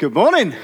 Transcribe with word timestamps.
Good 0.00 0.14
morning. 0.14 0.54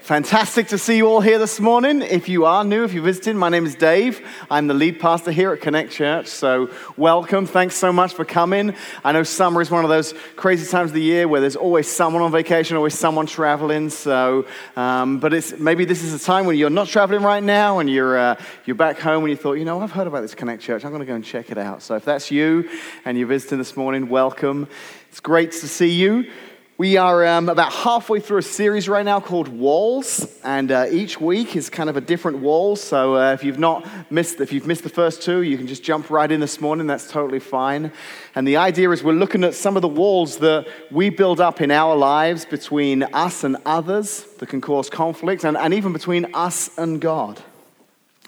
Fantastic 0.00 0.66
to 0.70 0.76
see 0.76 0.96
you 0.96 1.06
all 1.06 1.20
here 1.20 1.38
this 1.38 1.60
morning. 1.60 2.02
If 2.02 2.28
you 2.28 2.46
are 2.46 2.64
new, 2.64 2.82
if 2.82 2.92
you're 2.92 3.04
visiting, 3.04 3.36
my 3.36 3.48
name 3.48 3.64
is 3.64 3.76
Dave. 3.76 4.26
I'm 4.50 4.66
the 4.66 4.74
lead 4.74 4.98
pastor 4.98 5.30
here 5.30 5.52
at 5.52 5.60
Connect 5.60 5.92
Church. 5.92 6.26
So, 6.26 6.68
welcome. 6.96 7.46
Thanks 7.46 7.76
so 7.76 7.92
much 7.92 8.12
for 8.12 8.24
coming. 8.24 8.74
I 9.04 9.12
know 9.12 9.22
summer 9.22 9.60
is 9.60 9.70
one 9.70 9.84
of 9.84 9.88
those 9.88 10.14
crazy 10.34 10.68
times 10.68 10.90
of 10.90 10.94
the 10.94 11.00
year 11.00 11.28
where 11.28 11.40
there's 11.40 11.54
always 11.54 11.86
someone 11.86 12.22
on 12.22 12.32
vacation, 12.32 12.76
always 12.76 12.98
someone 12.98 13.26
traveling. 13.26 13.88
So, 13.88 14.48
um, 14.74 15.20
but 15.20 15.32
it's 15.32 15.56
maybe 15.56 15.84
this 15.84 16.02
is 16.02 16.12
a 16.12 16.18
time 16.18 16.44
when 16.44 16.56
you're 16.56 16.70
not 16.70 16.88
traveling 16.88 17.22
right 17.22 17.42
now 17.42 17.78
and 17.78 17.88
you're 17.88 18.18
uh, 18.18 18.34
you're 18.64 18.74
back 18.74 18.98
home 18.98 19.22
and 19.22 19.30
you 19.30 19.36
thought, 19.36 19.58
you 19.58 19.64
know, 19.64 19.80
I've 19.80 19.92
heard 19.92 20.08
about 20.08 20.22
this 20.22 20.34
Connect 20.34 20.60
Church. 20.60 20.84
I'm 20.84 20.90
going 20.90 21.02
to 21.02 21.06
go 21.06 21.14
and 21.14 21.24
check 21.24 21.52
it 21.52 21.56
out. 21.56 21.84
So, 21.84 21.94
if 21.94 22.04
that's 22.04 22.32
you 22.32 22.68
and 23.04 23.16
you're 23.16 23.28
visiting 23.28 23.58
this 23.58 23.76
morning, 23.76 24.08
welcome. 24.08 24.66
It's 25.08 25.20
great 25.20 25.52
to 25.52 25.68
see 25.68 25.90
you. 25.90 26.32
We 26.76 26.96
are 26.96 27.24
um, 27.24 27.48
about 27.48 27.72
halfway 27.72 28.18
through 28.18 28.38
a 28.38 28.42
series 28.42 28.88
right 28.88 29.04
now 29.04 29.20
called 29.20 29.46
Walls, 29.46 30.26
and 30.42 30.72
uh, 30.72 30.86
each 30.90 31.20
week 31.20 31.54
is 31.54 31.70
kind 31.70 31.88
of 31.88 31.96
a 31.96 32.00
different 32.00 32.38
wall. 32.38 32.74
So 32.74 33.14
uh, 33.14 33.32
if 33.32 33.44
you've 33.44 33.60
not 33.60 33.86
missed, 34.10 34.40
if 34.40 34.52
you've 34.52 34.66
missed 34.66 34.82
the 34.82 34.88
first 34.88 35.22
two, 35.22 35.42
you 35.42 35.56
can 35.56 35.68
just 35.68 35.84
jump 35.84 36.10
right 36.10 36.28
in 36.28 36.40
this 36.40 36.60
morning. 36.60 36.88
That's 36.88 37.08
totally 37.08 37.38
fine. 37.38 37.92
And 38.34 38.44
the 38.44 38.56
idea 38.56 38.90
is 38.90 39.04
we're 39.04 39.12
looking 39.12 39.44
at 39.44 39.54
some 39.54 39.76
of 39.76 39.82
the 39.82 39.88
walls 39.88 40.38
that 40.38 40.66
we 40.90 41.10
build 41.10 41.40
up 41.40 41.60
in 41.60 41.70
our 41.70 41.94
lives 41.94 42.44
between 42.44 43.04
us 43.04 43.44
and 43.44 43.56
others 43.64 44.24
that 44.38 44.48
can 44.48 44.60
cause 44.60 44.90
conflict, 44.90 45.44
and, 45.44 45.56
and 45.56 45.72
even 45.74 45.92
between 45.92 46.34
us 46.34 46.76
and 46.76 47.00
God. 47.00 47.40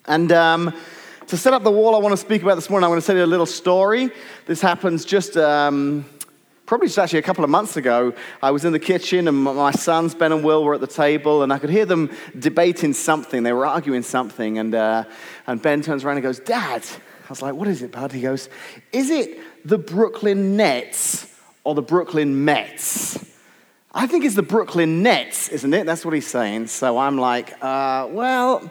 And 0.07 0.31
um, 0.31 0.73
to 1.27 1.37
set 1.37 1.53
up 1.53 1.65
the 1.65 1.73
wall 1.73 1.97
I 1.97 1.99
want 1.99 2.13
to 2.13 2.17
speak 2.17 2.43
about 2.43 2.55
this 2.55 2.71
morning, 2.71 2.85
I 2.85 2.89
want 2.91 3.01
to 3.01 3.07
tell 3.09 3.17
you 3.17 3.25
a 3.25 3.27
little 3.27 3.45
story. 3.45 4.13
This 4.47 4.61
happens 4.61 5.05
just. 5.05 5.37
Um, 5.37 6.05
probably 6.67 6.89
just 6.89 6.99
actually 6.99 7.21
a 7.21 7.23
couple 7.23 7.45
of 7.45 7.51
months 7.51 7.77
ago, 7.77 8.13
I 8.43 8.51
was 8.51 8.65
in 8.65 8.73
the 8.73 8.81
kitchen 8.81 9.29
and 9.29 9.45
my 9.45 9.71
sons, 9.71 10.15
Ben 10.15 10.33
and 10.33 10.45
Will, 10.45 10.65
were 10.65 10.75
at 10.75 10.81
the 10.81 10.87
table 10.87 11.43
and 11.43 11.53
I 11.53 11.59
could 11.59 11.71
hear 11.71 11.87
them 11.87 12.11
debating 12.39 12.93
something. 12.93 13.45
They 13.45 13.53
were 13.53 13.67
arguing 13.67 14.03
something. 14.03 14.59
And, 14.59 14.75
uh, 14.75 15.05
and 15.47 15.63
Ben 15.63 15.81
turns 15.81 16.05
around 16.05 16.17
and 16.17 16.25
goes, 16.25 16.41
Dad. 16.41 16.85
I 17.27 17.29
was 17.29 17.43
like, 17.43 17.55
What 17.55 17.69
is 17.69 17.83
it, 17.83 17.93
bud? 17.93 18.13
He 18.13 18.21
goes, 18.21 18.49
Is 18.93 19.11
it 19.11 19.39
the 19.65 19.79
Brooklyn 19.79 20.57
Nets 20.57 21.33
or 21.65 21.75
the 21.75 21.83
Brooklyn 21.83 22.45
Mets? 22.45 23.25
I 23.93 24.07
think 24.07 24.25
it's 24.25 24.35
the 24.35 24.43
Brooklyn 24.43 25.03
Nets, 25.03 25.49
isn't 25.49 25.73
it? 25.73 25.87
That's 25.87 26.05
what 26.05 26.15
he's 26.15 26.27
saying. 26.27 26.67
So 26.67 26.99
I'm 26.99 27.17
like, 27.17 27.53
uh, 27.63 28.09
Well, 28.11 28.71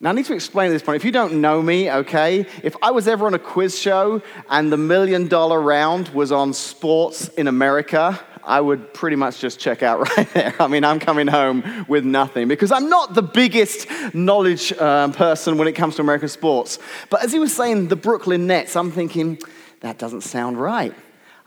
now, 0.00 0.10
I 0.10 0.12
need 0.12 0.26
to 0.26 0.34
explain 0.34 0.70
this 0.70 0.82
point. 0.82 0.94
If 0.94 1.04
you 1.04 1.10
don't 1.10 1.40
know 1.40 1.60
me, 1.60 1.90
okay, 1.90 2.46
if 2.62 2.76
I 2.80 2.92
was 2.92 3.08
ever 3.08 3.26
on 3.26 3.34
a 3.34 3.38
quiz 3.38 3.76
show 3.76 4.22
and 4.48 4.70
the 4.70 4.76
million 4.76 5.26
dollar 5.26 5.60
round 5.60 6.10
was 6.10 6.30
on 6.30 6.52
sports 6.52 7.26
in 7.30 7.48
America, 7.48 8.20
I 8.44 8.60
would 8.60 8.94
pretty 8.94 9.16
much 9.16 9.40
just 9.40 9.58
check 9.58 9.82
out 9.82 10.08
right 10.16 10.32
there. 10.34 10.54
I 10.60 10.68
mean, 10.68 10.84
I'm 10.84 11.00
coming 11.00 11.26
home 11.26 11.84
with 11.88 12.04
nothing 12.04 12.46
because 12.46 12.70
I'm 12.70 12.88
not 12.88 13.14
the 13.14 13.22
biggest 13.22 13.88
knowledge 14.14 14.72
um, 14.74 15.12
person 15.12 15.58
when 15.58 15.66
it 15.66 15.72
comes 15.72 15.96
to 15.96 16.02
American 16.02 16.28
sports. 16.28 16.78
But 17.10 17.24
as 17.24 17.32
he 17.32 17.40
was 17.40 17.52
saying, 17.52 17.88
the 17.88 17.96
Brooklyn 17.96 18.46
Nets, 18.46 18.76
I'm 18.76 18.92
thinking, 18.92 19.40
that 19.80 19.98
doesn't 19.98 20.20
sound 20.20 20.60
right. 20.60 20.94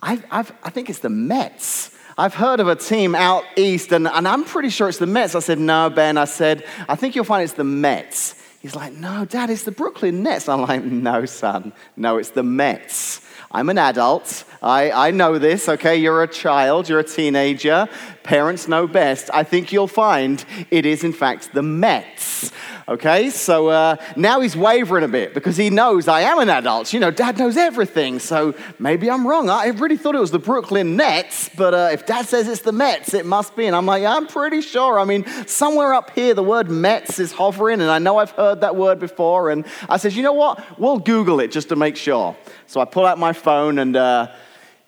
I, 0.01 0.21
I've, 0.29 0.51
I 0.61 0.71
think 0.71 0.89
it's 0.89 0.99
the 0.99 1.09
Mets. 1.09 1.97
I've 2.17 2.33
heard 2.33 2.59
of 2.59 2.67
a 2.67 2.75
team 2.75 3.15
out 3.15 3.45
east, 3.55 3.93
and, 3.93 4.09
and 4.09 4.27
I'm 4.27 4.43
pretty 4.43 4.69
sure 4.69 4.89
it's 4.89 4.97
the 4.97 5.07
Mets. 5.07 5.35
I 5.35 5.39
said, 5.39 5.57
No, 5.57 5.89
Ben. 5.89 6.17
I 6.17 6.25
said, 6.25 6.65
I 6.89 6.97
think 6.97 7.15
you'll 7.15 7.23
find 7.23 7.43
it's 7.43 7.53
the 7.53 7.63
Mets. 7.63 8.40
He's 8.61 8.75
like, 8.75 8.93
No, 8.93 9.25
Dad, 9.25 9.49
it's 9.49 9.63
the 9.63 9.71
Brooklyn 9.71 10.23
Nets. 10.23 10.47
I'm 10.47 10.61
like, 10.61 10.83
No, 10.83 11.25
son. 11.25 11.73
No, 11.95 12.17
it's 12.17 12.29
the 12.29 12.43
Mets. 12.43 13.21
I'm 13.51 13.69
an 13.69 13.77
adult. 13.77 14.45
I, 14.61 14.91
I 14.91 15.11
know 15.11 15.39
this, 15.39 15.67
okay? 15.67 15.97
You're 15.97 16.23
a 16.23 16.27
child, 16.27 16.87
you're 16.87 16.99
a 16.99 17.03
teenager. 17.03 17.89
Parents 18.23 18.67
know 18.67 18.87
best. 18.87 19.29
I 19.33 19.43
think 19.43 19.71
you'll 19.71 19.87
find 19.87 20.43
it 20.69 20.85
is, 20.85 21.03
in 21.03 21.13
fact, 21.13 21.53
the 21.53 21.63
Mets. 21.63 22.51
Okay, 22.87 23.29
so 23.29 23.69
uh, 23.69 23.95
now 24.15 24.41
he's 24.41 24.55
wavering 24.55 25.03
a 25.03 25.07
bit 25.07 25.33
because 25.33 25.55
he 25.55 25.69
knows 25.69 26.07
I 26.07 26.21
am 26.21 26.39
an 26.39 26.49
adult. 26.49 26.93
You 26.93 26.99
know, 26.99 27.09
dad 27.09 27.37
knows 27.37 27.55
everything, 27.55 28.19
so 28.19 28.53
maybe 28.79 29.09
I'm 29.09 29.25
wrong. 29.25 29.49
I 29.49 29.67
really 29.67 29.97
thought 29.97 30.13
it 30.13 30.19
was 30.19 30.31
the 30.31 30.39
Brooklyn 30.39 30.97
Nets, 30.97 31.49
but 31.55 31.73
uh, 31.73 31.89
if 31.93 32.05
dad 32.05 32.25
says 32.25 32.47
it's 32.47 32.61
the 32.61 32.71
Mets, 32.71 33.13
it 33.13 33.25
must 33.25 33.55
be. 33.55 33.65
And 33.65 33.75
I'm 33.75 33.85
like, 33.85 34.03
I'm 34.03 34.27
pretty 34.27 34.61
sure. 34.61 34.99
I 34.99 35.05
mean, 35.05 35.25
somewhere 35.47 35.93
up 35.93 36.11
here, 36.11 36.33
the 36.33 36.43
word 36.43 36.69
Mets 36.69 37.17
is 37.17 37.31
hovering, 37.31 37.81
and 37.81 37.89
I 37.89 37.99
know 37.99 38.17
I've 38.17 38.31
heard 38.31 38.61
that 38.61 38.75
word 38.75 38.99
before. 38.99 39.51
And 39.51 39.65
I 39.87 39.97
says, 39.97 40.15
you 40.15 40.23
know 40.23 40.33
what? 40.33 40.79
We'll 40.79 40.99
Google 40.99 41.39
it 41.39 41.51
just 41.51 41.69
to 41.69 41.75
make 41.75 41.95
sure. 41.95 42.35
So 42.67 42.81
I 42.81 42.85
pull 42.85 43.05
out 43.05 43.17
my 43.17 43.33
phone 43.33 43.79
and. 43.79 43.95
Uh, 43.95 44.27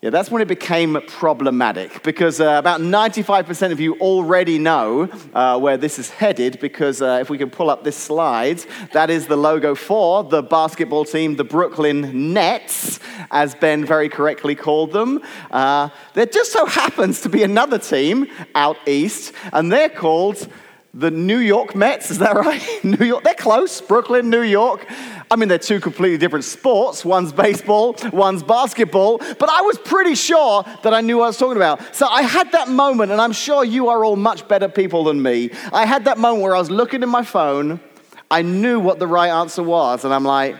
yeah, 0.04 0.10
that's 0.10 0.30
when 0.30 0.42
it 0.42 0.48
became 0.48 1.00
problematic 1.08 2.02
because 2.02 2.38
uh, 2.38 2.56
about 2.58 2.82
95% 2.82 3.72
of 3.72 3.80
you 3.80 3.94
already 4.00 4.58
know 4.58 5.08
uh, 5.32 5.58
where 5.58 5.78
this 5.78 5.98
is 5.98 6.10
headed. 6.10 6.60
Because 6.60 7.00
uh, 7.00 7.20
if 7.22 7.30
we 7.30 7.38
can 7.38 7.48
pull 7.48 7.70
up 7.70 7.84
this 7.84 7.96
slide, 7.96 8.62
that 8.92 9.08
is 9.08 9.28
the 9.28 9.36
logo 9.36 9.74
for 9.74 10.22
the 10.22 10.42
basketball 10.42 11.06
team, 11.06 11.36
the 11.36 11.44
Brooklyn 11.44 12.34
Nets, 12.34 13.00
as 13.30 13.54
Ben 13.54 13.86
very 13.86 14.10
correctly 14.10 14.54
called 14.54 14.92
them. 14.92 15.22
Uh, 15.50 15.88
there 16.12 16.26
just 16.26 16.52
so 16.52 16.66
happens 16.66 17.22
to 17.22 17.30
be 17.30 17.42
another 17.42 17.78
team 17.78 18.26
out 18.54 18.76
east, 18.86 19.32
and 19.54 19.72
they're 19.72 19.88
called 19.88 20.46
the 20.94 21.10
New 21.10 21.38
York 21.38 21.74
Mets. 21.74 22.10
Is 22.10 22.18
that 22.18 22.36
right? 22.36 22.62
New 22.84 23.04
York, 23.04 23.24
they're 23.24 23.34
close. 23.34 23.80
Brooklyn, 23.80 24.30
New 24.30 24.42
York. 24.42 24.86
I 25.30 25.36
mean, 25.36 25.48
they're 25.48 25.58
two 25.58 25.80
completely 25.80 26.18
different 26.18 26.44
sports. 26.44 27.04
One's 27.04 27.32
baseball, 27.32 27.96
one's 28.12 28.42
basketball. 28.42 29.18
But 29.18 29.48
I 29.48 29.62
was 29.62 29.78
pretty 29.78 30.14
sure 30.14 30.64
that 30.82 30.94
I 30.94 31.00
knew 31.00 31.18
what 31.18 31.24
I 31.24 31.26
was 31.28 31.38
talking 31.38 31.56
about. 31.56 31.94
So 31.94 32.06
I 32.06 32.22
had 32.22 32.52
that 32.52 32.68
moment, 32.68 33.12
and 33.12 33.20
I'm 33.20 33.32
sure 33.32 33.64
you 33.64 33.88
are 33.88 34.04
all 34.04 34.16
much 34.16 34.46
better 34.48 34.68
people 34.68 35.04
than 35.04 35.22
me. 35.22 35.50
I 35.72 35.86
had 35.86 36.04
that 36.04 36.18
moment 36.18 36.42
where 36.42 36.54
I 36.54 36.58
was 36.58 36.70
looking 36.70 37.02
in 37.02 37.08
my 37.08 37.24
phone. 37.24 37.80
I 38.30 38.42
knew 38.42 38.80
what 38.80 38.98
the 38.98 39.06
right 39.06 39.30
answer 39.30 39.62
was, 39.62 40.04
and 40.04 40.12
I'm 40.12 40.24
like, 40.24 40.56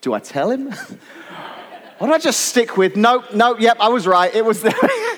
do 0.00 0.12
I 0.12 0.18
tell 0.18 0.50
him? 0.50 0.68
or 2.00 2.08
do 2.08 2.12
I 2.12 2.18
just 2.18 2.40
stick 2.46 2.76
with, 2.76 2.96
nope, 2.96 3.32
nope, 3.34 3.60
yep, 3.60 3.78
I 3.80 3.88
was 3.88 4.06
right. 4.06 4.34
It 4.34 4.44
was. 4.44 4.64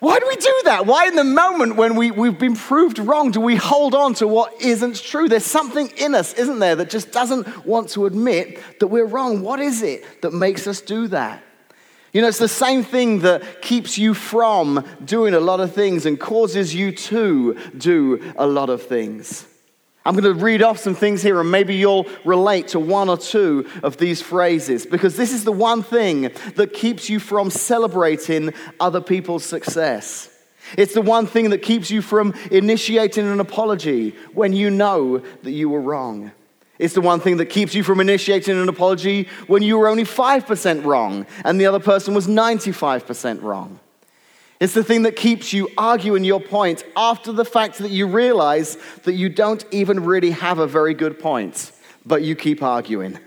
Why 0.00 0.20
do 0.20 0.28
we 0.28 0.36
do 0.36 0.60
that? 0.66 0.86
Why, 0.86 1.08
in 1.08 1.16
the 1.16 1.24
moment 1.24 1.74
when 1.74 1.96
we, 1.96 2.12
we've 2.12 2.38
been 2.38 2.54
proved 2.54 3.00
wrong, 3.00 3.32
do 3.32 3.40
we 3.40 3.56
hold 3.56 3.96
on 3.96 4.14
to 4.14 4.28
what 4.28 4.62
isn't 4.62 5.02
true? 5.02 5.28
There's 5.28 5.44
something 5.44 5.88
in 5.96 6.14
us, 6.14 6.34
isn't 6.34 6.60
there, 6.60 6.76
that 6.76 6.88
just 6.88 7.10
doesn't 7.10 7.66
want 7.66 7.88
to 7.90 8.06
admit 8.06 8.60
that 8.78 8.86
we're 8.86 9.06
wrong. 9.06 9.42
What 9.42 9.58
is 9.58 9.82
it 9.82 10.22
that 10.22 10.32
makes 10.32 10.68
us 10.68 10.80
do 10.80 11.08
that? 11.08 11.42
You 12.12 12.22
know, 12.22 12.28
it's 12.28 12.38
the 12.38 12.46
same 12.46 12.84
thing 12.84 13.20
that 13.20 13.60
keeps 13.60 13.98
you 13.98 14.14
from 14.14 14.86
doing 15.04 15.34
a 15.34 15.40
lot 15.40 15.58
of 15.58 15.74
things 15.74 16.06
and 16.06 16.18
causes 16.18 16.72
you 16.72 16.92
to 16.92 17.58
do 17.76 18.32
a 18.36 18.46
lot 18.46 18.70
of 18.70 18.84
things. 18.84 19.47
I'm 20.04 20.14
going 20.14 20.24
to 20.24 20.42
read 20.42 20.62
off 20.62 20.78
some 20.78 20.94
things 20.94 21.22
here, 21.22 21.40
and 21.40 21.50
maybe 21.50 21.74
you'll 21.74 22.06
relate 22.24 22.68
to 22.68 22.80
one 22.80 23.08
or 23.08 23.18
two 23.18 23.68
of 23.82 23.98
these 23.98 24.22
phrases 24.22 24.86
because 24.86 25.16
this 25.16 25.32
is 25.32 25.44
the 25.44 25.52
one 25.52 25.82
thing 25.82 26.30
that 26.56 26.72
keeps 26.72 27.10
you 27.10 27.20
from 27.20 27.50
celebrating 27.50 28.54
other 28.80 29.00
people's 29.00 29.44
success. 29.44 30.34
It's 30.76 30.94
the 30.94 31.02
one 31.02 31.26
thing 31.26 31.50
that 31.50 31.62
keeps 31.62 31.90
you 31.90 32.02
from 32.02 32.34
initiating 32.50 33.26
an 33.26 33.40
apology 33.40 34.10
when 34.34 34.52
you 34.52 34.70
know 34.70 35.18
that 35.18 35.52
you 35.52 35.68
were 35.68 35.80
wrong. 35.80 36.32
It's 36.78 36.94
the 36.94 37.00
one 37.00 37.20
thing 37.20 37.38
that 37.38 37.46
keeps 37.46 37.74
you 37.74 37.82
from 37.82 38.00
initiating 38.00 38.56
an 38.56 38.68
apology 38.68 39.28
when 39.46 39.62
you 39.62 39.78
were 39.78 39.88
only 39.88 40.04
5% 40.04 40.84
wrong 40.84 41.26
and 41.44 41.60
the 41.60 41.66
other 41.66 41.80
person 41.80 42.14
was 42.14 42.26
95% 42.28 43.42
wrong. 43.42 43.80
It's 44.60 44.74
the 44.74 44.82
thing 44.82 45.02
that 45.02 45.14
keeps 45.14 45.52
you 45.52 45.68
arguing 45.78 46.24
your 46.24 46.40
point 46.40 46.84
after 46.96 47.32
the 47.32 47.44
fact 47.44 47.78
that 47.78 47.90
you 47.90 48.06
realize 48.08 48.76
that 49.04 49.14
you 49.14 49.28
don't 49.28 49.64
even 49.70 50.04
really 50.04 50.32
have 50.32 50.58
a 50.58 50.66
very 50.66 50.94
good 50.94 51.20
point, 51.20 51.70
but 52.04 52.22
you 52.22 52.34
keep 52.34 52.62
arguing. 52.62 53.18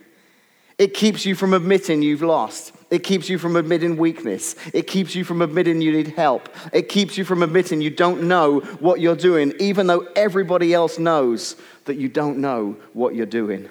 It 0.78 0.94
keeps 0.94 1.25
you 1.25 1.36
from 1.36 1.53
admitting 1.53 2.02
you've 2.02 2.24
lost. 2.24 2.74
It 2.90 3.03
keeps 3.03 3.30
you 3.30 3.38
from 3.38 3.56
admitting 3.56 3.96
weakness. 3.96 4.56
It 4.74 4.88
keeps 4.88 5.16
you 5.16 5.24
from 5.24 5.42
admitting 5.42 5.81
you 5.81 5.94
need 5.94 6.09
help. 6.09 6.50
It 6.74 6.90
keeps 6.90 7.18
you 7.18 7.24
from 7.24 7.44
admitting 7.44 7.81
you 7.81 7.92
don't 7.92 8.24
know 8.24 8.59
what 8.80 9.00
you're 9.00 9.16
doing, 9.16 9.54
even 9.60 9.88
though 9.88 10.07
everybody 10.16 10.74
else 10.74 11.00
knows 11.00 11.56
that 11.86 11.95
you 11.95 12.10
don't 12.10 12.39
know 12.39 12.75
what 12.92 13.16
you're 13.16 13.25
doing. 13.25 13.69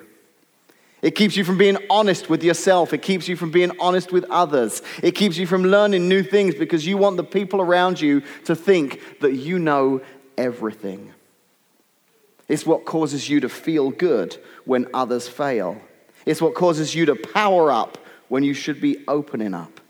It 1.03 1.13
keeps 1.13 1.37
you 1.37 1.45
from 1.45 1.57
being 1.57 1.79
honest 1.89 2.29
with 2.29 2.45
yourself. 2.45 2.93
It 2.93 3.03
keeps 3.03 3.27
you 3.27 3.37
from 3.37 3.51
being 3.51 3.73
honest 3.81 4.13
with 4.13 4.25
others. 4.25 4.83
It 5.03 5.13
keeps 5.13 5.39
you 5.39 5.47
from 5.47 5.65
learning 5.65 6.09
new 6.09 6.23
things 6.23 6.55
because 6.55 6.87
you 6.87 6.99
want 6.99 7.17
the 7.17 7.25
people 7.25 7.61
around 7.61 8.01
you 8.01 8.23
to 8.45 8.55
think 8.55 9.01
that 9.21 9.33
you 9.33 9.59
know 9.59 10.03
everything. 10.37 11.13
It's 12.49 12.67
what 12.67 12.85
causes 12.85 13.29
you 13.29 13.41
to 13.41 13.49
feel 13.49 13.91
good 13.91 14.37
when 14.65 14.89
others 14.93 15.29
fail. 15.29 15.81
It's 16.27 16.43
what 16.43 16.55
causes 16.55 16.95
you 16.95 17.07
to 17.07 17.17
power 17.17 17.71
up 17.71 17.97
when 18.29 18.43
you 18.43 18.55
should 18.55 18.81
be 18.81 19.05
opening 19.09 19.55
up. 19.55 19.81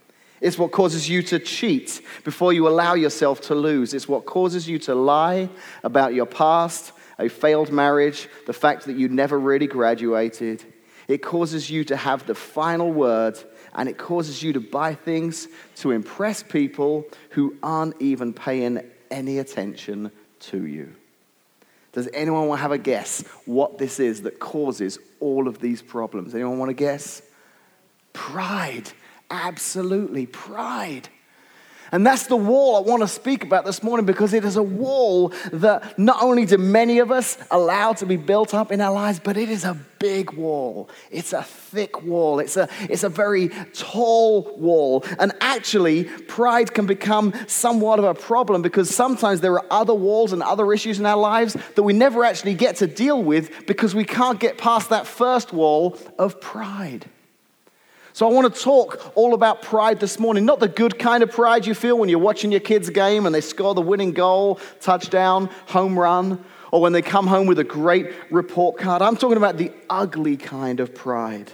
It's 0.40 0.58
what 0.58 0.70
causes 0.70 1.08
you 1.08 1.22
to 1.24 1.38
cheat 1.38 2.00
before 2.24 2.52
you 2.52 2.68
allow 2.68 2.94
yourself 2.94 3.40
to 3.42 3.54
lose. 3.54 3.94
It's 3.94 4.08
what 4.08 4.26
causes 4.26 4.68
you 4.68 4.78
to 4.80 4.94
lie 4.94 5.48
about 5.82 6.14
your 6.14 6.26
past, 6.26 6.92
a 7.18 7.28
failed 7.28 7.70
marriage, 7.70 8.28
the 8.46 8.52
fact 8.52 8.86
that 8.86 8.96
you 8.96 9.08
never 9.08 9.38
really 9.38 9.66
graduated. 9.66 10.64
It 11.10 11.22
causes 11.22 11.68
you 11.68 11.82
to 11.84 11.96
have 11.96 12.26
the 12.26 12.36
final 12.36 12.92
word, 12.92 13.36
and 13.74 13.88
it 13.88 13.98
causes 13.98 14.44
you 14.44 14.52
to 14.52 14.60
buy 14.60 14.94
things 14.94 15.48
to 15.76 15.90
impress 15.90 16.42
people 16.42 17.04
who 17.30 17.56
aren't 17.64 18.00
even 18.00 18.32
paying 18.32 18.80
any 19.10 19.38
attention 19.38 20.12
to 20.38 20.64
you. 20.64 20.94
Does 21.92 22.08
anyone 22.14 22.46
want 22.46 22.60
to 22.60 22.62
have 22.62 22.70
a 22.70 22.78
guess 22.78 23.22
what 23.44 23.76
this 23.76 23.98
is 23.98 24.22
that 24.22 24.38
causes 24.38 25.00
all 25.18 25.48
of 25.48 25.58
these 25.58 25.82
problems? 25.82 26.32
Anyone 26.32 26.60
want 26.60 26.68
to 26.68 26.74
guess? 26.74 27.22
Pride. 28.12 28.92
Absolutely, 29.30 30.26
pride. 30.26 31.08
And 31.92 32.06
that's 32.06 32.26
the 32.26 32.36
wall 32.36 32.76
I 32.76 32.80
want 32.80 33.02
to 33.02 33.08
speak 33.08 33.42
about 33.42 33.64
this 33.64 33.82
morning 33.82 34.06
because 34.06 34.32
it 34.32 34.44
is 34.44 34.56
a 34.56 34.62
wall 34.62 35.32
that 35.52 35.98
not 35.98 36.22
only 36.22 36.46
do 36.46 36.58
many 36.58 36.98
of 36.98 37.10
us 37.10 37.36
allow 37.50 37.92
to 37.94 38.06
be 38.06 38.16
built 38.16 38.54
up 38.54 38.70
in 38.70 38.80
our 38.80 38.92
lives, 38.92 39.20
but 39.22 39.36
it 39.36 39.48
is 39.48 39.64
a 39.64 39.76
big 39.98 40.32
wall. 40.32 40.88
It's 41.10 41.32
a 41.32 41.42
thick 41.42 42.02
wall. 42.02 42.38
It's 42.38 42.56
a, 42.56 42.68
it's 42.82 43.02
a 43.02 43.08
very 43.08 43.48
tall 43.74 44.56
wall. 44.56 45.04
And 45.18 45.32
actually, 45.40 46.04
pride 46.04 46.74
can 46.74 46.86
become 46.86 47.34
somewhat 47.48 47.98
of 47.98 48.04
a 48.04 48.14
problem 48.14 48.62
because 48.62 48.94
sometimes 48.94 49.40
there 49.40 49.52
are 49.54 49.66
other 49.70 49.94
walls 49.94 50.32
and 50.32 50.42
other 50.42 50.72
issues 50.72 51.00
in 51.00 51.06
our 51.06 51.18
lives 51.18 51.56
that 51.74 51.82
we 51.82 51.92
never 51.92 52.24
actually 52.24 52.54
get 52.54 52.76
to 52.76 52.86
deal 52.86 53.22
with 53.22 53.66
because 53.66 53.94
we 53.94 54.04
can't 54.04 54.38
get 54.38 54.58
past 54.58 54.90
that 54.90 55.06
first 55.06 55.52
wall 55.52 55.98
of 56.18 56.40
pride. 56.40 57.06
So, 58.12 58.28
I 58.28 58.32
want 58.32 58.52
to 58.52 58.60
talk 58.60 59.12
all 59.14 59.34
about 59.34 59.62
pride 59.62 60.00
this 60.00 60.18
morning. 60.18 60.44
Not 60.44 60.60
the 60.60 60.68
good 60.68 60.98
kind 60.98 61.22
of 61.22 61.30
pride 61.30 61.66
you 61.66 61.74
feel 61.74 61.98
when 61.98 62.08
you're 62.08 62.18
watching 62.18 62.50
your 62.50 62.60
kids' 62.60 62.90
game 62.90 63.26
and 63.26 63.34
they 63.34 63.40
score 63.40 63.74
the 63.74 63.80
winning 63.80 64.12
goal, 64.12 64.58
touchdown, 64.80 65.48
home 65.66 65.98
run, 65.98 66.44
or 66.72 66.80
when 66.80 66.92
they 66.92 67.02
come 67.02 67.26
home 67.26 67.46
with 67.46 67.58
a 67.58 67.64
great 67.64 68.12
report 68.30 68.78
card. 68.78 69.02
I'm 69.02 69.16
talking 69.16 69.36
about 69.36 69.56
the 69.56 69.72
ugly 69.88 70.36
kind 70.36 70.80
of 70.80 70.94
pride. 70.94 71.50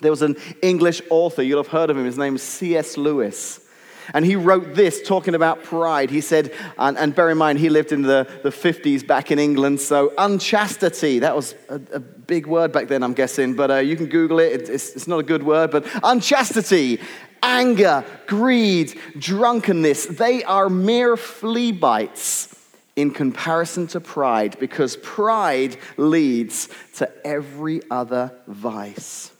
There 0.00 0.10
was 0.10 0.22
an 0.22 0.36
English 0.62 1.02
author, 1.10 1.42
you'll 1.42 1.62
have 1.62 1.72
heard 1.72 1.90
of 1.90 1.96
him, 1.96 2.04
his 2.04 2.18
name 2.18 2.36
is 2.36 2.42
C.S. 2.42 2.96
Lewis. 2.96 3.67
And 4.14 4.24
he 4.24 4.36
wrote 4.36 4.74
this 4.74 5.02
talking 5.02 5.34
about 5.34 5.62
pride. 5.62 6.10
He 6.10 6.20
said, 6.20 6.52
and, 6.78 6.96
and 6.96 7.14
bear 7.14 7.30
in 7.30 7.38
mind, 7.38 7.58
he 7.58 7.68
lived 7.68 7.92
in 7.92 8.02
the, 8.02 8.28
the 8.42 8.50
50s 8.50 9.06
back 9.06 9.30
in 9.30 9.38
England, 9.38 9.80
so 9.80 10.12
unchastity, 10.18 11.20
that 11.20 11.34
was 11.34 11.54
a, 11.68 11.80
a 11.92 12.00
big 12.00 12.46
word 12.46 12.72
back 12.72 12.88
then, 12.88 13.02
I'm 13.02 13.14
guessing, 13.14 13.54
but 13.54 13.70
uh, 13.70 13.76
you 13.76 13.96
can 13.96 14.06
Google 14.06 14.38
it. 14.38 14.68
It's, 14.68 14.90
it's 14.90 15.06
not 15.06 15.18
a 15.18 15.22
good 15.22 15.42
word, 15.42 15.70
but 15.70 15.86
unchastity, 16.02 17.00
anger, 17.42 18.04
greed, 18.26 18.98
drunkenness, 19.18 20.06
they 20.06 20.44
are 20.44 20.68
mere 20.68 21.16
flea 21.16 21.72
bites 21.72 22.54
in 22.96 23.12
comparison 23.12 23.86
to 23.86 24.00
pride 24.00 24.58
because 24.58 24.96
pride 24.96 25.76
leads 25.96 26.68
to 26.96 27.08
every 27.24 27.80
other 27.90 28.32
vice 28.48 29.30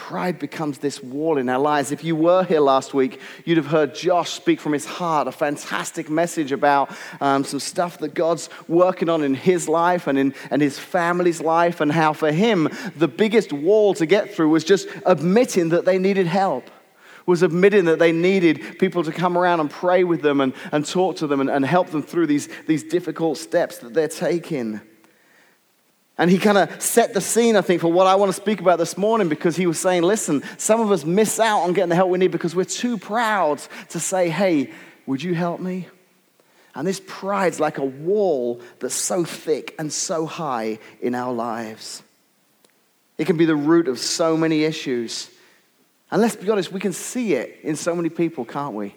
pride 0.00 0.38
becomes 0.38 0.78
this 0.78 1.02
wall 1.02 1.36
in 1.36 1.48
our 1.50 1.58
lives. 1.58 1.92
If 1.92 2.02
you 2.02 2.16
were 2.16 2.42
here 2.42 2.60
last 2.60 2.94
week, 2.94 3.20
you'd 3.44 3.58
have 3.58 3.66
heard 3.66 3.94
Josh 3.94 4.30
speak 4.30 4.58
from 4.58 4.72
his 4.72 4.86
heart 4.86 5.28
a 5.28 5.32
fantastic 5.32 6.08
message 6.08 6.52
about 6.52 6.90
um, 7.20 7.44
some 7.44 7.60
stuff 7.60 7.98
that 7.98 8.14
God's 8.14 8.48
working 8.66 9.10
on 9.10 9.22
in 9.22 9.34
his 9.34 9.68
life 9.68 10.06
and 10.06 10.18
in 10.18 10.34
and 10.50 10.62
his 10.62 10.78
family's 10.78 11.42
life, 11.42 11.82
and 11.82 11.92
how 11.92 12.14
for 12.14 12.32
him, 12.32 12.70
the 12.96 13.08
biggest 13.08 13.52
wall 13.52 13.92
to 13.94 14.06
get 14.06 14.34
through 14.34 14.48
was 14.48 14.64
just 14.64 14.88
admitting 15.04 15.68
that 15.68 15.84
they 15.84 15.98
needed 15.98 16.26
help. 16.26 16.70
Was 17.26 17.42
admitting 17.42 17.84
that 17.84 17.98
they 17.98 18.10
needed 18.10 18.78
people 18.78 19.04
to 19.04 19.12
come 19.12 19.36
around 19.36 19.60
and 19.60 19.70
pray 19.70 20.02
with 20.02 20.22
them 20.22 20.40
and, 20.40 20.54
and 20.72 20.84
talk 20.86 21.16
to 21.16 21.26
them 21.26 21.40
and, 21.40 21.50
and 21.50 21.64
help 21.64 21.90
them 21.90 22.02
through 22.02 22.26
these, 22.26 22.48
these 22.66 22.82
difficult 22.82 23.36
steps 23.36 23.78
that 23.78 23.92
they're 23.92 24.08
taking. 24.08 24.80
And 26.20 26.30
he 26.30 26.36
kind 26.36 26.58
of 26.58 26.82
set 26.82 27.14
the 27.14 27.20
scene, 27.22 27.56
I 27.56 27.62
think, 27.62 27.80
for 27.80 27.90
what 27.90 28.06
I 28.06 28.14
want 28.14 28.28
to 28.28 28.38
speak 28.38 28.60
about 28.60 28.78
this 28.78 28.98
morning 28.98 29.30
because 29.30 29.56
he 29.56 29.66
was 29.66 29.78
saying, 29.78 30.02
listen, 30.02 30.42
some 30.58 30.78
of 30.78 30.92
us 30.92 31.02
miss 31.02 31.40
out 31.40 31.60
on 31.60 31.72
getting 31.72 31.88
the 31.88 31.94
help 31.94 32.10
we 32.10 32.18
need 32.18 32.30
because 32.30 32.54
we're 32.54 32.64
too 32.66 32.98
proud 32.98 33.62
to 33.88 33.98
say, 33.98 34.28
hey, 34.28 34.70
would 35.06 35.22
you 35.22 35.34
help 35.34 35.60
me? 35.60 35.88
And 36.74 36.86
this 36.86 37.00
pride's 37.06 37.58
like 37.58 37.78
a 37.78 37.84
wall 37.84 38.60
that's 38.80 38.94
so 38.94 39.24
thick 39.24 39.74
and 39.78 39.90
so 39.90 40.26
high 40.26 40.78
in 41.00 41.14
our 41.14 41.32
lives. 41.32 42.02
It 43.16 43.24
can 43.24 43.38
be 43.38 43.46
the 43.46 43.56
root 43.56 43.88
of 43.88 43.98
so 43.98 44.36
many 44.36 44.64
issues. 44.64 45.30
And 46.10 46.20
let's 46.20 46.36
be 46.36 46.50
honest, 46.50 46.70
we 46.70 46.80
can 46.80 46.92
see 46.92 47.32
it 47.32 47.60
in 47.62 47.76
so 47.76 47.96
many 47.96 48.10
people, 48.10 48.44
can't 48.44 48.74
we? 48.74 48.94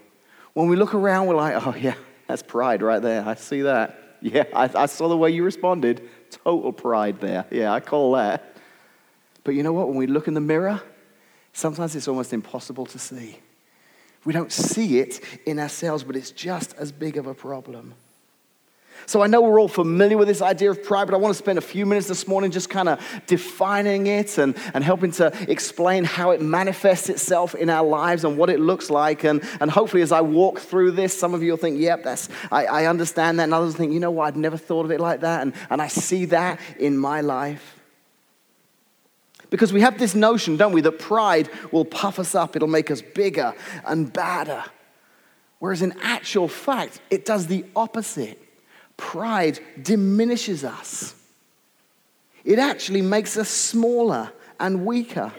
When 0.51 0.67
we 0.67 0.75
look 0.75 0.93
around, 0.93 1.27
we're 1.27 1.35
like, 1.35 1.65
oh, 1.65 1.73
yeah, 1.73 1.95
that's 2.27 2.43
pride 2.43 2.81
right 2.81 3.01
there. 3.01 3.25
I 3.25 3.35
see 3.35 3.61
that. 3.61 4.17
Yeah, 4.19 4.43
I, 4.53 4.69
I 4.73 4.85
saw 4.87 5.07
the 5.07 5.17
way 5.17 5.31
you 5.31 5.43
responded. 5.43 6.09
Total 6.43 6.71
pride 6.71 7.19
there. 7.19 7.45
Yeah, 7.51 7.73
I 7.73 7.79
call 7.79 8.13
that. 8.13 8.55
But 9.43 9.55
you 9.55 9.63
know 9.63 9.73
what? 9.73 9.87
When 9.87 9.97
we 9.97 10.07
look 10.07 10.27
in 10.27 10.33
the 10.33 10.41
mirror, 10.41 10.81
sometimes 11.51 11.95
it's 11.95 12.07
almost 12.07 12.33
impossible 12.33 12.85
to 12.87 12.99
see. 12.99 13.39
We 14.25 14.33
don't 14.33 14.51
see 14.51 14.99
it 14.99 15.19
in 15.45 15.59
ourselves, 15.59 16.03
but 16.03 16.15
it's 16.15 16.31
just 16.31 16.73
as 16.75 16.91
big 16.91 17.17
of 17.17 17.27
a 17.27 17.33
problem. 17.33 17.93
So 19.05 19.21
I 19.21 19.27
know 19.27 19.41
we're 19.41 19.59
all 19.59 19.67
familiar 19.67 20.17
with 20.17 20.27
this 20.27 20.41
idea 20.41 20.71
of 20.71 20.83
pride, 20.83 21.05
but 21.05 21.13
I 21.13 21.17
want 21.17 21.33
to 21.33 21.37
spend 21.37 21.57
a 21.57 21.61
few 21.61 21.85
minutes 21.85 22.07
this 22.07 22.27
morning 22.27 22.51
just 22.51 22.69
kind 22.69 22.87
of 22.87 22.99
defining 23.27 24.07
it 24.07 24.37
and, 24.37 24.55
and 24.73 24.83
helping 24.83 25.11
to 25.13 25.31
explain 25.49 26.03
how 26.03 26.31
it 26.31 26.41
manifests 26.41 27.09
itself 27.09 27.55
in 27.55 27.69
our 27.69 27.85
lives 27.85 28.23
and 28.23 28.37
what 28.37 28.49
it 28.49 28.59
looks 28.59 28.89
like. 28.89 29.23
And, 29.23 29.43
and 29.59 29.69
hopefully, 29.69 30.01
as 30.01 30.11
I 30.11 30.21
walk 30.21 30.59
through 30.59 30.91
this, 30.91 31.17
some 31.17 31.33
of 31.33 31.43
you 31.43 31.51
will 31.51 31.57
think, 31.57 31.79
yep, 31.79 32.03
that's, 32.03 32.29
I, 32.51 32.65
I 32.65 32.85
understand 32.85 33.39
that. 33.39 33.43
And 33.43 33.53
others 33.53 33.75
think, 33.75 33.93
you 33.93 33.99
know 33.99 34.11
what, 34.11 34.27
I'd 34.27 34.37
never 34.37 34.57
thought 34.57 34.85
of 34.85 34.91
it 34.91 34.99
like 34.99 35.21
that. 35.21 35.41
And, 35.41 35.53
and 35.69 35.81
I 35.81 35.87
see 35.87 36.25
that 36.25 36.59
in 36.79 36.97
my 36.97 37.21
life. 37.21 37.79
Because 39.49 39.71
we 39.71 39.81
have 39.81 39.99
this 39.99 40.15
notion, 40.15 40.57
don't 40.57 40.71
we, 40.71 40.81
that 40.81 40.97
pride 40.97 41.47
will 41.71 41.85
puff 41.85 42.17
us 42.17 42.33
up, 42.33 42.55
it'll 42.55 42.67
make 42.67 42.89
us 42.89 43.03
bigger 43.03 43.53
and 43.85 44.11
badder. 44.11 44.63
Whereas 45.59 45.81
in 45.81 45.93
actual 46.01 46.47
fact, 46.47 46.99
it 47.11 47.23
does 47.23 47.47
the 47.47 47.63
opposite. 47.75 48.39
Pride 48.97 49.59
diminishes 49.81 50.63
us, 50.63 51.15
it 52.43 52.59
actually 52.59 53.01
makes 53.01 53.37
us 53.37 53.49
smaller 53.49 54.31
and 54.59 54.85
weaker. 54.85 55.31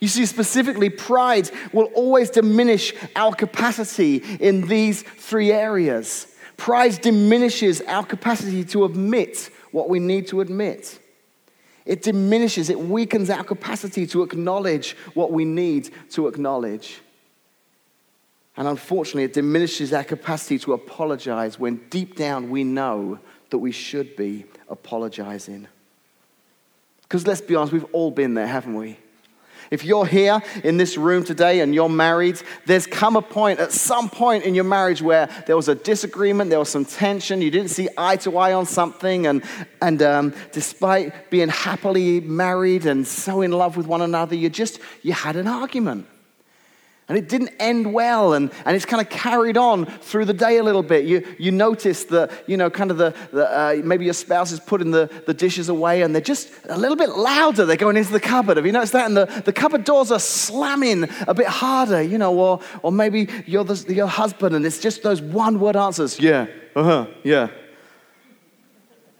You 0.00 0.08
see, 0.08 0.26
specifically, 0.26 0.90
pride 0.90 1.50
will 1.72 1.86
always 1.94 2.28
diminish 2.28 2.92
our 3.16 3.34
capacity 3.34 4.16
in 4.38 4.66
these 4.66 5.02
three 5.02 5.50
areas. 5.50 6.26
Pride 6.56 7.00
diminishes 7.00 7.80
our 7.82 8.04
capacity 8.04 8.64
to 8.64 8.84
admit 8.84 9.50
what 9.72 9.88
we 9.88 9.98
need 10.00 10.26
to 10.28 10.40
admit. 10.40 10.98
It 11.86 12.02
diminishes, 12.02 12.70
it 12.70 12.78
weakens 12.78 13.30
our 13.30 13.44
capacity 13.44 14.06
to 14.08 14.22
acknowledge 14.22 14.96
what 15.14 15.32
we 15.32 15.44
need 15.44 15.90
to 16.10 16.28
acknowledge. 16.28 17.00
And 18.56 18.68
unfortunately, 18.68 19.24
it 19.24 19.32
diminishes 19.32 19.92
our 19.92 20.04
capacity 20.04 20.58
to 20.60 20.74
apologize 20.74 21.58
when 21.58 21.76
deep 21.90 22.16
down 22.16 22.50
we 22.50 22.62
know 22.62 23.18
that 23.50 23.58
we 23.58 23.72
should 23.72 24.14
be 24.16 24.44
apologizing. 24.68 25.66
Because 27.02 27.26
let's 27.26 27.40
be 27.40 27.54
honest, 27.54 27.72
we've 27.72 27.84
all 27.92 28.10
been 28.10 28.34
there, 28.34 28.46
haven't 28.46 28.74
we? 28.74 28.98
If 29.70 29.84
you're 29.84 30.06
here 30.06 30.42
in 30.62 30.76
this 30.76 30.96
room 30.96 31.24
today 31.24 31.60
and 31.60 31.74
you're 31.74 31.88
married, 31.88 32.40
there's 32.66 32.86
come 32.86 33.16
a 33.16 33.22
point, 33.22 33.60
at 33.60 33.72
some 33.72 34.10
point 34.10 34.44
in 34.44 34.54
your 34.54 34.64
marriage, 34.64 35.02
where 35.02 35.28
there 35.46 35.56
was 35.56 35.68
a 35.68 35.74
disagreement, 35.74 36.50
there 36.50 36.58
was 36.58 36.68
some 36.68 36.84
tension, 36.84 37.40
you 37.40 37.50
didn't 37.50 37.70
see 37.70 37.88
eye 37.96 38.16
to 38.18 38.36
eye 38.36 38.52
on 38.52 38.66
something, 38.66 39.26
and, 39.26 39.42
and 39.80 40.02
um, 40.02 40.34
despite 40.52 41.30
being 41.30 41.48
happily 41.48 42.20
married 42.20 42.86
and 42.86 43.06
so 43.06 43.40
in 43.40 43.52
love 43.52 43.76
with 43.76 43.86
one 43.86 44.02
another, 44.02 44.36
you 44.36 44.48
just, 44.48 44.78
you 45.02 45.12
had 45.12 45.36
an 45.36 45.48
argument. 45.48 46.06
And 47.06 47.18
it 47.18 47.28
didn't 47.28 47.50
end 47.60 47.92
well, 47.92 48.32
and, 48.32 48.50
and 48.64 48.74
it's 48.74 48.86
kind 48.86 49.02
of 49.02 49.10
carried 49.10 49.58
on 49.58 49.84
through 49.84 50.24
the 50.24 50.32
day 50.32 50.56
a 50.56 50.62
little 50.62 50.82
bit. 50.82 51.04
You, 51.04 51.36
you 51.38 51.50
notice 51.50 52.04
that, 52.04 52.30
you 52.46 52.56
know, 52.56 52.70
kind 52.70 52.90
of 52.90 52.96
the, 52.96 53.14
the 53.30 53.46
uh, 53.46 53.76
maybe 53.84 54.06
your 54.06 54.14
spouse 54.14 54.52
is 54.52 54.60
putting 54.60 54.90
the, 54.90 55.10
the 55.26 55.34
dishes 55.34 55.68
away 55.68 56.00
and 56.00 56.14
they're 56.14 56.22
just 56.22 56.50
a 56.66 56.78
little 56.78 56.96
bit 56.96 57.10
louder. 57.10 57.66
They're 57.66 57.76
going 57.76 57.98
into 57.98 58.10
the 58.12 58.20
cupboard. 58.20 58.56
Have 58.56 58.64
you 58.64 58.72
noticed 58.72 58.94
that? 58.94 59.04
And 59.04 59.14
the, 59.14 59.26
the 59.44 59.52
cupboard 59.52 59.84
doors 59.84 60.10
are 60.10 60.18
slamming 60.18 61.06
a 61.28 61.34
bit 61.34 61.46
harder, 61.46 62.00
you 62.00 62.16
know, 62.16 62.34
or, 62.38 62.60
or 62.80 62.90
maybe 62.90 63.28
you're 63.44 63.64
the, 63.64 63.92
your 63.92 64.06
husband 64.06 64.54
and 64.54 64.64
it's 64.64 64.78
just 64.78 65.02
those 65.02 65.20
one 65.20 65.60
word 65.60 65.76
answers. 65.76 66.18
Yeah, 66.18 66.46
uh 66.74 66.82
huh, 66.82 67.06
yeah. 67.22 67.48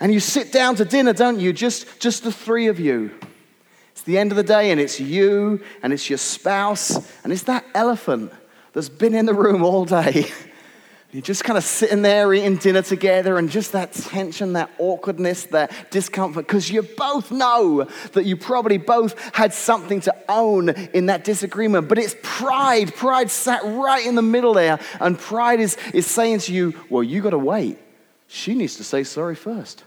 And 0.01 0.11
you 0.11 0.21
sit 0.21 0.53
down 0.53 0.77
to 0.77 0.87
dinner, 0.87 1.13
don't 1.13 1.39
you? 1.39 1.53
Just, 1.53 2.01
just 2.01 2.25
the 2.25 2.33
three 2.33 2.69
of 2.69 2.81
you 2.81 3.11
the 4.05 4.19
end 4.19 4.33
of 4.33 4.37
the 4.37 4.43
day, 4.43 4.71
and 4.71 4.81
it's 4.81 5.01
you, 5.01 5.63
and 5.83 5.93
it's 5.93 6.09
your 6.09 6.19
spouse, 6.19 6.97
and 7.25 7.33
it's 7.33 7.45
that 7.45 7.65
elephant 7.75 8.33
that's 8.73 8.89
been 8.89 9.15
in 9.15 9.27
the 9.27 9.35
room 9.35 9.63
all 9.63 9.85
day. 9.85 10.27
You're 11.15 11.23
just 11.23 11.45
kind 11.45 11.57
of 11.57 11.63
sitting 11.63 12.03
there 12.03 12.35
eating 12.35 12.57
dinner 12.57 12.83
together, 12.83 13.39
and 13.39 13.49
just 13.49 13.71
that 13.71 13.93
tension, 13.93 14.55
that 14.55 14.69
awkwardness, 14.79 15.45
that 15.47 15.93
discomfort, 15.93 16.45
because 16.45 16.69
you 16.69 16.83
both 16.83 17.31
know 17.31 17.87
that 18.15 18.25
you 18.25 18.37
probably 18.37 18.79
both 18.79 19.17
had 19.33 19.55
something 19.55 20.01
to 20.01 20.15
own 20.29 20.71
in 20.71 21.07
that 21.07 21.23
disagreement. 21.23 21.89
But 21.89 21.99
it's 21.99 22.17
pride. 22.25 22.97
Pride 22.97 23.31
sat 23.31 23.63
right 23.63 24.05
in 24.05 24.17
the 24.17 24.23
middle 24.23 24.55
there, 24.55 24.81
and 24.99 25.17
pride 25.17 25.61
is, 25.61 25.77
is 25.93 26.05
saying 26.05 26.41
to 26.41 26.53
you, 26.53 26.75
Well, 26.91 27.05
you 27.05 27.23
got 27.23 27.31
to 27.31 27.39
wait. 27.39 27.79
She 28.27 28.55
needs 28.57 28.77
to 28.79 28.85
say 28.85 29.05
sorry 29.05 29.37
first. 29.37 29.85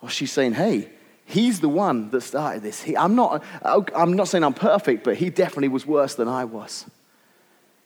Or 0.00 0.08
she's 0.08 0.32
saying, 0.32 0.54
Hey, 0.54 0.88
He's 1.24 1.60
the 1.60 1.68
one 1.68 2.10
that 2.10 2.20
started 2.22 2.62
this. 2.62 2.82
He, 2.82 2.96
I'm, 2.96 3.14
not, 3.14 3.42
oh, 3.64 3.86
I'm 3.94 4.12
not 4.14 4.28
saying 4.28 4.44
I'm 4.44 4.54
perfect, 4.54 5.04
but 5.04 5.16
he 5.16 5.30
definitely 5.30 5.68
was 5.68 5.86
worse 5.86 6.14
than 6.14 6.28
I 6.28 6.44
was. 6.44 6.84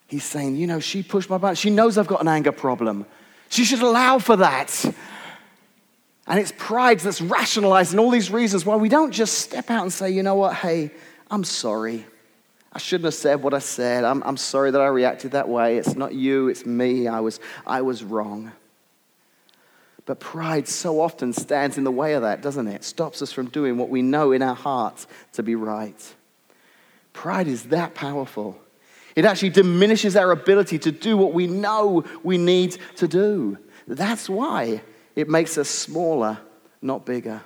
He's 0.08 0.24
saying, 0.24 0.56
you 0.56 0.66
know, 0.66 0.80
she 0.80 1.02
pushed 1.02 1.28
my 1.28 1.38
button. 1.38 1.56
She 1.56 1.70
knows 1.70 1.98
I've 1.98 2.06
got 2.06 2.20
an 2.20 2.28
anger 2.28 2.52
problem. 2.52 3.06
She 3.48 3.64
should 3.64 3.82
allow 3.82 4.18
for 4.18 4.36
that. 4.36 4.84
And 6.26 6.40
it's 6.40 6.52
pride 6.56 7.00
that's 7.00 7.20
rationalizing 7.20 7.98
all 7.98 8.10
these 8.10 8.30
reasons 8.30 8.66
why 8.66 8.76
we 8.76 8.88
don't 8.88 9.12
just 9.12 9.38
step 9.38 9.70
out 9.70 9.82
and 9.82 9.92
say, 9.92 10.10
you 10.10 10.22
know 10.22 10.34
what, 10.34 10.54
hey, 10.54 10.90
I'm 11.30 11.44
sorry. 11.44 12.04
I 12.72 12.78
shouldn't 12.78 13.06
have 13.06 13.14
said 13.14 13.42
what 13.42 13.54
I 13.54 13.60
said. 13.60 14.04
I'm, 14.04 14.22
I'm 14.24 14.36
sorry 14.36 14.70
that 14.72 14.80
I 14.80 14.86
reacted 14.86 15.32
that 15.32 15.48
way. 15.48 15.78
It's 15.78 15.94
not 15.94 16.14
you, 16.14 16.48
it's 16.48 16.66
me. 16.66 17.08
I 17.08 17.20
was, 17.20 17.40
I 17.66 17.82
was 17.82 18.02
wrong. 18.02 18.52
But 20.06 20.20
pride 20.20 20.68
so 20.68 21.00
often 21.00 21.32
stands 21.32 21.76
in 21.76 21.84
the 21.84 21.90
way 21.90 22.14
of 22.14 22.22
that, 22.22 22.40
doesn't 22.40 22.68
it? 22.68 22.84
Stops 22.84 23.20
us 23.22 23.32
from 23.32 23.48
doing 23.48 23.76
what 23.76 23.88
we 23.88 24.02
know 24.02 24.30
in 24.32 24.40
our 24.40 24.54
hearts 24.54 25.08
to 25.32 25.42
be 25.42 25.56
right. 25.56 26.14
Pride 27.12 27.48
is 27.48 27.64
that 27.64 27.94
powerful. 27.94 28.56
It 29.16 29.24
actually 29.24 29.50
diminishes 29.50 30.14
our 30.14 30.30
ability 30.30 30.78
to 30.80 30.92
do 30.92 31.16
what 31.16 31.32
we 31.32 31.48
know 31.48 32.04
we 32.22 32.38
need 32.38 32.78
to 32.96 33.08
do. 33.08 33.58
That's 33.88 34.28
why 34.28 34.82
it 35.16 35.28
makes 35.28 35.58
us 35.58 35.68
smaller, 35.68 36.38
not 36.80 37.04
bigger. 37.04 37.42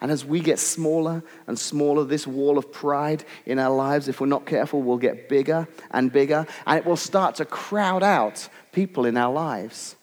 And 0.00 0.12
as 0.12 0.24
we 0.24 0.40
get 0.40 0.60
smaller 0.60 1.24
and 1.46 1.58
smaller, 1.58 2.04
this 2.04 2.26
wall 2.26 2.56
of 2.56 2.72
pride 2.72 3.24
in 3.44 3.58
our 3.58 3.74
lives, 3.74 4.08
if 4.08 4.20
we're 4.20 4.28
not 4.28 4.46
careful, 4.46 4.80
will 4.80 4.96
get 4.96 5.28
bigger 5.28 5.66
and 5.90 6.12
bigger, 6.12 6.46
and 6.66 6.78
it 6.78 6.86
will 6.86 6.96
start 6.96 7.34
to 7.36 7.44
crowd 7.44 8.04
out 8.04 8.48
people 8.70 9.04
in 9.04 9.16
our 9.16 9.32
lives. 9.32 9.96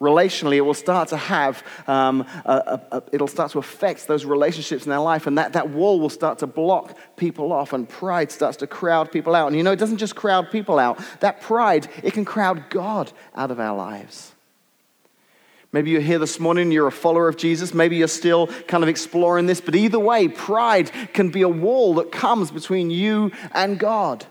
Relationally, 0.00 0.56
it 0.56 0.60
will 0.60 0.74
start 0.74 1.08
to 1.08 1.16
have, 1.16 1.64
um, 1.88 2.24
a, 2.44 2.52
a, 2.52 2.96
a, 2.98 3.02
it'll 3.10 3.26
start 3.26 3.50
to 3.52 3.58
affect 3.58 4.06
those 4.06 4.24
relationships 4.24 4.84
in 4.84 4.90
their 4.90 5.00
life, 5.00 5.26
and 5.26 5.36
that, 5.38 5.54
that 5.54 5.70
wall 5.70 5.98
will 5.98 6.08
start 6.08 6.38
to 6.38 6.46
block 6.46 6.96
people 7.16 7.52
off, 7.52 7.72
and 7.72 7.88
pride 7.88 8.30
starts 8.30 8.58
to 8.58 8.66
crowd 8.68 9.10
people 9.10 9.34
out. 9.34 9.48
And 9.48 9.56
you 9.56 9.64
know, 9.64 9.72
it 9.72 9.78
doesn't 9.78 9.98
just 9.98 10.14
crowd 10.14 10.52
people 10.52 10.78
out, 10.78 11.00
that 11.18 11.40
pride, 11.40 11.88
it 12.04 12.12
can 12.12 12.24
crowd 12.24 12.70
God 12.70 13.10
out 13.34 13.50
of 13.50 13.58
our 13.58 13.76
lives. 13.76 14.32
Maybe 15.70 15.90
you're 15.90 16.00
here 16.00 16.18
this 16.18 16.40
morning, 16.40 16.70
you're 16.72 16.86
a 16.86 16.92
follower 16.92 17.28
of 17.28 17.36
Jesus. 17.36 17.74
Maybe 17.74 17.96
you're 17.96 18.08
still 18.08 18.46
kind 18.46 18.82
of 18.82 18.88
exploring 18.88 19.46
this. 19.46 19.60
But 19.60 19.74
either 19.74 19.98
way, 19.98 20.28
pride 20.28 20.90
can 21.12 21.28
be 21.28 21.42
a 21.42 21.48
wall 21.48 21.94
that 21.96 22.10
comes 22.10 22.50
between 22.50 22.90
you 22.90 23.32
and 23.52 23.78
God. 23.78 24.24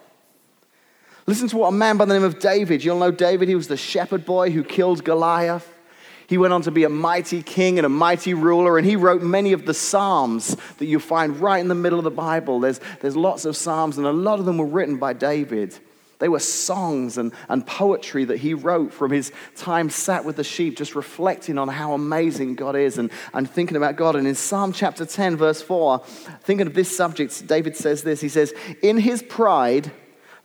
Listen 1.28 1.50
to 1.50 1.58
what 1.58 1.68
a 1.68 1.72
man 1.74 1.98
by 1.98 2.06
the 2.06 2.14
name 2.14 2.24
of 2.24 2.40
David, 2.40 2.86
you'll 2.86 3.00
know 3.00 3.12
David, 3.12 3.50
he 3.50 3.56
was 3.56 3.68
the 3.68 3.76
shepherd 3.76 4.26
boy 4.26 4.50
who 4.50 4.64
killed 4.64 5.04
Goliath. 5.04 5.78
He 6.26 6.38
went 6.38 6.54
on 6.54 6.62
to 6.62 6.72
be 6.72 6.86
a 6.86 6.90
mighty 6.90 7.44
king 7.44 7.78
and 7.78 7.86
a 7.86 7.90
mighty 7.90 8.34
ruler, 8.34 8.78
and 8.78 8.88
he 8.88 8.96
wrote 8.96 9.22
many 9.22 9.52
of 9.52 9.66
the 9.66 9.74
Psalms 9.74 10.56
that 10.78 10.86
you 10.86 11.00
find 11.00 11.38
right 11.42 11.60
in 11.60 11.68
the 11.68 11.76
middle 11.76 12.00
of 12.00 12.06
the 12.06 12.12
Bible. 12.12 12.62
There's, 12.62 12.80
there's 13.02 13.18
lots 13.18 13.44
of 13.44 13.58
Psalms, 13.58 13.98
and 13.98 14.08
a 14.08 14.12
lot 14.14 14.40
of 14.40 14.46
them 14.46 14.58
were 14.58 14.66
written 14.66 14.96
by 14.96 15.12
David. 15.12 15.78
They 16.20 16.30
were 16.30 16.40
songs 16.40 17.18
and, 17.18 17.34
and 17.50 17.68
poetry 17.68 18.24
that 18.26 18.38
he 18.38 18.54
wrote 18.54 18.94
from 18.94 19.12
his 19.12 19.34
time 19.58 19.90
sat 19.90 20.24
with 20.24 20.38
the 20.38 20.46
sheep, 20.46 20.78
just 20.78 20.96
reflecting 20.96 21.58
on 21.58 21.68
how 21.68 21.92
amazing 21.94 22.56
God 22.56 22.78
is 22.78 22.98
and, 22.98 23.12
and 23.34 23.50
thinking 23.50 23.76
about 23.76 23.98
God. 23.98 24.16
And 24.16 24.26
in 24.26 24.36
Psalm 24.36 24.72
chapter 24.72 25.06
10, 25.06 25.36
verse 25.36 25.62
4, 25.62 26.00
thinking 26.44 26.68
of 26.68 26.74
this 26.74 26.96
subject, 26.96 27.46
David 27.48 27.76
says 27.76 28.04
this 28.04 28.22
He 28.22 28.30
says, 28.30 28.54
In 28.82 28.98
his 28.98 29.22
pride, 29.22 29.92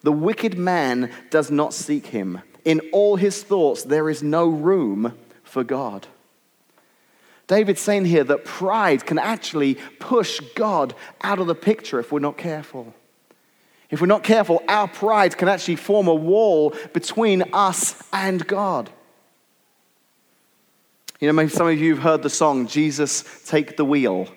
the 0.02 0.12
wicked 0.12 0.59
man 0.59 1.11
does 1.30 1.50
not 1.50 1.75
seek 1.75 2.06
him. 2.06 2.40
In 2.64 2.80
all 2.92 3.16
his 3.16 3.42
thoughts, 3.42 3.82
there 3.82 4.09
is 4.09 4.23
no 4.23 4.49
room 4.49 5.16
for 5.42 5.64
God. 5.64 6.06
David's 7.47 7.80
saying 7.80 8.06
here 8.06 8.25
that 8.25 8.44
pride 8.44 9.04
can 9.04 9.18
actually 9.18 9.75
push 9.99 10.40
God 10.54 10.94
out 11.23 11.38
of 11.38 11.47
the 11.47 11.54
picture 11.54 11.99
if 11.99 12.12
we're 12.12 12.21
not 12.21 12.38
careful. 12.38 12.94
If 13.90 14.00
we're 14.00 14.06
not 14.06 14.25
careful, 14.25 14.62
our 14.68 14.88
pride 14.88 15.37
can 15.37 15.49
actually 15.49 15.76
form 15.76 16.09
a 16.09 16.14
wall 16.14 16.75
between 16.94 17.42
us 17.52 18.02
and 18.12 18.47
God. 18.47 18.90
You 21.21 21.28
know, 21.28 21.35
maybe 21.35 21.50
some 21.50 21.68
of 21.68 21.78
you 21.78 21.94
have 21.94 22.02
heard 22.02 22.23
the 22.23 22.30
song, 22.30 22.66
Jesus 22.66 23.44
Take 23.47 23.76
the 23.76 23.85
Wheel. 23.85 24.28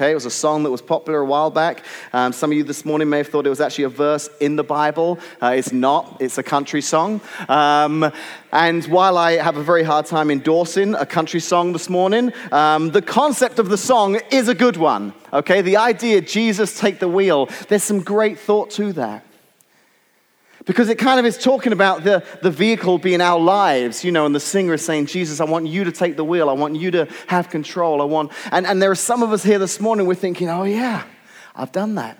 Okay, 0.00 0.12
it 0.12 0.14
was 0.14 0.24
a 0.24 0.30
song 0.30 0.62
that 0.62 0.70
was 0.70 0.80
popular 0.80 1.18
a 1.18 1.26
while 1.26 1.50
back. 1.50 1.84
Um, 2.14 2.32
some 2.32 2.50
of 2.50 2.56
you 2.56 2.64
this 2.64 2.86
morning 2.86 3.10
may 3.10 3.18
have 3.18 3.28
thought 3.28 3.44
it 3.44 3.50
was 3.50 3.60
actually 3.60 3.84
a 3.84 3.90
verse 3.90 4.30
in 4.40 4.56
the 4.56 4.64
Bible. 4.64 5.18
Uh, 5.42 5.48
it's 5.48 5.72
not, 5.72 6.16
it's 6.20 6.38
a 6.38 6.42
country 6.42 6.80
song. 6.80 7.20
Um, 7.50 8.10
and 8.50 8.82
while 8.86 9.18
I 9.18 9.32
have 9.32 9.58
a 9.58 9.62
very 9.62 9.82
hard 9.82 10.06
time 10.06 10.30
endorsing 10.30 10.94
a 10.94 11.04
country 11.04 11.38
song 11.38 11.74
this 11.74 11.90
morning, 11.90 12.32
um, 12.50 12.92
the 12.92 13.02
concept 13.02 13.58
of 13.58 13.68
the 13.68 13.76
song 13.76 14.18
is 14.30 14.48
a 14.48 14.54
good 14.54 14.78
one. 14.78 15.12
Okay, 15.34 15.60
the 15.60 15.76
idea, 15.76 16.22
Jesus 16.22 16.80
take 16.80 16.98
the 16.98 17.06
wheel, 17.06 17.50
there's 17.68 17.84
some 17.84 18.00
great 18.00 18.38
thought 18.38 18.70
to 18.70 18.94
that. 18.94 19.26
Because 20.70 20.88
it 20.88 20.98
kind 20.98 21.18
of 21.18 21.26
is 21.26 21.36
talking 21.36 21.72
about 21.72 22.04
the, 22.04 22.22
the 22.42 22.50
vehicle 22.52 22.96
being 22.98 23.20
our 23.20 23.40
lives, 23.40 24.04
you 24.04 24.12
know, 24.12 24.24
and 24.24 24.32
the 24.32 24.38
singer 24.38 24.74
is 24.74 24.84
saying, 24.84 25.06
Jesus, 25.06 25.40
I 25.40 25.44
want 25.44 25.66
you 25.66 25.82
to 25.82 25.90
take 25.90 26.14
the 26.14 26.22
wheel. 26.22 26.48
I 26.48 26.52
want 26.52 26.76
you 26.76 26.92
to 26.92 27.08
have 27.26 27.50
control. 27.50 28.00
I 28.00 28.04
want, 28.04 28.30
and, 28.52 28.64
and 28.64 28.80
there 28.80 28.92
are 28.92 28.94
some 28.94 29.24
of 29.24 29.32
us 29.32 29.42
here 29.42 29.58
this 29.58 29.80
morning, 29.80 30.06
we're 30.06 30.14
thinking, 30.14 30.48
oh, 30.48 30.62
yeah, 30.62 31.02
I've 31.56 31.72
done 31.72 31.96
that. 31.96 32.18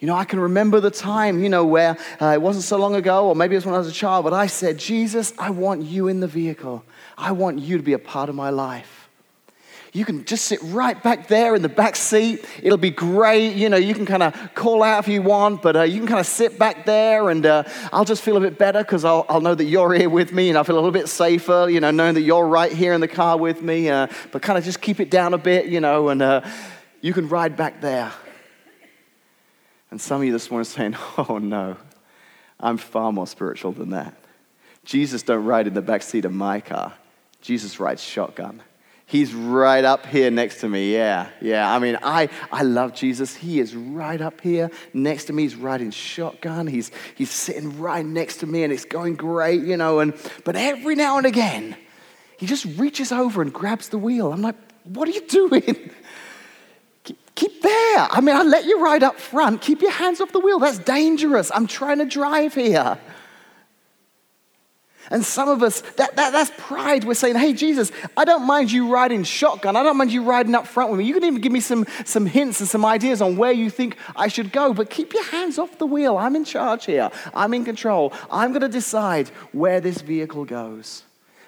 You 0.00 0.08
know, 0.08 0.16
I 0.16 0.24
can 0.24 0.40
remember 0.40 0.80
the 0.80 0.90
time, 0.90 1.40
you 1.44 1.48
know, 1.48 1.64
where 1.64 1.96
uh, 2.20 2.32
it 2.32 2.42
wasn't 2.42 2.64
so 2.64 2.76
long 2.76 2.96
ago, 2.96 3.28
or 3.28 3.36
maybe 3.36 3.54
it 3.54 3.58
was 3.58 3.66
when 3.66 3.76
I 3.76 3.78
was 3.78 3.86
a 3.86 3.92
child, 3.92 4.24
but 4.24 4.32
I 4.32 4.48
said, 4.48 4.76
Jesus, 4.76 5.32
I 5.38 5.50
want 5.50 5.84
you 5.84 6.08
in 6.08 6.18
the 6.18 6.26
vehicle. 6.26 6.84
I 7.16 7.30
want 7.30 7.60
you 7.60 7.76
to 7.76 7.84
be 7.84 7.92
a 7.92 8.00
part 8.00 8.28
of 8.28 8.34
my 8.34 8.50
life 8.50 9.03
you 9.94 10.04
can 10.04 10.24
just 10.24 10.46
sit 10.46 10.58
right 10.60 11.00
back 11.00 11.28
there 11.28 11.54
in 11.54 11.62
the 11.62 11.68
back 11.68 11.94
seat. 11.94 12.44
It'll 12.60 12.76
be 12.76 12.90
great. 12.90 13.54
You 13.54 13.68
know, 13.68 13.76
you 13.76 13.94
can 13.94 14.04
kind 14.04 14.24
of 14.24 14.52
call 14.52 14.82
out 14.82 14.98
if 14.98 15.08
you 15.08 15.22
want, 15.22 15.62
but 15.62 15.76
uh, 15.76 15.82
you 15.82 16.00
can 16.00 16.08
kind 16.08 16.18
of 16.18 16.26
sit 16.26 16.58
back 16.58 16.84
there 16.84 17.30
and 17.30 17.46
uh, 17.46 17.62
I'll 17.92 18.04
just 18.04 18.20
feel 18.22 18.36
a 18.36 18.40
bit 18.40 18.58
better 18.58 18.80
because 18.80 19.04
I'll, 19.04 19.24
I'll, 19.28 19.40
know 19.40 19.54
that 19.54 19.66
you're 19.66 19.94
here 19.94 20.10
with 20.10 20.32
me 20.32 20.48
and 20.48 20.58
I 20.58 20.64
feel 20.64 20.74
a 20.74 20.82
little 20.82 20.90
bit 20.90 21.08
safer, 21.08 21.68
you 21.70 21.78
know, 21.78 21.92
knowing 21.92 22.14
that 22.14 22.22
you're 22.22 22.44
right 22.44 22.72
here 22.72 22.92
in 22.92 23.00
the 23.00 23.06
car 23.06 23.38
with 23.38 23.62
me. 23.62 23.88
Uh, 23.88 24.08
but 24.32 24.42
kind 24.42 24.58
of 24.58 24.64
just 24.64 24.80
keep 24.80 24.98
it 24.98 25.10
down 25.10 25.32
a 25.32 25.38
bit, 25.38 25.66
you 25.66 25.78
know, 25.78 26.08
and 26.08 26.20
uh, 26.20 26.40
you 27.00 27.12
can 27.12 27.28
ride 27.28 27.56
back 27.56 27.80
there. 27.80 28.10
And 29.92 30.00
some 30.00 30.22
of 30.22 30.26
you 30.26 30.32
this 30.32 30.50
morning 30.50 30.62
are 30.62 30.64
saying, 30.64 30.96
oh 31.18 31.38
no, 31.38 31.76
I'm 32.58 32.78
far 32.78 33.12
more 33.12 33.28
spiritual 33.28 33.70
than 33.70 33.90
that. 33.90 34.16
Jesus 34.84 35.22
don't 35.22 35.44
ride 35.44 35.68
in 35.68 35.74
the 35.74 35.82
back 35.82 36.02
seat 36.02 36.24
of 36.24 36.32
my 36.32 36.60
car. 36.60 36.94
Jesus 37.40 37.78
rides 37.78 38.02
shotgun. 38.02 38.60
He's 39.06 39.34
right 39.34 39.84
up 39.84 40.06
here 40.06 40.30
next 40.30 40.60
to 40.60 40.68
me. 40.68 40.92
Yeah, 40.92 41.28
yeah. 41.40 41.72
I 41.72 41.78
mean, 41.78 41.98
I, 42.02 42.30
I 42.50 42.62
love 42.62 42.94
Jesus. 42.94 43.34
He 43.34 43.60
is 43.60 43.76
right 43.76 44.20
up 44.20 44.40
here 44.40 44.70
next 44.94 45.26
to 45.26 45.34
me. 45.34 45.42
He's 45.42 45.56
riding 45.56 45.90
shotgun. 45.90 46.66
He's, 46.66 46.90
he's 47.14 47.30
sitting 47.30 47.78
right 47.78 48.04
next 48.04 48.38
to 48.38 48.46
me 48.46 48.62
and 48.62 48.72
it's 48.72 48.86
going 48.86 49.16
great, 49.16 49.62
you 49.62 49.76
know. 49.76 50.00
And, 50.00 50.14
but 50.44 50.56
every 50.56 50.94
now 50.94 51.18
and 51.18 51.26
again, 51.26 51.76
he 52.38 52.46
just 52.46 52.64
reaches 52.78 53.12
over 53.12 53.42
and 53.42 53.52
grabs 53.52 53.90
the 53.90 53.98
wheel. 53.98 54.32
I'm 54.32 54.42
like, 54.42 54.56
what 54.84 55.06
are 55.06 55.12
you 55.12 55.26
doing? 55.26 55.62
keep, 57.04 57.34
keep 57.34 57.60
there. 57.60 58.08
I 58.10 58.20
mean, 58.22 58.34
I 58.34 58.42
let 58.42 58.64
you 58.64 58.82
ride 58.82 59.02
up 59.02 59.20
front. 59.20 59.60
Keep 59.60 59.82
your 59.82 59.92
hands 59.92 60.22
off 60.22 60.32
the 60.32 60.40
wheel. 60.40 60.58
That's 60.58 60.78
dangerous. 60.78 61.50
I'm 61.54 61.66
trying 61.66 61.98
to 61.98 62.06
drive 62.06 62.54
here. 62.54 62.98
And 65.10 65.24
some 65.24 65.48
of 65.48 65.62
us, 65.62 65.80
that, 65.96 66.16
that, 66.16 66.32
that's 66.32 66.50
pride. 66.56 67.04
We're 67.04 67.14
saying, 67.14 67.36
hey, 67.36 67.52
Jesus, 67.52 67.92
I 68.16 68.24
don't 68.24 68.46
mind 68.46 68.72
you 68.72 68.92
riding 68.92 69.24
shotgun. 69.24 69.76
I 69.76 69.82
don't 69.82 69.96
mind 69.96 70.12
you 70.12 70.22
riding 70.22 70.54
up 70.54 70.66
front 70.66 70.90
with 70.90 71.00
me. 71.00 71.06
You 71.06 71.14
can 71.14 71.24
even 71.24 71.40
give 71.40 71.52
me 71.52 71.60
some, 71.60 71.86
some 72.04 72.26
hints 72.26 72.60
and 72.60 72.68
some 72.68 72.84
ideas 72.84 73.20
on 73.20 73.36
where 73.36 73.52
you 73.52 73.70
think 73.70 73.96
I 74.16 74.28
should 74.28 74.52
go, 74.52 74.72
but 74.72 74.90
keep 74.90 75.12
your 75.12 75.24
hands 75.24 75.58
off 75.58 75.78
the 75.78 75.86
wheel. 75.86 76.16
I'm 76.16 76.36
in 76.36 76.44
charge 76.44 76.86
here. 76.86 77.10
I'm 77.34 77.52
in 77.54 77.64
control. 77.64 78.12
I'm 78.30 78.50
going 78.50 78.62
to 78.62 78.68
decide 78.68 79.28
where 79.52 79.80
this 79.80 80.00
vehicle 80.00 80.44
goes. 80.44 81.02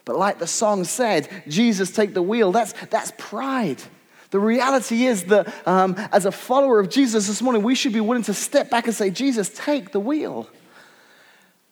But 0.05 0.17
like 0.17 0.39
the 0.39 0.47
song 0.47 0.85
said, 0.85 1.29
Jesus, 1.49 1.91
take 1.91 2.15
the 2.15 2.23
wheel. 2.23 2.53
That's, 2.53 2.73
that's 2.91 3.13
pride. 3.19 3.83
The 4.31 4.39
reality 4.39 5.07
is 5.07 5.25
that 5.25 5.53
um, 5.67 5.97
as 6.13 6.27
a 6.27 6.33
follower 6.33 6.79
of 6.79 6.91
Jesus 6.91 7.27
this 7.27 7.43
morning, 7.43 7.63
we 7.63 7.75
should 7.75 7.93
be 7.93 8.01
willing 8.01 8.25
to 8.25 8.35
step 8.35 8.71
back 8.71 8.87
and 8.87 8.95
say, 8.95 9.11
Jesus, 9.11 9.49
take 9.49 9.93
the 9.93 10.01
wheel. 10.01 10.49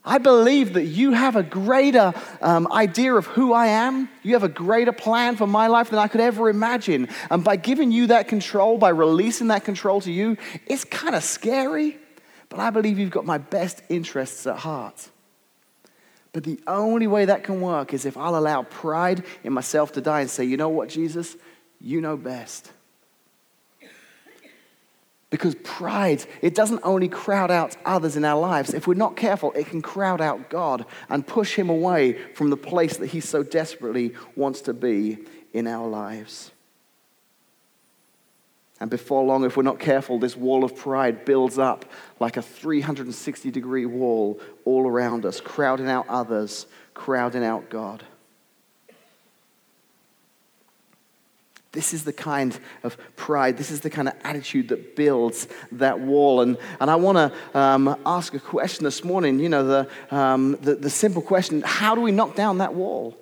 I 0.06 0.18
believe 0.18 0.74
that 0.74 0.84
you 0.84 1.12
have 1.12 1.34
a 1.34 1.42
greater 1.42 2.12
um, 2.42 2.70
idea 2.70 3.14
of 3.14 3.26
who 3.26 3.54
I 3.54 3.68
am. 3.68 4.10
You 4.22 4.34
have 4.34 4.42
a 4.42 4.50
greater 4.50 4.92
plan 4.92 5.36
for 5.36 5.46
my 5.46 5.66
life 5.68 5.88
than 5.88 5.98
I 5.98 6.08
could 6.08 6.20
ever 6.20 6.50
imagine. 6.50 7.08
And 7.30 7.42
by 7.42 7.56
giving 7.56 7.90
you 7.90 8.08
that 8.08 8.28
control, 8.28 8.76
by 8.76 8.90
releasing 8.90 9.48
that 9.48 9.64
control 9.64 10.02
to 10.02 10.12
you, 10.12 10.36
it's 10.66 10.84
kind 10.84 11.14
of 11.14 11.24
scary, 11.24 11.96
but 12.50 12.60
I 12.60 12.68
believe 12.68 12.98
you've 12.98 13.10
got 13.10 13.24
my 13.24 13.38
best 13.38 13.82
interests 13.88 14.46
at 14.46 14.58
heart. 14.58 15.08
But 16.34 16.44
the 16.44 16.60
only 16.66 17.06
way 17.06 17.24
that 17.24 17.44
can 17.44 17.62
work 17.62 17.94
is 17.94 18.04
if 18.04 18.18
I'll 18.18 18.36
allow 18.36 18.64
pride 18.64 19.24
in 19.42 19.54
myself 19.54 19.92
to 19.92 20.02
die 20.02 20.20
and 20.20 20.28
say, 20.28 20.44
you 20.44 20.58
know 20.58 20.68
what, 20.68 20.90
Jesus, 20.90 21.34
you 21.80 22.02
know 22.02 22.18
best. 22.18 22.70
Because 25.34 25.56
pride, 25.64 26.24
it 26.42 26.54
doesn't 26.54 26.82
only 26.84 27.08
crowd 27.08 27.50
out 27.50 27.76
others 27.84 28.16
in 28.16 28.24
our 28.24 28.40
lives. 28.40 28.72
If 28.72 28.86
we're 28.86 28.94
not 28.94 29.16
careful, 29.16 29.50
it 29.56 29.66
can 29.66 29.82
crowd 29.82 30.20
out 30.20 30.48
God 30.48 30.86
and 31.08 31.26
push 31.26 31.56
him 31.56 31.68
away 31.68 32.12
from 32.34 32.50
the 32.50 32.56
place 32.56 32.98
that 32.98 33.08
he 33.08 33.18
so 33.18 33.42
desperately 33.42 34.14
wants 34.36 34.60
to 34.60 34.72
be 34.72 35.18
in 35.52 35.66
our 35.66 35.88
lives. 35.88 36.52
And 38.78 38.88
before 38.88 39.24
long, 39.24 39.44
if 39.44 39.56
we're 39.56 39.64
not 39.64 39.80
careful, 39.80 40.20
this 40.20 40.36
wall 40.36 40.62
of 40.62 40.76
pride 40.76 41.24
builds 41.24 41.58
up 41.58 41.84
like 42.20 42.36
a 42.36 42.42
360 42.42 43.50
degree 43.50 43.86
wall 43.86 44.40
all 44.64 44.86
around 44.86 45.26
us, 45.26 45.40
crowding 45.40 45.88
out 45.88 46.06
others, 46.08 46.68
crowding 46.94 47.42
out 47.42 47.68
God. 47.70 48.04
This 51.74 51.92
is 51.92 52.04
the 52.04 52.12
kind 52.12 52.56
of 52.84 52.96
pride, 53.16 53.58
this 53.58 53.72
is 53.72 53.80
the 53.80 53.90
kind 53.90 54.06
of 54.06 54.14
attitude 54.22 54.68
that 54.68 54.94
builds 54.94 55.48
that 55.72 55.98
wall. 55.98 56.40
And, 56.40 56.56
and 56.80 56.88
I 56.88 56.94
want 56.94 57.18
to 57.18 57.58
um, 57.58 57.96
ask 58.06 58.32
a 58.32 58.38
question 58.38 58.84
this 58.84 59.02
morning, 59.02 59.40
you 59.40 59.48
know, 59.48 59.66
the, 59.66 60.16
um, 60.16 60.56
the, 60.62 60.76
the 60.76 60.88
simple 60.88 61.20
question 61.20 61.62
how 61.66 61.96
do 61.96 62.00
we 62.00 62.12
knock 62.12 62.36
down 62.36 62.58
that 62.58 62.74
wall? 62.74 63.18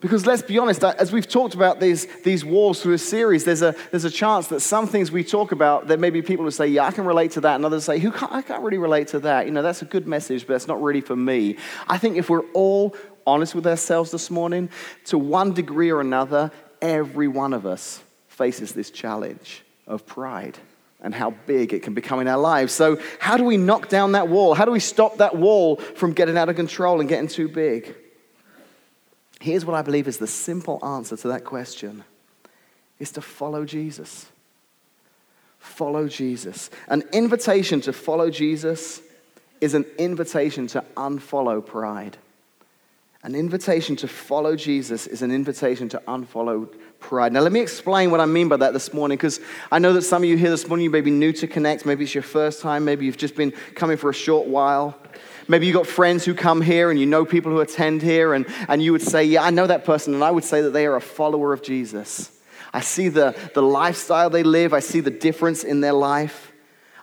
Because 0.00 0.26
let's 0.26 0.42
be 0.42 0.58
honest, 0.58 0.82
as 0.84 1.12
we've 1.12 1.28
talked 1.28 1.54
about 1.54 1.80
these, 1.80 2.06
these 2.24 2.42
walls 2.42 2.82
through 2.82 2.94
a 2.94 2.98
series, 2.98 3.44
there's 3.44 3.62
a, 3.62 3.74
there's 3.90 4.04
a 4.04 4.10
chance 4.10 4.48
that 4.48 4.60
some 4.60 4.86
things 4.86 5.10
we 5.10 5.22
talk 5.22 5.52
about, 5.52 5.88
there 5.88 5.98
may 5.98 6.08
be 6.08 6.22
people 6.22 6.44
who 6.44 6.50
say, 6.50 6.68
Yeah, 6.68 6.84
I 6.84 6.90
can 6.90 7.04
relate 7.04 7.32
to 7.32 7.42
that, 7.42 7.56
and 7.56 7.64
others 7.66 7.84
say, 7.84 7.98
Who 7.98 8.10
can't, 8.10 8.32
I 8.32 8.40
can't 8.42 8.62
really 8.62 8.78
relate 8.78 9.08
to 9.08 9.20
that. 9.20 9.44
You 9.46 9.52
know, 9.52 9.62
that's 9.62 9.82
a 9.82 9.86
good 9.86 10.06
message, 10.06 10.46
but 10.46 10.54
it's 10.54 10.66
not 10.66 10.82
really 10.82 11.02
for 11.02 11.16
me. 11.16 11.56
I 11.86 11.98
think 11.98 12.16
if 12.16 12.30
we're 12.30 12.46
all 12.52 12.96
honest 13.26 13.54
with 13.54 13.66
ourselves 13.66 14.10
this 14.10 14.30
morning, 14.30 14.70
to 15.06 15.18
one 15.18 15.52
degree 15.52 15.90
or 15.90 16.00
another, 16.00 16.50
every 16.80 17.28
one 17.28 17.52
of 17.52 17.66
us 17.66 18.02
faces 18.28 18.72
this 18.72 18.90
challenge 18.90 19.62
of 19.86 20.06
pride 20.06 20.58
and 21.02 21.14
how 21.14 21.30
big 21.46 21.72
it 21.72 21.82
can 21.82 21.94
become 21.94 22.20
in 22.20 22.28
our 22.28 22.38
lives. 22.38 22.72
So, 22.72 22.98
how 23.18 23.36
do 23.36 23.44
we 23.44 23.56
knock 23.56 23.88
down 23.88 24.12
that 24.12 24.28
wall? 24.28 24.54
How 24.54 24.64
do 24.64 24.70
we 24.70 24.80
stop 24.80 25.18
that 25.18 25.36
wall 25.36 25.76
from 25.76 26.12
getting 26.12 26.36
out 26.36 26.48
of 26.48 26.56
control 26.56 27.00
and 27.00 27.08
getting 27.08 27.28
too 27.28 27.48
big? 27.48 27.94
Here's 29.40 29.64
what 29.64 29.74
I 29.74 29.82
believe 29.82 30.06
is 30.06 30.18
the 30.18 30.26
simple 30.26 30.78
answer 30.84 31.16
to 31.16 31.28
that 31.28 31.44
question 31.44 32.04
is 32.98 33.10
to 33.12 33.22
follow 33.22 33.64
Jesus. 33.64 34.26
Follow 35.58 36.08
Jesus. 36.08 36.70
An 36.88 37.02
invitation 37.12 37.80
to 37.82 37.92
follow 37.92 38.30
Jesus 38.30 39.00
is 39.60 39.74
an 39.74 39.84
invitation 39.98 40.66
to 40.68 40.84
unfollow 40.96 41.64
pride. 41.64 42.18
An 43.22 43.34
invitation 43.34 43.96
to 43.96 44.08
follow 44.08 44.56
Jesus 44.56 45.06
is 45.06 45.20
an 45.20 45.30
invitation 45.30 45.90
to 45.90 46.02
unfollow 46.08 46.72
pride. 47.00 47.34
Now, 47.34 47.40
let 47.40 47.52
me 47.52 47.60
explain 47.60 48.10
what 48.10 48.18
I 48.18 48.24
mean 48.24 48.48
by 48.48 48.56
that 48.56 48.72
this 48.72 48.94
morning, 48.94 49.18
because 49.18 49.40
I 49.70 49.78
know 49.78 49.92
that 49.92 50.02
some 50.02 50.22
of 50.22 50.28
you 50.28 50.38
here 50.38 50.48
this 50.48 50.66
morning, 50.66 50.84
you 50.84 50.90
may 50.90 51.02
be 51.02 51.10
new 51.10 51.30
to 51.34 51.46
Connect. 51.46 51.84
Maybe 51.84 52.04
it's 52.04 52.14
your 52.14 52.22
first 52.22 52.62
time. 52.62 52.86
Maybe 52.86 53.04
you've 53.04 53.18
just 53.18 53.36
been 53.36 53.50
coming 53.74 53.98
for 53.98 54.08
a 54.08 54.14
short 54.14 54.46
while. 54.46 54.96
Maybe 55.48 55.66
you've 55.66 55.76
got 55.76 55.86
friends 55.86 56.24
who 56.24 56.32
come 56.32 56.62
here 56.62 56.90
and 56.90 56.98
you 56.98 57.04
know 57.04 57.26
people 57.26 57.52
who 57.52 57.60
attend 57.60 58.00
here, 58.00 58.32
and, 58.32 58.46
and 58.68 58.82
you 58.82 58.92
would 58.92 59.02
say, 59.02 59.24
Yeah, 59.24 59.42
I 59.42 59.50
know 59.50 59.66
that 59.66 59.84
person, 59.84 60.14
and 60.14 60.24
I 60.24 60.30
would 60.30 60.44
say 60.44 60.62
that 60.62 60.70
they 60.70 60.86
are 60.86 60.96
a 60.96 61.00
follower 61.00 61.52
of 61.52 61.62
Jesus. 61.62 62.30
I 62.72 62.80
see 62.80 63.08
the, 63.08 63.36
the 63.52 63.62
lifestyle 63.62 64.30
they 64.30 64.44
live, 64.44 64.72
I 64.72 64.80
see 64.80 65.00
the 65.00 65.10
difference 65.10 65.62
in 65.62 65.82
their 65.82 65.92
life. 65.92 66.49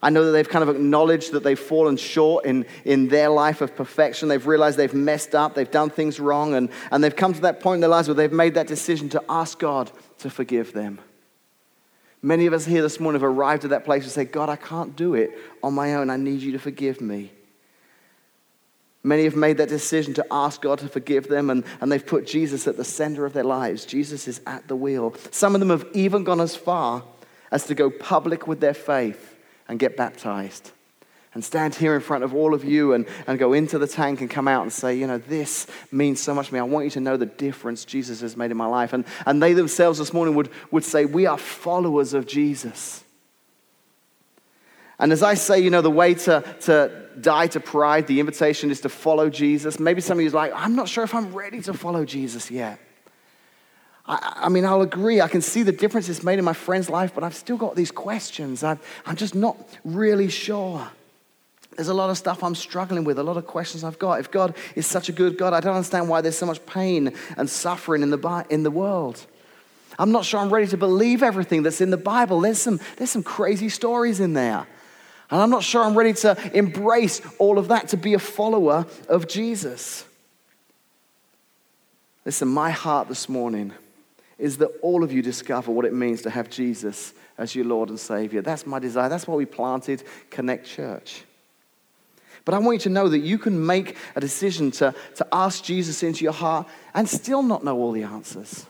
I 0.02 0.10
know 0.10 0.26
that 0.26 0.32
they've 0.32 0.48
kind 0.48 0.64
of 0.64 0.70
acknowledged 0.76 1.32
that 1.32 1.44
they've 1.44 1.60
fallen 1.60 1.98
short 1.98 2.46
in, 2.46 2.66
in 2.86 3.08
their 3.08 3.30
life 3.30 3.62
of 3.62 3.76
perfection. 3.76 4.30
They've 4.30 4.46
realized 4.46 4.78
they've 4.78 4.94
messed 4.94 5.34
up, 5.34 5.56
they've 5.56 5.70
done 5.70 5.90
things 5.90 6.20
wrong, 6.20 6.54
and, 6.54 6.70
and 6.92 7.04
they've 7.04 7.16
come 7.16 7.34
to 7.34 7.42
that 7.42 7.60
point 7.60 7.78
in 7.78 7.82
their 7.82 7.90
lives 7.90 8.08
where 8.08 8.16
they've 8.16 8.32
made 8.32 8.54
that 8.56 8.68
decision 8.68 9.10
to 9.10 9.24
ask 9.28 9.60
God 9.60 9.92
to 10.20 10.30
forgive 10.30 10.74
them. 10.74 11.00
Many 12.22 12.46
of 12.46 12.54
us 12.54 12.66
here 12.66 12.82
this 12.82 13.00
morning 13.00 13.22
have 13.22 13.30
arrived 13.30 13.64
at 13.64 13.72
that 13.72 13.86
place 13.86 14.04
and 14.04 14.12
say, 14.12 14.26
God, 14.26 14.50
I 14.50 14.56
can't 14.56 14.96
do 14.96 15.14
it 15.14 15.38
on 15.64 15.74
my 15.74 15.96
own. 15.96 16.10
I 16.10 16.18
need 16.18 16.42
you 16.42 16.52
to 16.54 16.60
forgive 16.60 17.02
me. 17.02 17.32
Many 19.04 19.24
have 19.24 19.36
made 19.36 19.58
that 19.58 19.70
decision 19.70 20.14
to 20.16 20.26
ask 20.30 20.62
God 20.62 20.80
to 20.80 20.90
forgive 20.90 21.28
them, 21.28 21.50
and, 21.50 21.64
and 21.80 21.92
they've 21.92 22.06
put 22.06 22.28
Jesus 22.28 22.68
at 22.68 22.76
the 22.76 22.84
center 22.84 23.26
of 23.26 23.34
their 23.34 23.44
lives. 23.44 23.86
Jesus 23.86 24.28
is 24.28 24.42
at 24.46 24.68
the 24.68 24.76
wheel. 24.76 25.16
Some 25.32 25.56
of 25.56 25.60
them 25.60 25.70
have 25.70 25.86
even 25.94 26.24
gone 26.24 26.42
as 26.42 26.56
far 26.56 27.04
as 27.52 27.66
to 27.68 27.76
go 27.76 27.90
public 27.90 28.48
with 28.48 28.60
their 28.60 28.74
faith 28.74 29.37
and 29.68 29.80
get 29.80 29.98
baptized 29.98 30.72
and 31.38 31.46
stand 31.46 31.76
here 31.76 31.94
in 31.94 32.02
front 32.02 32.24
of 32.24 32.34
all 32.34 32.56
of 32.56 32.66
you 32.66 32.94
and, 32.94 33.06
and 33.28 33.38
go 33.38 33.54
into 33.54 33.78
the 33.78 33.86
tank 33.86 34.22
and 34.22 34.30
come 34.30 34.48
out 34.48 34.64
and 34.64 34.74
say, 34.74 34.98
you 34.98 35.06
know, 35.06 35.20
this 35.20 35.68
means 35.92 36.20
so 36.20 36.34
much 36.34 36.48
to 36.48 36.54
me. 36.56 36.60
I 36.60 36.64
want 36.64 36.86
you 36.86 36.92
to 36.92 37.00
know 37.00 37.16
the 37.16 37.28
difference 37.28 37.86
Jesus 37.86 38.22
has 38.22 38.36
made 38.36 38.50
in 38.50 38.58
my 38.58 38.66
life. 38.66 38.92
And, 38.92 39.06
and 39.24 39.42
they 39.42 39.54
themselves 39.54 40.00
this 40.00 40.14
morning 40.14 40.34
would, 40.34 40.50
would 40.72 40.84
say, 40.84 41.06
we 41.06 41.28
are 41.28 41.38
followers 41.38 42.16
of 42.16 42.26
Jesus. 42.26 43.04
And 44.98 45.12
as 45.12 45.22
I 45.22 45.36
say, 45.36 45.60
you 45.60 45.70
know, 45.70 45.84
the 45.84 45.92
way 45.92 46.16
to, 46.16 46.44
to 46.62 47.08
die 47.22 47.46
to 47.48 47.60
pride, 47.60 48.08
the 48.08 48.20
invitation 48.20 48.72
is 48.72 48.82
to 48.82 48.90
follow 48.90 49.30
Jesus. 49.30 49.80
Maybe 49.80 50.02
some 50.02 50.18
of 50.18 50.24
you 50.24 50.32
like, 50.32 50.54
I'm 50.56 50.76
not 50.76 50.90
sure 50.90 51.04
if 51.04 51.14
I'm 51.14 51.36
ready 51.36 51.62
to 51.62 51.74
follow 51.76 52.04
Jesus 52.04 52.50
yet. 52.50 52.80
I, 54.08 54.44
I, 54.46 54.50
mean, 54.50 54.66
I'll 54.66 54.82
agree. 54.82 55.22
I 55.22 55.28
can 55.28 55.42
see 55.42 55.64
the 55.64 55.72
difference 55.72 56.08
it's 56.10 56.24
made 56.24 56.40
in 56.40 56.46
my 56.46 56.54
friend's 56.54 56.90
life, 56.90 57.14
but 57.14 57.24
I've 57.24 57.36
still 57.36 57.58
got 57.58 57.76
these 57.76 57.92
questions. 57.92 58.64
i 58.64 58.78
I'm 59.06 59.16
just 59.16 59.36
not 59.36 59.58
really 59.84 60.30
sure. 60.30 60.88
There's 61.76 61.90
a 61.90 61.94
lot 61.94 62.10
of 62.10 62.18
stuff 62.18 62.44
I'm 62.44 62.56
struggling 62.56 63.04
with, 63.04 63.20
a 63.20 63.24
lot 63.24 63.38
of 63.38 63.46
questions 63.46 63.84
I've 63.84 64.00
got. 64.00 64.20
If 64.20 64.32
God 64.32 64.56
is 64.76 64.88
such 64.88 65.10
a 65.10 65.12
good 65.12 65.38
God, 65.38 65.54
I 65.54 65.60
don't 65.60 65.76
understand 65.76 66.10
why 66.10 66.22
there's 66.22 66.38
so 66.38 66.46
much 66.46 66.66
pain 66.66 67.14
and 67.38 67.50
suffering 67.50 68.02
in 68.02 68.10
the, 68.10 68.46
in 68.50 68.64
the 68.64 68.72
world. 68.72 69.24
I'm 70.00 70.12
not 70.12 70.26
sure 70.26 70.40
I'm 70.40 70.52
ready 70.52 70.68
to 70.68 70.78
believe 70.78 71.22
everything 71.22 71.64
that's 71.64 71.82
in 71.82 71.90
the 71.90 71.98
Bible. 71.98 72.42
There's 72.42 72.62
some, 72.62 72.80
there's 72.98 73.10
some 73.10 73.24
crazy 73.24 73.70
stories 73.70 74.20
in 74.20 74.34
there. 74.34 74.66
And 75.30 75.42
I'm 75.42 75.50
not 75.50 75.64
sure 75.64 75.84
I'm 75.84 75.98
ready 75.98 76.14
to 76.14 76.38
embrace 76.58 77.22
all 77.38 77.60
of 77.60 77.68
that 77.68 77.90
to 77.90 77.98
be 77.98 78.14
a 78.14 78.20
follower 78.20 78.86
of 79.10 79.28
Jesus. 79.28 80.06
Listen, 82.26 82.48
my 82.48 82.72
heart 82.72 83.08
this 83.08 83.28
morning 83.28 83.74
is 84.38 84.58
that 84.58 84.72
all 84.82 85.04
of 85.04 85.12
you 85.12 85.22
discover 85.22 85.72
what 85.72 85.86
it 85.86 85.94
means 85.94 86.22
to 86.22 86.30
have 86.30 86.50
Jesus 86.50 87.14
as 87.38 87.56
your 87.56 87.66
Lord 87.66 87.90
and 87.90 88.00
Savior. 88.00 88.42
That's 88.42 88.66
my 88.66 88.80
desire. 88.80 89.10
That's 89.10 89.28
why 89.28 89.36
we 89.36 89.46
planted 89.46 90.04
Connect 90.30 90.66
Church. 90.66 91.24
But 92.46 92.54
I 92.54 92.60
want 92.60 92.76
you 92.76 92.80
to 92.84 92.90
know 92.90 93.10
that 93.10 93.20
you 93.20 93.38
can 93.38 93.66
make 93.66 93.98
a 94.16 94.22
decision 94.22 94.72
to, 94.72 94.96
to 95.16 95.28
ask 95.34 95.64
Jesus 95.64 96.02
into 96.02 96.24
your 96.24 96.34
heart 96.34 96.68
and 96.94 97.10
still 97.10 97.44
not 97.44 97.64
know 97.64 97.78
all 97.78 97.92
the 97.92 98.04
answers. 98.04 98.66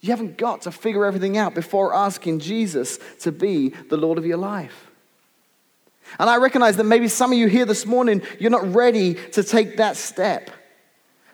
You 0.00 0.10
haven't 0.10 0.36
got 0.36 0.62
to 0.62 0.72
figure 0.72 1.06
everything 1.06 1.36
out 1.36 1.54
before 1.54 1.94
asking 1.94 2.40
Jesus 2.40 2.98
to 3.20 3.30
be 3.30 3.68
the 3.68 3.96
Lord 3.96 4.18
of 4.18 4.26
your 4.26 4.36
life. 4.36 4.90
And 6.18 6.28
I 6.28 6.38
recognize 6.38 6.76
that 6.76 6.84
maybe 6.84 7.06
some 7.06 7.32
of 7.32 7.38
you 7.38 7.46
here 7.46 7.64
this 7.64 7.86
morning, 7.86 8.22
you're 8.40 8.50
not 8.50 8.74
ready 8.74 9.14
to 9.30 9.44
take 9.44 9.76
that 9.76 9.96
step. 9.96 10.50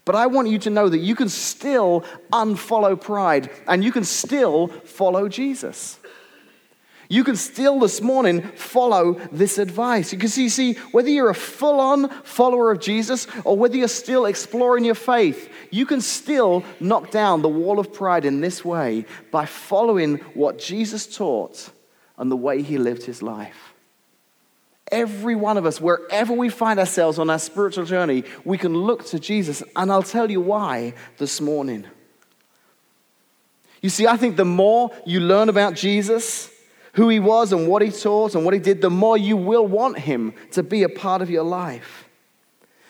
But 0.09 0.17
I 0.17 0.27
want 0.27 0.49
you 0.49 0.59
to 0.61 0.71
know 0.71 0.89
that 0.89 1.01
you 1.01 1.15
can 1.15 1.29
still 1.29 2.03
unfollow 2.33 2.99
pride 2.99 3.51
and 3.67 3.85
you 3.85 3.93
can 3.93 4.05
still 4.05 4.69
follow 4.69 5.29
Jesus. 5.29 5.99
You 7.11 7.25
can 7.25 7.37
still 7.37 7.79
this 7.79 8.01
morning 8.01 8.41
follow 8.41 9.21
this 9.31 9.59
advice. 9.59 10.13
Because 10.13 10.39
you 10.39 10.49
see, 10.49 10.73
whether 10.93 11.11
you're 11.11 11.29
a 11.29 11.35
full 11.35 11.79
on 11.79 12.09
follower 12.23 12.71
of 12.71 12.81
Jesus 12.81 13.27
or 13.45 13.55
whether 13.59 13.77
you're 13.77 13.87
still 13.87 14.25
exploring 14.25 14.83
your 14.83 14.95
faith, 14.95 15.53
you 15.71 15.85
can 15.85 16.01
still 16.01 16.65
knock 16.81 17.11
down 17.11 17.43
the 17.43 17.49
wall 17.51 17.79
of 17.79 17.93
pride 17.93 18.25
in 18.25 18.41
this 18.41 18.65
way 18.65 19.05
by 19.31 19.45
following 19.45 20.17
what 20.33 20.59
Jesus 20.59 21.07
taught 21.19 21.69
and 22.17 22.31
the 22.31 22.37
way 22.37 22.63
he 22.63 22.79
lived 22.79 23.03
his 23.03 23.23
life. 23.23 23.68
Every 24.91 25.35
one 25.35 25.57
of 25.57 25.67
us, 25.67 25.81
wherever 25.81 26.33
we 26.33 26.49
find 26.49 26.79
ourselves 26.79 27.19
on 27.19 27.31
our 27.31 27.39
spiritual 27.39 27.85
journey, 27.85 28.25
we 28.45 28.57
can 28.59 28.75
look 28.75 29.07
to 29.07 29.19
Jesus. 29.19 29.63
And 29.77 29.93
I'll 29.93 30.03
tell 30.03 30.31
you 30.31 30.41
why 30.41 30.95
this 31.19 31.41
morning. 31.41 31.87
You 33.83 33.91
see, 33.91 34.07
I 34.07 34.17
think 34.17 34.37
the 34.37 34.45
more 34.45 34.91
you 35.07 35.21
learn 35.21 35.49
about 35.49 35.75
Jesus, 35.75 36.51
who 36.95 37.09
he 37.09 37.21
was 37.21 37.53
and 37.53 37.69
what 37.69 37.83
he 37.83 37.91
taught 37.91 38.35
and 38.35 38.45
what 38.45 38.55
he 38.55 38.61
did, 38.61 38.81
the 38.81 38.91
more 38.91 39.17
you 39.17 39.37
will 39.37 39.67
want 39.67 39.99
him 39.99 40.35
to 40.53 40.63
be 40.63 40.83
a 40.83 40.89
part 40.89 41.23
of 41.23 41.31
your 41.31 41.45
life. 41.45 42.09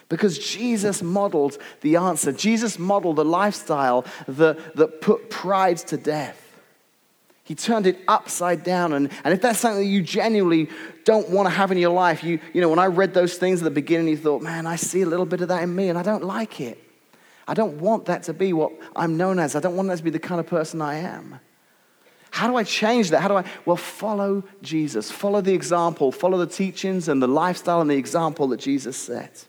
Because 0.09 0.39
Jesus 0.39 1.03
modeled 1.03 1.59
the 1.83 1.97
answer. 1.97 2.33
Jesus 2.33 2.79
modeled 2.79 3.17
the 3.17 3.25
lifestyle 3.25 4.07
that, 4.27 4.77
that 4.77 5.03
put 5.03 5.29
pride 5.29 5.77
to 5.79 5.99
death. 5.99 6.48
He 7.49 7.55
turned 7.55 7.87
it 7.87 7.99
upside 8.07 8.63
down. 8.63 8.93
And, 8.93 9.11
and 9.25 9.33
if 9.33 9.41
that's 9.41 9.59
something 9.59 9.81
that 9.81 9.89
you 9.89 10.03
genuinely 10.03 10.69
don't 11.05 11.31
want 11.31 11.47
to 11.47 11.51
have 11.51 11.73
in 11.73 11.79
your 11.79 11.95
life, 11.95 12.23
you, 12.23 12.41
you 12.53 12.61
know, 12.61 12.69
when 12.69 12.79
I 12.79 12.89
read 12.89 13.15
those 13.15 13.39
things 13.39 13.63
at 13.63 13.65
the 13.65 13.71
beginning, 13.71 14.09
you 14.09 14.19
thought, 14.19 14.43
man, 14.43 14.67
I 14.67 14.77
see 14.77 15.01
a 15.01 15.07
little 15.07 15.25
bit 15.25 15.41
of 15.41 15.49
that 15.49 15.63
in 15.63 15.75
me 15.75 15.89
and 15.89 15.99
I 15.99 16.03
don't 16.03 16.23
like 16.25 16.61
it. 16.61 16.77
I 17.47 17.55
don't 17.55 17.81
want 17.81 18.05
that 18.05 18.25
to 18.25 18.35
be 18.35 18.53
what 18.53 18.73
I'm 18.95 19.17
known 19.17 19.39
as. 19.39 19.57
I 19.57 19.61
don't 19.61 19.77
want 19.77 19.89
that 19.89 19.97
to 19.97 20.03
be 20.03 20.11
the 20.11 20.19
kind 20.19 20.41
of 20.41 20.47
person 20.47 20.83
I 20.83 20.97
am. 20.97 21.41
How 22.31 22.49
do 22.49 22.57
I 22.57 22.65
change 22.65 23.09
that? 23.13 23.23
How 23.23 23.29
do 23.29 23.37
I? 23.39 23.45
Well, 23.65 23.77
follow 23.77 24.45
Jesus. 24.61 25.11
Follow 25.11 25.41
the 25.41 25.55
example. 25.55 26.13
Follow 26.13 26.37
the 26.37 26.47
teachings 26.47 27.09
and 27.09 27.23
the 27.23 27.29
lifestyle 27.29 27.81
and 27.81 27.89
the 27.89 27.97
example 27.97 28.47
that 28.49 28.61
Jesus 28.61 28.99
set. 28.99 29.47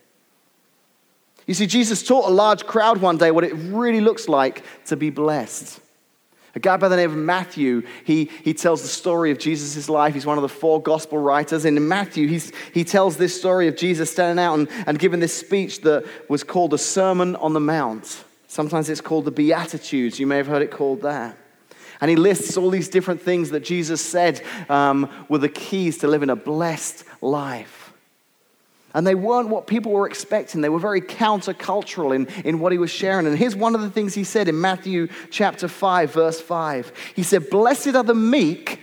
You 1.46 1.52
see, 1.52 1.66
Jesus 1.66 2.02
taught 2.02 2.30
a 2.30 2.32
large 2.32 2.64
crowd 2.64 3.02
one 3.02 3.18
day 3.18 3.30
what 3.30 3.44
it 3.44 3.52
really 3.52 4.00
looks 4.00 4.26
like 4.26 4.64
to 4.86 4.96
be 4.96 5.10
blessed. 5.10 5.80
A 6.54 6.58
guy 6.58 6.76
by 6.76 6.88
the 6.88 6.96
name 6.96 7.10
of 7.10 7.16
Matthew, 7.16 7.82
he, 8.04 8.24
he 8.42 8.54
tells 8.54 8.82
the 8.82 8.88
story 8.88 9.30
of 9.30 9.38
Jesus' 9.38 9.88
life. 9.88 10.14
He's 10.14 10.26
one 10.26 10.36
of 10.36 10.42
the 10.42 10.48
four 10.48 10.82
gospel 10.82 11.18
writers. 11.18 11.64
In 11.64 11.86
Matthew, 11.86 12.26
he's, 12.26 12.52
he 12.74 12.82
tells 12.82 13.16
this 13.16 13.38
story 13.38 13.68
of 13.68 13.76
Jesus 13.76 14.10
standing 14.10 14.42
out 14.42 14.58
and, 14.58 14.68
and 14.86 14.98
giving 14.98 15.20
this 15.20 15.36
speech 15.36 15.82
that 15.82 16.04
was 16.28 16.42
called 16.42 16.72
the 16.72 16.78
Sermon 16.78 17.36
on 17.36 17.52
the 17.52 17.60
Mount. 17.60 18.24
Sometimes 18.48 18.90
it's 18.90 19.00
called 19.00 19.26
the 19.26 19.30
Beatitudes. 19.30 20.18
You 20.18 20.26
may 20.26 20.38
have 20.38 20.48
heard 20.48 20.62
it 20.62 20.72
called 20.72 21.02
that. 21.02 21.36
And 22.00 22.10
he 22.10 22.16
lists 22.16 22.56
all 22.56 22.70
these 22.70 22.88
different 22.88 23.22
things 23.22 23.50
that 23.50 23.60
Jesus 23.60 24.04
said 24.04 24.42
um, 24.68 25.08
were 25.28 25.38
the 25.38 25.48
keys 25.48 25.98
to 25.98 26.08
living 26.08 26.30
a 26.30 26.36
blessed 26.36 27.04
life. 27.20 27.79
And 28.92 29.06
they 29.06 29.14
weren't 29.14 29.48
what 29.48 29.66
people 29.66 29.92
were 29.92 30.06
expecting. 30.06 30.60
They 30.60 30.68
were 30.68 30.80
very 30.80 31.00
countercultural 31.00 32.14
in, 32.14 32.26
in 32.44 32.58
what 32.58 32.72
he 32.72 32.78
was 32.78 32.90
sharing. 32.90 33.26
And 33.26 33.38
here's 33.38 33.54
one 33.54 33.74
of 33.74 33.80
the 33.82 33.90
things 33.90 34.14
he 34.14 34.24
said 34.24 34.48
in 34.48 34.60
Matthew 34.60 35.08
chapter 35.30 35.68
5, 35.68 36.12
verse 36.12 36.40
5. 36.40 36.92
He 37.14 37.22
said, 37.22 37.50
Blessed 37.50 37.94
are 37.94 38.02
the 38.02 38.14
meek, 38.14 38.80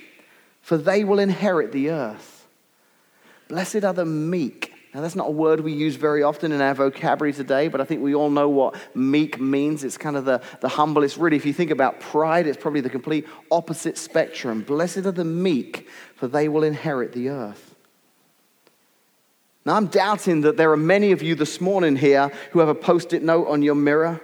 for 0.62 0.78
they 0.78 1.04
will 1.04 1.20
inherit 1.20 1.72
the 1.72 1.90
earth. 1.90 2.48
Blessed 3.50 3.84
are 3.84 3.94
the 3.94 4.06
meek. 4.06 4.74
Now, 4.94 5.02
that's 5.02 5.16
not 5.16 5.28
a 5.28 5.32
word 5.32 5.60
we 5.60 5.74
use 5.74 5.96
very 5.96 6.24
often 6.24 6.52
in 6.52 6.62
our 6.62 6.74
vocabulary 6.74 7.34
today, 7.34 7.68
but 7.68 7.82
I 7.82 7.84
think 7.84 8.02
we 8.02 8.16
all 8.16 8.30
know 8.30 8.50
what 8.50 8.76
meek 8.96 9.40
means. 9.40 9.84
It's 9.84 9.98
kind 9.98 10.16
of 10.16 10.26
the, 10.26 10.42
the 10.62 10.70
humblest. 10.70 11.18
Really, 11.18 11.36
if 11.36 11.46
you 11.46 11.54
think 11.54 11.70
about 11.70 12.00
pride, 12.00 12.48
it's 12.48 12.58
probably 12.58 12.82
the 12.82 12.90
complete 12.90 13.28
opposite 13.52 13.98
spectrum. 13.98 14.62
Blessed 14.62 15.06
are 15.06 15.12
the 15.12 15.26
meek, 15.26 15.88
for 16.16 16.28
they 16.28 16.48
will 16.48 16.64
inherit 16.64 17.12
the 17.12 17.30
earth. 17.30 17.67
Now, 19.68 19.76
I'm 19.76 19.88
doubting 19.88 20.42
that 20.42 20.56
there 20.56 20.72
are 20.72 20.78
many 20.78 21.12
of 21.12 21.22
you 21.22 21.36
this 21.36 21.60
morning 21.60 21.98
here 21.98 22.32
who 22.52 22.60
have 22.60 22.70
a 22.70 22.74
post 22.74 23.12
it 23.12 23.22
note 23.22 23.50
on 23.50 23.62
your 23.62 23.76
mirror 23.76 24.22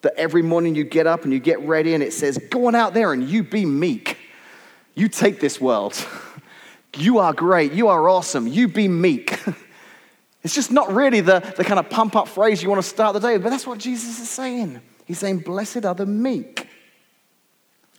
that 0.00 0.14
every 0.16 0.40
morning 0.40 0.74
you 0.74 0.84
get 0.84 1.06
up 1.06 1.24
and 1.24 1.34
you 1.34 1.38
get 1.38 1.60
ready 1.60 1.92
and 1.92 2.02
it 2.02 2.14
says, 2.14 2.38
Go 2.48 2.64
on 2.64 2.74
out 2.74 2.94
there 2.94 3.12
and 3.12 3.28
you 3.28 3.42
be 3.42 3.66
meek. 3.66 4.16
You 4.94 5.08
take 5.08 5.38
this 5.38 5.60
world. 5.60 5.94
You 6.96 7.18
are 7.18 7.32
great. 7.32 7.72
You 7.72 7.86
are 7.86 8.08
awesome. 8.08 8.48
You 8.48 8.66
be 8.66 8.88
meek. 8.88 9.38
It's 10.42 10.54
just 10.54 10.72
not 10.72 10.92
really 10.92 11.20
the, 11.20 11.40
the 11.56 11.62
kind 11.62 11.78
of 11.78 11.88
pump 11.90 12.16
up 12.16 12.26
phrase 12.26 12.62
you 12.62 12.70
want 12.70 12.82
to 12.82 12.88
start 12.88 13.12
the 13.12 13.20
day 13.20 13.34
with, 13.34 13.42
but 13.44 13.50
that's 13.50 13.66
what 13.66 13.78
Jesus 13.78 14.18
is 14.18 14.28
saying. 14.28 14.80
He's 15.04 15.18
saying, 15.18 15.40
Blessed 15.40 15.84
are 15.84 15.94
the 15.94 16.06
meek. 16.06 16.66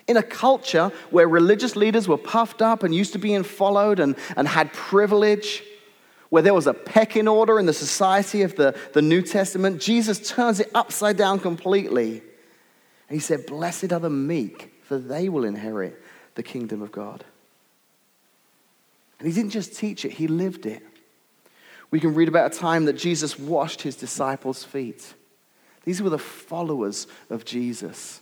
In 0.08 0.18
a 0.18 0.24
culture 0.24 0.92
where 1.12 1.28
religious 1.30 1.76
leaders 1.76 2.08
were 2.08 2.18
puffed 2.18 2.64
up 2.64 2.82
and 2.82 2.94
used 2.94 3.14
to 3.14 3.20
being 3.20 3.44
followed 3.44 4.00
and, 4.00 4.16
and 4.36 4.48
had 4.48 4.74
privilege, 4.74 5.64
where 6.32 6.42
there 6.42 6.54
was 6.54 6.66
a 6.66 6.74
pecking 6.74 7.28
order 7.28 7.60
in 7.60 7.66
the 7.66 7.74
society 7.74 8.42
of 8.42 8.56
the, 8.56 8.74
the 8.94 9.02
New 9.02 9.22
Testament, 9.22 9.82
Jesus 9.82 10.30
turns 10.30 10.62
it 10.62 10.72
upside 10.74 11.18
down 11.18 11.40
completely. 11.40 12.24
And 13.10 13.16
he 13.16 13.20
said, 13.20 13.46
Blessed 13.46 13.92
are 13.92 14.00
the 14.00 14.10
meek, 14.10 14.74
for 14.84 14.98
they 14.98 15.28
will 15.28 15.44
inherit 15.44 16.02
the 16.36 16.42
kingdom 16.42 16.82
of 16.82 16.90
God. 16.90 17.26
And 19.20 19.28
he 19.28 19.34
didn't 19.34 19.52
just 19.52 19.76
teach 19.76 20.06
it, 20.06 20.14
he 20.14 20.28
lived 20.28 20.66
it. 20.66 20.82
We 21.92 22.00
can 22.00 22.14
read 22.14 22.30
about 22.30 22.56
a 22.56 22.58
time 22.58 22.86
that 22.86 22.94
Jesus 22.94 23.38
washed 23.38 23.82
his 23.82 23.98
disciples' 23.98 24.64
feet. 24.64 25.14
These 25.84 26.02
were 26.02 26.10
the 26.10 26.18
followers 26.18 27.08
of 27.30 27.44
Jesus. 27.44 28.21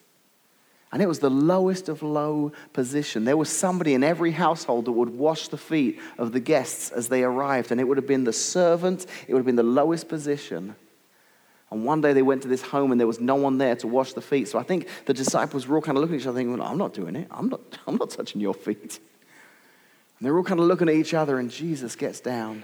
And 0.92 1.04
it 1.04 1.08
was 1.08 1.20
the 1.20 1.30
lowest 1.30 1.88
of 1.88 2.02
low 2.02 2.52
position. 2.74 3.24
There 3.24 3.38
was 3.38 3.50
somebody 3.50 3.94
in 3.94 4.04
every 4.04 4.32
household 4.32 4.86
that 4.86 4.92
would 4.92 5.10
wash 5.10 5.48
the 5.50 5.58
feet 5.58 6.00
of 6.18 6.32
the 6.32 6.40
guests 6.40 6.90
as 6.90 7.10
they 7.10 7.24
arrived. 7.24 7.72
And 7.72 7.80
it 7.80 7.84
would 7.84 7.98
have 7.98 8.08
been 8.08 8.24
the 8.24 8.34
servant, 8.34 9.06
it 9.28 9.34
would 9.34 9.40
have 9.40 9.46
been 9.46 9.56
the 9.56 9.64
lowest 9.64 10.10
position. 10.10 10.76
And 11.72 11.86
one 11.86 12.02
day 12.02 12.14
they 12.14 12.24
went 12.24 12.42
to 12.42 12.48
this 12.48 12.64
home 12.64 12.92
and 12.92 13.00
there 13.00 13.08
was 13.08 13.20
no 13.20 13.36
one 13.36 13.60
there 13.60 13.76
to 13.76 13.88
wash 13.88 14.14
the 14.14 14.22
feet. 14.22 14.48
So 14.48 14.58
I 14.58 14.64
think 14.64 14.88
the 15.06 15.14
disciples 15.14 15.68
were 15.68 15.76
all 15.76 15.82
kind 15.84 15.98
of 15.98 16.02
looking 16.02 16.16
at 16.16 16.22
each 16.22 16.28
other 16.28 16.38
thinking, 16.38 16.58
well, 16.58 16.68
I'm 16.68 16.80
not 16.80 16.94
doing 16.96 17.16
it. 17.16 17.28
I'm 17.30 17.50
not, 17.50 17.62
I'm 17.88 17.98
not 17.98 18.10
touching 18.10 18.42
your 18.42 18.56
feet. 18.56 19.00
And 20.18 20.26
they're 20.26 20.36
all 20.36 20.44
kind 20.44 20.60
of 20.60 20.66
looking 20.66 20.90
at 20.90 20.96
each 20.96 21.14
other 21.14 21.38
and 21.38 21.52
Jesus 21.52 21.96
gets 21.96 22.20
down 22.20 22.64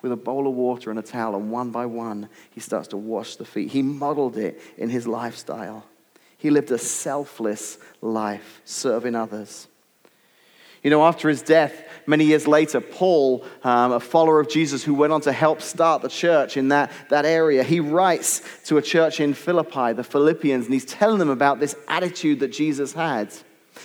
with 0.00 0.12
a 0.12 0.16
bowl 0.16 0.46
of 0.46 0.54
water 0.54 0.90
and 0.90 0.98
a 0.98 1.02
towel, 1.02 1.34
and 1.34 1.50
one 1.50 1.70
by 1.70 1.84
one, 1.84 2.28
he 2.50 2.60
starts 2.60 2.88
to 2.88 2.96
wash 2.96 3.36
the 3.36 3.44
feet. 3.44 3.70
He 3.72 3.82
modeled 3.82 4.36
it 4.36 4.60
in 4.76 4.90
his 4.90 5.08
lifestyle. 5.08 5.84
He 6.38 6.50
lived 6.50 6.70
a 6.70 6.78
selfless 6.78 7.78
life, 8.00 8.62
serving 8.64 9.14
others. 9.14 9.66
You 10.82 10.90
know, 10.90 11.04
after 11.04 11.28
his 11.28 11.42
death, 11.42 11.84
many 12.06 12.24
years 12.24 12.46
later, 12.46 12.80
Paul, 12.80 13.44
um, 13.64 13.92
a 13.92 14.00
follower 14.00 14.38
of 14.38 14.48
Jesus 14.48 14.84
who 14.84 14.94
went 14.94 15.12
on 15.12 15.20
to 15.22 15.32
help 15.32 15.60
start 15.60 16.02
the 16.02 16.08
church 16.08 16.56
in 16.56 16.68
that, 16.68 16.92
that 17.10 17.24
area, 17.24 17.64
he 17.64 17.80
writes 17.80 18.42
to 18.66 18.78
a 18.78 18.82
church 18.82 19.18
in 19.18 19.34
Philippi, 19.34 19.92
the 19.92 20.04
Philippians, 20.04 20.66
and 20.66 20.72
he's 20.72 20.84
telling 20.84 21.18
them 21.18 21.30
about 21.30 21.58
this 21.58 21.74
attitude 21.88 22.38
that 22.40 22.52
Jesus 22.52 22.92
had. 22.92 23.32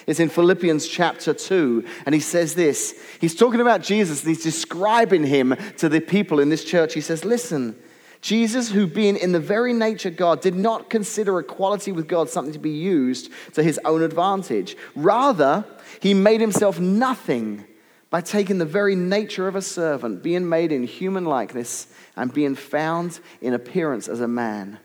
It's 0.05 0.19
in 0.19 0.29
Philippians 0.29 0.87
chapter 0.87 1.33
2, 1.33 1.85
and 2.05 2.13
he 2.13 2.21
says 2.21 2.53
this. 2.53 2.99
He's 3.19 3.35
talking 3.35 3.61
about 3.61 3.81
Jesus, 3.81 4.21
and 4.21 4.29
he's 4.29 4.43
describing 4.43 5.23
him 5.23 5.55
to 5.77 5.89
the 5.89 5.99
people 5.99 6.39
in 6.39 6.49
this 6.49 6.63
church. 6.63 6.93
He 6.93 7.01
says, 7.01 7.25
Listen, 7.25 7.75
Jesus, 8.23 8.71
who 8.71 8.87
being 8.87 9.15
in 9.15 9.33
the 9.33 9.39
very 9.39 9.73
nature 9.73 10.09
God, 10.09 10.41
did 10.41 10.55
not 10.55 10.89
consider 10.89 11.37
equality 11.37 11.91
with 11.91 12.07
God 12.07 12.27
something 12.27 12.53
to 12.53 12.59
be 12.59 12.71
used 12.71 13.29
to 13.53 13.61
his 13.61 13.79
own 13.85 14.01
advantage. 14.01 14.75
Rather, 14.95 15.63
he 15.99 16.15
made 16.15 16.41
himself 16.41 16.79
nothing 16.79 17.65
by 18.09 18.21
taking 18.21 18.57
the 18.57 18.65
very 18.65 18.95
nature 18.95 19.47
of 19.47 19.55
a 19.55 19.61
servant, 19.61 20.23
being 20.23 20.49
made 20.49 20.71
in 20.71 20.83
human 20.83 21.25
likeness, 21.25 21.87
and 22.15 22.33
being 22.33 22.55
found 22.55 23.19
in 23.41 23.53
appearance 23.53 24.07
as 24.07 24.21
a 24.21 24.27
man. 24.27 24.79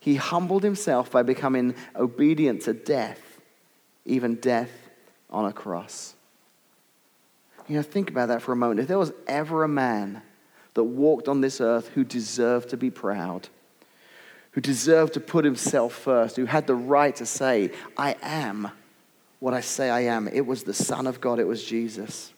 He 0.00 0.14
humbled 0.14 0.62
himself 0.62 1.10
by 1.10 1.22
becoming 1.22 1.74
obedient 1.94 2.62
to 2.62 2.72
death 2.72 3.20
even 4.06 4.36
death 4.36 4.70
on 5.28 5.44
a 5.44 5.52
cross. 5.52 6.14
You 7.68 7.76
know, 7.76 7.82
think 7.82 8.08
about 8.08 8.28
that 8.28 8.42
for 8.42 8.52
a 8.52 8.56
moment. 8.56 8.80
If 8.80 8.88
there 8.88 8.98
was 8.98 9.12
ever 9.26 9.64
a 9.64 9.68
man 9.68 10.22
that 10.76 10.84
walked 10.84 11.26
on 11.26 11.40
this 11.40 11.60
earth 11.60 11.88
who 11.88 12.04
deserved 12.04 12.70
to 12.70 12.76
be 12.76 12.90
proud, 12.90 13.48
who 14.52 14.60
deserved 14.60 15.14
to 15.14 15.20
put 15.20 15.44
himself 15.44 15.92
first, 15.92 16.36
who 16.36 16.44
had 16.44 16.66
the 16.66 16.74
right 16.74 17.16
to 17.16 17.26
say, 17.26 17.72
I 17.98 18.16
am 18.22 18.70
what 19.40 19.54
I 19.54 19.60
say 19.60 19.90
I 19.90 20.00
am, 20.00 20.28
it 20.28 20.46
was 20.46 20.62
the 20.62 20.74
Son 20.74 21.06
of 21.06 21.20
God, 21.20 21.38
it 21.38 21.46
was 21.46 21.64
Jesus. 21.64 22.32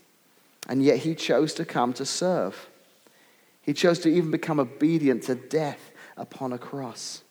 And 0.69 0.83
yet 0.83 0.99
he 0.99 1.15
chose 1.15 1.55
to 1.55 1.65
come 1.65 1.93
to 1.95 2.05
serve. 2.05 2.69
He 3.63 3.73
chose 3.73 3.99
to 4.01 4.09
even 4.09 4.31
become 4.31 4.61
obedient 4.61 5.25
to 5.25 5.35
death 5.35 5.91
upon 6.17 6.53
a 6.53 6.59
cross. 6.59 7.23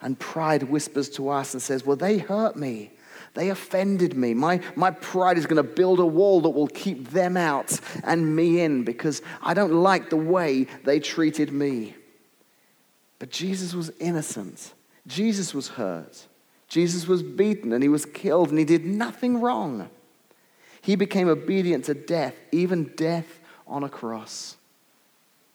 And 0.00 0.18
pride 0.18 0.64
whispers 0.64 1.08
to 1.10 1.28
us 1.28 1.54
and 1.54 1.62
says, 1.62 1.84
Well, 1.84 1.96
they 1.96 2.18
hurt 2.18 2.56
me. 2.56 2.92
They 3.38 3.50
offended 3.50 4.16
me. 4.16 4.34
My, 4.34 4.60
my 4.74 4.90
pride 4.90 5.38
is 5.38 5.46
going 5.46 5.62
to 5.64 5.72
build 5.72 6.00
a 6.00 6.04
wall 6.04 6.40
that 6.40 6.50
will 6.50 6.66
keep 6.66 7.10
them 7.10 7.36
out 7.36 7.78
and 8.02 8.34
me 8.34 8.62
in 8.62 8.82
because 8.82 9.22
I 9.40 9.54
don't 9.54 9.74
like 9.74 10.10
the 10.10 10.16
way 10.16 10.66
they 10.82 10.98
treated 10.98 11.52
me. 11.52 11.94
But 13.20 13.30
Jesus 13.30 13.74
was 13.74 13.92
innocent. 14.00 14.74
Jesus 15.06 15.54
was 15.54 15.68
hurt. 15.68 16.26
Jesus 16.66 17.06
was 17.06 17.22
beaten 17.22 17.72
and 17.72 17.80
he 17.80 17.88
was 17.88 18.04
killed 18.04 18.50
and 18.50 18.58
he 18.58 18.64
did 18.64 18.84
nothing 18.84 19.40
wrong. 19.40 19.88
He 20.80 20.96
became 20.96 21.28
obedient 21.28 21.84
to 21.84 21.94
death, 21.94 22.34
even 22.50 22.92
death 22.96 23.38
on 23.68 23.84
a 23.84 23.88
cross. 23.88 24.56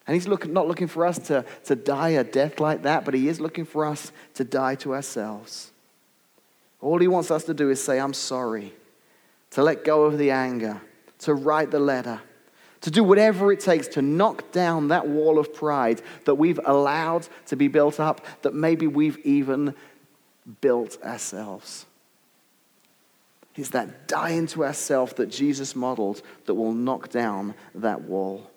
And 0.07 0.15
he's 0.15 0.25
look, 0.25 0.47
not 0.47 0.69
looking 0.69 0.87
for 0.87 1.05
us 1.05 1.19
to, 1.27 1.43
to 1.65 1.75
die 1.75 2.11
a 2.11 2.23
death 2.23 2.61
like 2.61 2.83
that, 2.83 3.03
but 3.03 3.13
he 3.13 3.27
is 3.27 3.41
looking 3.41 3.65
for 3.65 3.85
us 3.85 4.13
to 4.35 4.45
die 4.45 4.75
to 4.75 4.93
ourselves. 4.93 5.72
All 6.83 6.99
he 6.99 7.07
wants 7.07 7.31
us 7.31 7.45
to 7.45 7.53
do 7.53 7.69
is 7.69 7.81
say, 7.81 7.97
I'm 7.97 8.13
sorry, 8.13 8.73
to 9.51 9.63
let 9.63 9.85
go 9.85 10.03
of 10.03 10.17
the 10.17 10.31
anger, 10.31 10.81
to 11.19 11.33
write 11.33 11.71
the 11.71 11.79
letter, 11.79 12.19
to 12.81 12.91
do 12.91 13.05
whatever 13.05 13.53
it 13.53 13.61
takes 13.61 13.87
to 13.89 14.01
knock 14.01 14.51
down 14.51 14.89
that 14.89 15.07
wall 15.07 15.39
of 15.39 15.53
pride 15.53 16.01
that 16.25 16.35
we've 16.35 16.59
allowed 16.65 17.25
to 17.45 17.55
be 17.55 17.69
built 17.69 18.01
up, 18.01 18.25
that 18.41 18.53
maybe 18.53 18.85
we've 18.85 19.17
even 19.19 19.73
built 20.59 21.01
ourselves. 21.01 21.85
It's 23.55 23.69
that 23.69 24.09
dying 24.09 24.47
to 24.47 24.65
ourselves 24.65 25.13
that 25.13 25.27
Jesus 25.27 25.77
modeled 25.77 26.21
that 26.45 26.55
will 26.55 26.73
knock 26.73 27.09
down 27.09 27.55
that 27.75 28.01
wall. 28.01 28.51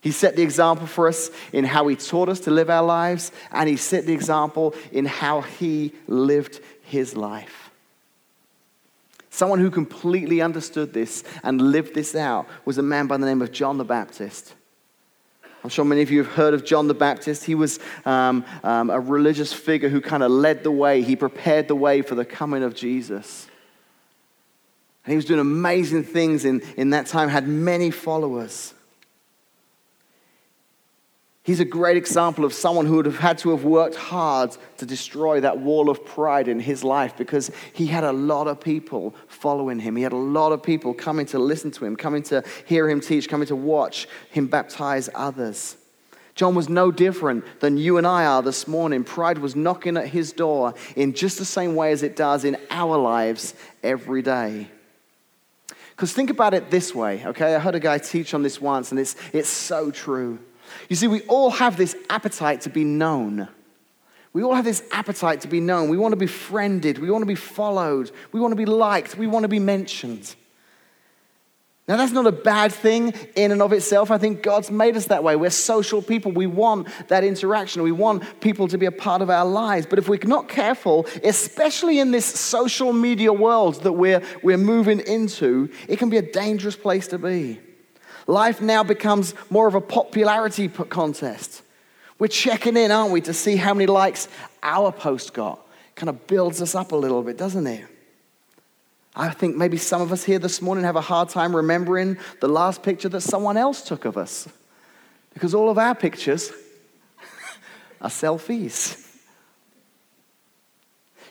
He 0.00 0.12
set 0.12 0.36
the 0.36 0.42
example 0.42 0.86
for 0.86 1.08
us 1.08 1.30
in 1.52 1.64
how 1.64 1.86
he 1.88 1.96
taught 1.96 2.28
us 2.28 2.40
to 2.40 2.50
live 2.50 2.70
our 2.70 2.84
lives, 2.84 3.32
and 3.52 3.68
he 3.68 3.76
set 3.76 4.06
the 4.06 4.14
example 4.14 4.74
in 4.92 5.04
how 5.04 5.42
he 5.42 5.92
lived 6.06 6.60
his 6.82 7.16
life. 7.16 7.70
Someone 9.28 9.60
who 9.60 9.70
completely 9.70 10.40
understood 10.40 10.92
this 10.92 11.22
and 11.42 11.60
lived 11.60 11.94
this 11.94 12.14
out 12.14 12.46
was 12.64 12.78
a 12.78 12.82
man 12.82 13.06
by 13.06 13.16
the 13.16 13.26
name 13.26 13.42
of 13.42 13.52
John 13.52 13.78
the 13.78 13.84
Baptist. 13.84 14.54
I'm 15.62 15.70
sure 15.70 15.84
many 15.84 16.00
of 16.00 16.10
you 16.10 16.18
have 16.24 16.32
heard 16.32 16.54
of 16.54 16.64
John 16.64 16.88
the 16.88 16.94
Baptist. 16.94 17.44
He 17.44 17.54
was 17.54 17.78
um, 18.06 18.44
um, 18.64 18.88
a 18.88 18.98
religious 18.98 19.52
figure 19.52 19.90
who 19.90 20.00
kind 20.00 20.22
of 20.22 20.30
led 20.30 20.64
the 20.64 20.70
way, 20.70 21.02
he 21.02 21.14
prepared 21.16 21.68
the 21.68 21.74
way 21.74 22.00
for 22.00 22.14
the 22.14 22.24
coming 22.24 22.62
of 22.62 22.74
Jesus. 22.74 23.46
And 25.04 25.12
he 25.12 25.16
was 25.16 25.26
doing 25.26 25.40
amazing 25.40 26.04
things 26.04 26.44
in, 26.44 26.62
in 26.76 26.90
that 26.90 27.06
time, 27.06 27.28
had 27.28 27.46
many 27.46 27.90
followers. 27.90 28.74
He's 31.42 31.60
a 31.60 31.64
great 31.64 31.96
example 31.96 32.44
of 32.44 32.52
someone 32.52 32.84
who 32.84 32.96
would 32.96 33.06
have 33.06 33.18
had 33.18 33.38
to 33.38 33.50
have 33.50 33.64
worked 33.64 33.96
hard 33.96 34.54
to 34.76 34.84
destroy 34.84 35.40
that 35.40 35.58
wall 35.58 35.88
of 35.88 36.04
pride 36.04 36.48
in 36.48 36.60
his 36.60 36.84
life 36.84 37.16
because 37.16 37.50
he 37.72 37.86
had 37.86 38.04
a 38.04 38.12
lot 38.12 38.46
of 38.46 38.60
people 38.60 39.14
following 39.26 39.78
him. 39.78 39.96
He 39.96 40.02
had 40.02 40.12
a 40.12 40.16
lot 40.16 40.52
of 40.52 40.62
people 40.62 40.92
coming 40.92 41.24
to 41.26 41.38
listen 41.38 41.70
to 41.72 41.86
him, 41.86 41.96
coming 41.96 42.22
to 42.24 42.44
hear 42.66 42.90
him 42.90 43.00
teach, 43.00 43.26
coming 43.26 43.48
to 43.48 43.56
watch 43.56 44.06
him 44.30 44.48
baptize 44.48 45.08
others. 45.14 45.76
John 46.34 46.54
was 46.54 46.68
no 46.68 46.90
different 46.90 47.44
than 47.60 47.78
you 47.78 47.96
and 47.96 48.06
I 48.06 48.26
are 48.26 48.42
this 48.42 48.68
morning. 48.68 49.02
Pride 49.02 49.38
was 49.38 49.56
knocking 49.56 49.96
at 49.96 50.08
his 50.08 50.32
door 50.32 50.74
in 50.94 51.14
just 51.14 51.38
the 51.38 51.44
same 51.46 51.74
way 51.74 51.92
as 51.92 52.02
it 52.02 52.16
does 52.16 52.44
in 52.44 52.58
our 52.70 52.98
lives 52.98 53.54
every 53.82 54.20
day. 54.20 54.68
Because 55.90 56.12
think 56.12 56.30
about 56.30 56.54
it 56.54 56.70
this 56.70 56.94
way, 56.94 57.26
okay? 57.26 57.54
I 57.54 57.58
heard 57.58 57.74
a 57.74 57.80
guy 57.80 57.98
teach 57.98 58.34
on 58.34 58.42
this 58.42 58.60
once, 58.60 58.90
and 58.90 59.00
it's, 59.00 59.16
it's 59.32 59.48
so 59.48 59.90
true. 59.90 60.38
You 60.88 60.96
see, 60.96 61.06
we 61.06 61.22
all 61.22 61.50
have 61.50 61.76
this 61.76 61.96
appetite 62.08 62.62
to 62.62 62.70
be 62.70 62.84
known. 62.84 63.48
We 64.32 64.42
all 64.42 64.54
have 64.54 64.64
this 64.64 64.82
appetite 64.92 65.40
to 65.40 65.48
be 65.48 65.60
known. 65.60 65.88
We 65.88 65.96
want 65.96 66.12
to 66.12 66.16
be 66.16 66.26
friended. 66.26 66.98
We 66.98 67.10
want 67.10 67.22
to 67.22 67.26
be 67.26 67.34
followed. 67.34 68.10
We 68.32 68.40
want 68.40 68.52
to 68.52 68.56
be 68.56 68.66
liked. 68.66 69.16
We 69.16 69.26
want 69.26 69.42
to 69.42 69.48
be 69.48 69.58
mentioned. 69.58 70.34
Now, 71.88 71.96
that's 71.96 72.12
not 72.12 72.28
a 72.28 72.32
bad 72.32 72.70
thing 72.70 73.12
in 73.34 73.50
and 73.50 73.60
of 73.60 73.72
itself. 73.72 74.12
I 74.12 74.18
think 74.18 74.44
God's 74.44 74.70
made 74.70 74.96
us 74.96 75.06
that 75.06 75.24
way. 75.24 75.34
We're 75.34 75.50
social 75.50 76.00
people. 76.00 76.30
We 76.30 76.46
want 76.46 76.86
that 77.08 77.24
interaction. 77.24 77.82
We 77.82 77.90
want 77.90 78.40
people 78.40 78.68
to 78.68 78.78
be 78.78 78.86
a 78.86 78.92
part 78.92 79.22
of 79.22 79.30
our 79.30 79.44
lives. 79.44 79.86
But 79.86 79.98
if 79.98 80.08
we're 80.08 80.20
not 80.22 80.48
careful, 80.48 81.06
especially 81.24 81.98
in 81.98 82.12
this 82.12 82.26
social 82.26 82.92
media 82.92 83.32
world 83.32 83.82
that 83.82 83.94
we're, 83.94 84.22
we're 84.44 84.56
moving 84.56 85.00
into, 85.00 85.68
it 85.88 85.98
can 85.98 86.10
be 86.10 86.18
a 86.18 86.22
dangerous 86.22 86.76
place 86.76 87.08
to 87.08 87.18
be. 87.18 87.58
Life 88.30 88.60
now 88.60 88.84
becomes 88.84 89.34
more 89.50 89.66
of 89.66 89.74
a 89.74 89.80
popularity 89.80 90.68
contest. 90.68 91.62
We're 92.16 92.28
checking 92.28 92.76
in, 92.76 92.92
aren't 92.92 93.10
we, 93.10 93.20
to 93.22 93.34
see 93.34 93.56
how 93.56 93.74
many 93.74 93.86
likes 93.86 94.28
our 94.62 94.92
post 94.92 95.34
got. 95.34 95.60
Kind 95.96 96.08
of 96.10 96.28
builds 96.28 96.62
us 96.62 96.76
up 96.76 96.92
a 96.92 96.96
little 96.96 97.24
bit, 97.24 97.36
doesn't 97.36 97.66
it? 97.66 97.84
I 99.16 99.30
think 99.30 99.56
maybe 99.56 99.78
some 99.78 100.00
of 100.00 100.12
us 100.12 100.22
here 100.22 100.38
this 100.38 100.62
morning 100.62 100.84
have 100.84 100.94
a 100.94 101.00
hard 101.00 101.28
time 101.28 101.56
remembering 101.56 102.18
the 102.40 102.46
last 102.46 102.84
picture 102.84 103.08
that 103.08 103.22
someone 103.22 103.56
else 103.56 103.82
took 103.82 104.04
of 104.04 104.16
us. 104.16 104.48
Because 105.34 105.52
all 105.52 105.68
of 105.68 105.76
our 105.76 105.96
pictures 105.96 106.52
are 108.00 108.10
selfies. 108.10 109.12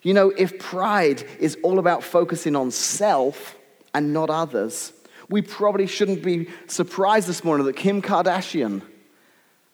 You 0.03 0.13
know, 0.13 0.31
if 0.31 0.59
pride 0.59 1.23
is 1.39 1.57
all 1.63 1.79
about 1.79 2.03
focusing 2.03 2.57
on 2.57 2.71
self 2.71 3.55
and 3.93 4.11
not 4.11 4.29
others, 4.29 4.91
we 5.29 5.41
probably 5.41 5.87
shouldn't 5.87 6.23
be 6.23 6.49
surprised 6.67 7.27
this 7.27 7.43
morning 7.43 7.65
that 7.67 7.75
Kim 7.75 8.01
Kardashian, 8.01 8.81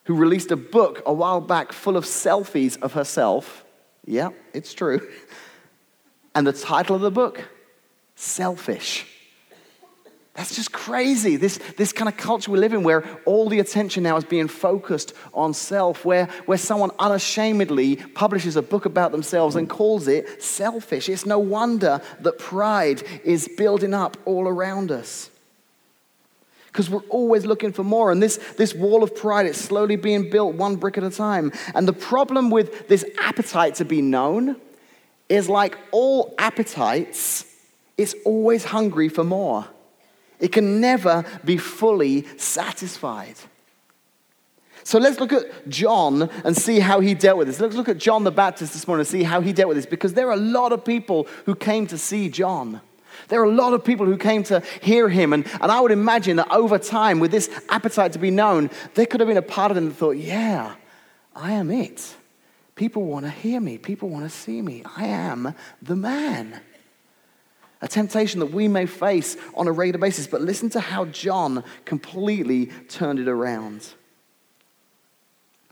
who 0.04 0.16
released 0.16 0.52
a 0.52 0.58
book 0.58 1.02
a 1.06 1.14
while 1.14 1.42
back 1.42 1.72
full 1.72 1.98
of 1.98 2.04
selfies 2.04 2.80
of 2.82 2.94
herself, 2.94 3.64
yeah, 4.06 4.30
it's 4.54 4.74
true, 4.74 5.10
and 6.36 6.46
the 6.46 6.54
title 6.54 6.96
of 6.96 7.02
the 7.02 7.12
book, 7.12 7.48
selfish. 8.16 9.08
That's 10.36 10.54
just 10.54 10.74
crazy. 10.74 11.38
This, 11.38 11.60
this 11.78 11.94
kind 11.94 12.10
of 12.10 12.18
culture 12.18 12.52
we 12.52 12.60
live 12.60 12.74
in 12.74 12.84
where 12.84 13.06
all 13.26 13.48
the 13.48 13.60
attention 13.60 14.04
now 14.04 14.18
is 14.18 14.26
being 14.26 14.50
focused 14.50 15.14
on 15.34 15.54
self, 15.54 16.04
where, 16.04 16.26
where 16.46 16.58
someone 16.58 16.92
unashamedly 17.00 17.96
publishes 17.96 18.58
a 18.58 18.62
book 18.62 18.86
about 18.86 19.14
themselves 19.14 19.56
and 19.56 19.70
calls 19.70 20.10
it 20.10 20.44
selfish. 20.44 21.08
It's 21.08 21.26
no 21.26 21.40
wonder 21.40 22.02
that 22.20 22.38
pride 22.38 23.02
is 23.24 23.48
building 23.48 23.94
up 23.94 24.18
all 24.26 24.46
around 24.46 24.92
us. 24.92 25.30
Because 26.76 26.90
we're 26.90 27.08
always 27.08 27.46
looking 27.46 27.72
for 27.72 27.86
more. 27.86 28.12
And 28.12 28.22
this, 28.22 28.36
this 28.58 28.74
wall 28.74 29.02
of 29.02 29.16
pride, 29.16 29.46
it's 29.46 29.58
slowly 29.58 29.96
being 29.96 30.30
built 30.30 30.56
one 30.56 30.76
brick 30.76 30.98
at 30.98 31.06
a 31.06 31.10
time. 31.10 31.54
And 31.74 31.88
the 31.88 31.94
problem 31.94 32.50
with 32.50 32.90
this 32.90 33.06
appetite 33.18 33.76
to 33.76 33.86
be 33.86 34.02
known 34.02 34.58
is 35.30 35.48
like 35.48 35.78
all 35.92 36.36
appetites, 36.38 37.46
it's 37.98 38.14
always 38.26 38.66
hungry 38.66 39.08
for 39.08 39.24
more. 39.24 39.66
It 40.42 40.52
can 40.52 40.82
never 40.82 41.24
be 41.46 41.56
fully 41.56 42.26
satisfied. 42.38 43.36
So 44.84 45.00
let's 45.00 45.22
look 45.22 45.32
at 45.32 45.70
John 45.70 46.30
and 46.44 46.58
see 46.58 46.82
how 46.82 47.00
he 47.00 47.14
dealt 47.14 47.38
with 47.38 47.48
this. 47.48 47.62
Let's 47.62 47.76
look 47.78 47.88
at 47.88 48.00
John 48.00 48.26
the 48.26 48.32
Baptist 48.32 48.74
this 48.74 48.86
morning 48.86 49.04
and 49.04 49.08
see 49.08 49.24
how 49.24 49.40
he 49.40 49.54
dealt 49.54 49.70
with 49.70 49.78
this 49.78 49.86
because 49.86 50.14
there 50.14 50.28
are 50.28 50.34
a 50.34 50.36
lot 50.36 50.74
of 50.74 50.84
people 50.84 51.26
who 51.46 51.56
came 51.56 51.88
to 51.88 51.98
see 51.98 52.28
John. 52.28 52.82
There 53.28 53.42
are 53.42 53.46
a 53.46 53.52
lot 53.52 53.74
of 53.74 53.84
people 53.84 54.06
who 54.06 54.18
came 54.18 54.44
to 54.44 54.62
hear 54.82 55.10
him, 55.10 55.34
and, 55.34 55.46
and 55.62 55.72
I 55.72 55.80
would 55.80 55.92
imagine 55.92 56.38
that 56.38 56.52
over 56.52 56.78
time, 56.78 57.20
with 57.20 57.32
this 57.32 57.50
appetite 57.70 58.14
to 58.14 58.20
be 58.20 58.32
known, 58.32 58.70
there 58.94 59.06
could 59.06 59.20
have 59.20 59.28
been 59.28 59.38
a 59.38 59.42
part 59.42 59.72
of 59.72 59.76
them 59.76 59.90
that 59.90 59.96
thought, 59.96 60.18
Yeah, 60.18 60.76
I 61.36 61.54
am 61.54 61.72
it. 61.72 62.16
People 62.76 63.06
want 63.06 63.26
to 63.26 63.32
hear 63.32 63.60
me, 63.60 63.78
people 63.78 64.10
want 64.10 64.26
to 64.26 64.30
see 64.30 64.62
me. 64.62 64.84
I 64.98 65.06
am 65.06 65.56
the 65.82 65.96
man 65.96 66.62
a 67.86 67.88
temptation 67.88 68.40
that 68.40 68.48
we 68.48 68.68
may 68.68 68.88
face 68.88 69.38
on 69.54 69.68
a 69.68 69.72
regular 69.72 70.00
basis. 70.00 70.26
But 70.26 70.42
listen 70.42 70.70
to 70.72 70.80
how 70.80 71.06
John 71.06 71.64
completely 71.86 72.68
turned 72.90 73.20
it 73.20 73.28
around. 73.28 73.88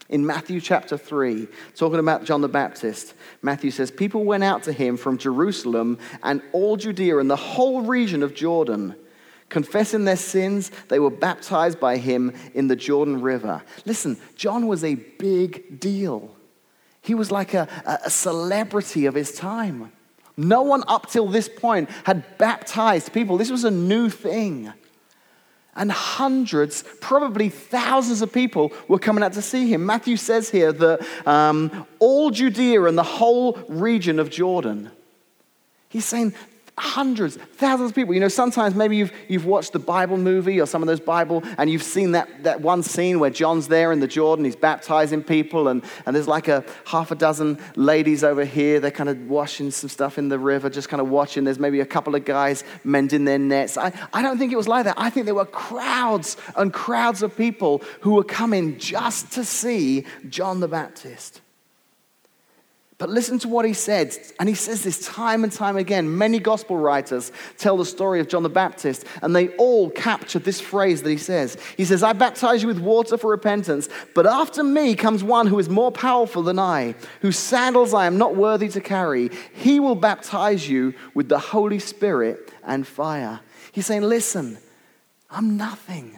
In 0.09 0.25
Matthew 0.25 0.59
chapter 0.59 0.97
3, 0.97 1.47
talking 1.75 1.99
about 1.99 2.25
John 2.25 2.41
the 2.41 2.49
Baptist, 2.49 3.13
Matthew 3.41 3.71
says, 3.71 3.89
People 3.89 4.25
went 4.25 4.43
out 4.43 4.63
to 4.63 4.73
him 4.73 4.97
from 4.97 5.17
Jerusalem 5.17 5.97
and 6.21 6.41
all 6.51 6.75
Judea 6.75 7.19
and 7.19 7.29
the 7.29 7.35
whole 7.35 7.83
region 7.83 8.21
of 8.21 8.35
Jordan. 8.35 8.95
Confessing 9.49 10.03
their 10.03 10.17
sins, 10.17 10.71
they 10.89 10.99
were 10.99 11.11
baptized 11.11 11.79
by 11.79 11.97
him 11.97 12.33
in 12.53 12.67
the 12.67 12.75
Jordan 12.75 13.21
River. 13.21 13.61
Listen, 13.85 14.17
John 14.35 14.67
was 14.67 14.83
a 14.83 14.95
big 14.95 15.79
deal. 15.79 16.35
He 17.01 17.13
was 17.13 17.31
like 17.31 17.53
a, 17.53 17.67
a 17.85 18.09
celebrity 18.09 19.05
of 19.05 19.13
his 19.13 19.33
time. 19.33 19.91
No 20.35 20.63
one 20.63 20.83
up 20.87 21.09
till 21.09 21.27
this 21.27 21.47
point 21.47 21.89
had 22.05 22.37
baptized 22.37 23.13
people. 23.13 23.37
This 23.37 23.51
was 23.51 23.63
a 23.63 23.71
new 23.71 24.09
thing. 24.09 24.73
And 25.75 25.91
hundreds, 25.91 26.83
probably 27.01 27.49
thousands 27.49 28.21
of 28.21 28.31
people 28.31 28.71
were 28.87 28.99
coming 28.99 29.23
out 29.23 29.33
to 29.33 29.41
see 29.41 29.67
him. 29.67 29.85
Matthew 29.85 30.17
says 30.17 30.49
here 30.49 30.71
that 30.71 31.27
um, 31.27 31.87
all 31.99 32.29
Judea 32.29 32.83
and 32.83 32.97
the 32.97 33.03
whole 33.03 33.53
region 33.67 34.19
of 34.19 34.29
Jordan. 34.29 34.91
He's 35.89 36.05
saying 36.05 36.33
hundreds, 36.77 37.35
thousands 37.35 37.91
of 37.91 37.95
people. 37.95 38.13
You 38.13 38.19
know, 38.19 38.27
sometimes 38.27 38.73
maybe 38.75 38.97
you've, 38.97 39.13
you've 39.27 39.45
watched 39.45 39.73
the 39.73 39.79
Bible 39.79 40.17
movie 40.17 40.59
or 40.59 40.65
some 40.65 40.81
of 40.81 40.87
those 40.87 40.99
Bible, 40.99 41.43
and 41.57 41.69
you've 41.69 41.83
seen 41.83 42.11
that, 42.11 42.43
that 42.43 42.61
one 42.61 42.81
scene 42.81 43.19
where 43.19 43.29
John's 43.29 43.67
there 43.67 43.91
in 43.91 43.99
the 43.99 44.07
Jordan, 44.07 44.45
he's 44.45 44.55
baptizing 44.55 45.23
people, 45.23 45.67
and, 45.67 45.83
and 46.05 46.15
there's 46.15 46.27
like 46.27 46.47
a 46.47 46.63
half 46.85 47.11
a 47.11 47.15
dozen 47.15 47.59
ladies 47.75 48.23
over 48.23 48.43
here. 48.43 48.79
They're 48.79 48.91
kind 48.91 49.09
of 49.09 49.29
washing 49.29 49.71
some 49.71 49.89
stuff 49.89 50.17
in 50.17 50.29
the 50.29 50.39
river, 50.39 50.69
just 50.69 50.89
kind 50.89 51.01
of 51.01 51.09
watching. 51.09 51.43
There's 51.43 51.59
maybe 51.59 51.79
a 51.79 51.85
couple 51.85 52.15
of 52.15 52.25
guys 52.25 52.63
mending 52.83 53.25
their 53.25 53.39
nets. 53.39 53.77
I, 53.77 53.93
I 54.11 54.21
don't 54.21 54.37
think 54.37 54.51
it 54.51 54.57
was 54.57 54.67
like 54.67 54.85
that. 54.85 54.95
I 54.97 55.09
think 55.09 55.25
there 55.25 55.35
were 55.35 55.45
crowds 55.45 56.37
and 56.55 56.73
crowds 56.73 57.21
of 57.21 57.37
people 57.37 57.83
who 58.01 58.15
were 58.15 58.23
coming 58.23 58.79
just 58.79 59.31
to 59.33 59.43
see 59.43 60.05
John 60.27 60.59
the 60.59 60.67
Baptist. 60.67 61.41
But 63.03 63.09
listen 63.09 63.37
to 63.39 63.49
what 63.49 63.65
he 63.65 63.73
said. 63.73 64.17
And 64.39 64.47
he 64.47 64.55
says 64.55 64.81
this 64.81 65.05
time 65.05 65.43
and 65.43 65.51
time 65.51 65.75
again. 65.75 66.17
Many 66.17 66.39
gospel 66.39 66.77
writers 66.77 67.33
tell 67.57 67.75
the 67.75 67.83
story 67.83 68.21
of 68.21 68.29
John 68.29 68.43
the 68.43 68.49
Baptist, 68.49 69.03
and 69.21 69.35
they 69.35 69.49
all 69.57 69.89
capture 69.89 70.39
this 70.39 70.61
phrase 70.61 71.03
that 71.03 71.09
he 71.09 71.17
says. 71.17 71.57
He 71.75 71.83
says, 71.83 72.01
I 72.01 72.13
baptize 72.13 72.61
you 72.61 72.69
with 72.69 72.79
water 72.79 73.17
for 73.17 73.29
repentance, 73.29 73.89
but 74.15 74.25
after 74.25 74.63
me 74.63 74.95
comes 74.95 75.21
one 75.21 75.47
who 75.47 75.59
is 75.59 75.67
more 75.67 75.91
powerful 75.91 76.43
than 76.43 76.57
I, 76.57 76.95
whose 77.19 77.37
sandals 77.37 77.93
I 77.93 78.05
am 78.05 78.17
not 78.17 78.37
worthy 78.37 78.69
to 78.69 78.79
carry. 78.79 79.31
He 79.53 79.81
will 79.81 79.95
baptize 79.95 80.69
you 80.69 80.93
with 81.13 81.27
the 81.27 81.39
Holy 81.39 81.79
Spirit 81.79 82.53
and 82.63 82.87
fire. 82.87 83.41
He's 83.73 83.85
saying, 83.85 84.03
Listen, 84.03 84.57
I'm 85.29 85.57
nothing. 85.57 86.17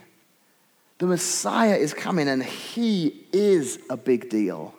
The 0.99 1.07
Messiah 1.07 1.77
is 1.77 1.95
coming, 1.95 2.27
and 2.27 2.43
he 2.43 3.25
is 3.33 3.79
a 3.89 3.97
big 3.97 4.29
deal. 4.29 4.75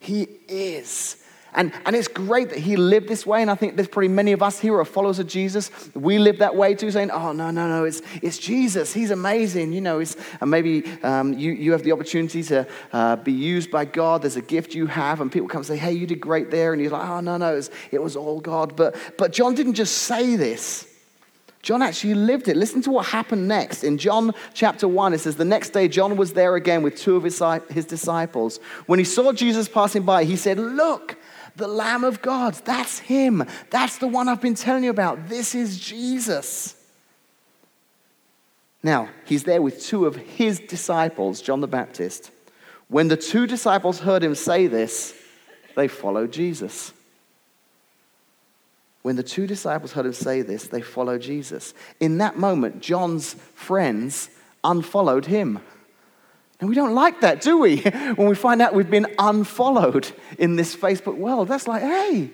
He 0.00 0.26
is. 0.48 1.19
And, 1.54 1.72
and 1.84 1.96
it's 1.96 2.08
great 2.08 2.50
that 2.50 2.58
he 2.58 2.76
lived 2.76 3.08
this 3.08 3.26
way. 3.26 3.42
And 3.42 3.50
I 3.50 3.54
think 3.54 3.76
there's 3.76 3.88
probably 3.88 4.08
many 4.08 4.32
of 4.32 4.42
us 4.42 4.58
here 4.58 4.74
who 4.74 4.78
are 4.78 4.84
followers 4.84 5.18
of 5.18 5.26
Jesus. 5.26 5.70
We 5.94 6.18
live 6.18 6.38
that 6.38 6.54
way 6.54 6.74
too, 6.74 6.90
saying, 6.90 7.10
oh, 7.10 7.32
no, 7.32 7.50
no, 7.50 7.68
no, 7.68 7.84
it's, 7.84 8.02
it's 8.22 8.38
Jesus. 8.38 8.92
He's 8.92 9.10
amazing. 9.10 9.72
You 9.72 9.80
know, 9.80 9.98
it's, 9.98 10.16
and 10.40 10.50
maybe 10.50 10.84
um, 11.02 11.32
you, 11.34 11.52
you 11.52 11.72
have 11.72 11.82
the 11.82 11.92
opportunity 11.92 12.42
to 12.44 12.66
uh, 12.92 13.16
be 13.16 13.32
used 13.32 13.70
by 13.70 13.84
God. 13.84 14.22
There's 14.22 14.36
a 14.36 14.42
gift 14.42 14.74
you 14.74 14.86
have. 14.86 15.20
And 15.20 15.30
people 15.30 15.48
come 15.48 15.60
and 15.60 15.66
say, 15.66 15.76
hey, 15.76 15.92
you 15.92 16.06
did 16.06 16.20
great 16.20 16.50
there. 16.50 16.72
And 16.72 16.80
he's 16.80 16.92
like, 16.92 17.08
oh, 17.08 17.20
no, 17.20 17.36
no, 17.36 17.52
it 17.52 17.56
was, 17.56 17.70
it 17.90 18.02
was 18.02 18.16
all 18.16 18.40
God. 18.40 18.76
But, 18.76 18.96
but 19.18 19.32
John 19.32 19.54
didn't 19.54 19.74
just 19.74 19.98
say 19.98 20.36
this. 20.36 20.86
John 21.62 21.82
actually 21.82 22.14
lived 22.14 22.48
it. 22.48 22.56
Listen 22.56 22.80
to 22.82 22.90
what 22.90 23.06
happened 23.06 23.46
next. 23.46 23.84
In 23.84 23.98
John 23.98 24.32
chapter 24.54 24.88
1, 24.88 25.12
it 25.12 25.18
says, 25.18 25.36
The 25.36 25.44
next 25.44 25.70
day, 25.70 25.88
John 25.88 26.16
was 26.16 26.32
there 26.32 26.56
again 26.56 26.82
with 26.82 26.96
two 26.96 27.16
of 27.16 27.22
his, 27.22 27.42
his 27.70 27.84
disciples. 27.84 28.58
When 28.86 28.98
he 28.98 29.04
saw 29.04 29.32
Jesus 29.32 29.68
passing 29.68 30.02
by, 30.02 30.24
he 30.24 30.36
said, 30.36 30.58
Look, 30.58 31.18
the 31.56 31.68
Lamb 31.68 32.04
of 32.04 32.22
God. 32.22 32.54
That's 32.64 32.98
him. 32.98 33.44
That's 33.70 33.98
the 33.98 34.08
one 34.08 34.28
I've 34.28 34.40
been 34.40 34.54
telling 34.54 34.84
you 34.84 34.90
about. 34.90 35.28
This 35.28 35.54
is 35.54 35.78
Jesus. 35.78 36.76
Now, 38.82 39.08
he's 39.26 39.44
there 39.44 39.60
with 39.60 39.82
two 39.82 40.06
of 40.06 40.16
his 40.16 40.58
disciples, 40.60 41.42
John 41.42 41.60
the 41.60 41.66
Baptist. 41.66 42.30
When 42.88 43.08
the 43.08 43.16
two 43.16 43.46
disciples 43.46 44.00
heard 44.00 44.24
him 44.24 44.34
say 44.34 44.66
this, 44.66 45.14
they 45.76 45.86
followed 45.86 46.32
Jesus. 46.32 46.92
When 49.02 49.16
the 49.16 49.22
two 49.22 49.46
disciples 49.46 49.92
heard 49.92 50.06
him 50.06 50.12
say 50.12 50.42
this, 50.42 50.66
they 50.68 50.82
followed 50.82 51.22
Jesus. 51.22 51.72
In 52.00 52.18
that 52.18 52.36
moment, 52.36 52.80
John's 52.80 53.34
friends 53.54 54.28
unfollowed 54.62 55.26
him. 55.26 55.60
And 56.60 56.68
we 56.68 56.74
don't 56.74 56.94
like 56.94 57.22
that, 57.22 57.40
do 57.40 57.58
we? 57.58 57.78
when 58.16 58.28
we 58.28 58.34
find 58.34 58.60
out 58.60 58.74
we've 58.74 58.90
been 58.90 59.14
unfollowed 59.18 60.10
in 60.38 60.56
this 60.56 60.76
Facebook 60.76 61.16
world, 61.16 61.48
that's 61.48 61.66
like, 61.66 61.82
hey. 61.82 62.30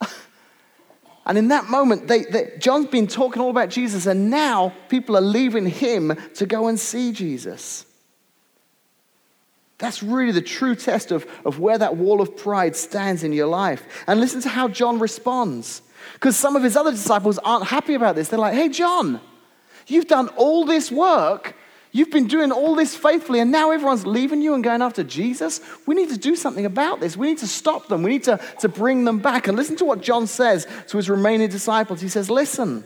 and 1.26 1.36
in 1.36 1.48
that 1.48 1.68
moment, 1.68 2.06
they, 2.06 2.22
they, 2.22 2.52
John's 2.58 2.86
been 2.86 3.08
talking 3.08 3.42
all 3.42 3.50
about 3.50 3.68
Jesus, 3.68 4.06
and 4.06 4.30
now 4.30 4.72
people 4.88 5.16
are 5.16 5.22
leaving 5.22 5.66
him 5.66 6.16
to 6.34 6.46
go 6.46 6.68
and 6.68 6.78
see 6.78 7.12
Jesus. 7.12 7.84
That's 9.78 10.02
really 10.02 10.32
the 10.32 10.42
true 10.42 10.76
test 10.76 11.10
of, 11.10 11.26
of 11.44 11.58
where 11.58 11.78
that 11.78 11.96
wall 11.96 12.20
of 12.20 12.36
pride 12.36 12.76
stands 12.76 13.24
in 13.24 13.32
your 13.32 13.46
life. 13.46 13.82
And 14.06 14.20
listen 14.20 14.42
to 14.42 14.48
how 14.48 14.68
John 14.68 14.98
responds. 14.98 15.82
Because 16.12 16.36
some 16.36 16.54
of 16.54 16.62
his 16.62 16.76
other 16.76 16.90
disciples 16.90 17.38
aren't 17.38 17.66
happy 17.66 17.94
about 17.94 18.14
this. 18.14 18.28
They're 18.28 18.38
like, 18.38 18.54
hey, 18.54 18.68
John, 18.68 19.20
you've 19.86 20.06
done 20.06 20.28
all 20.36 20.66
this 20.66 20.92
work 20.92 21.56
You've 21.92 22.10
been 22.10 22.28
doing 22.28 22.52
all 22.52 22.76
this 22.76 22.94
faithfully, 22.94 23.40
and 23.40 23.50
now 23.50 23.72
everyone's 23.72 24.06
leaving 24.06 24.40
you 24.42 24.54
and 24.54 24.62
going 24.62 24.80
after 24.80 25.02
Jesus. 25.02 25.60
We 25.86 25.96
need 25.96 26.10
to 26.10 26.18
do 26.18 26.36
something 26.36 26.64
about 26.64 27.00
this. 27.00 27.16
We 27.16 27.28
need 27.28 27.38
to 27.38 27.48
stop 27.48 27.88
them. 27.88 28.02
We 28.04 28.10
need 28.10 28.24
to, 28.24 28.40
to 28.60 28.68
bring 28.68 29.04
them 29.04 29.18
back. 29.18 29.48
And 29.48 29.56
listen 29.56 29.74
to 29.76 29.84
what 29.84 30.00
John 30.00 30.28
says 30.28 30.68
to 30.88 30.96
his 30.96 31.10
remaining 31.10 31.48
disciples. 31.48 32.00
He 32.00 32.08
says, 32.08 32.30
Listen, 32.30 32.84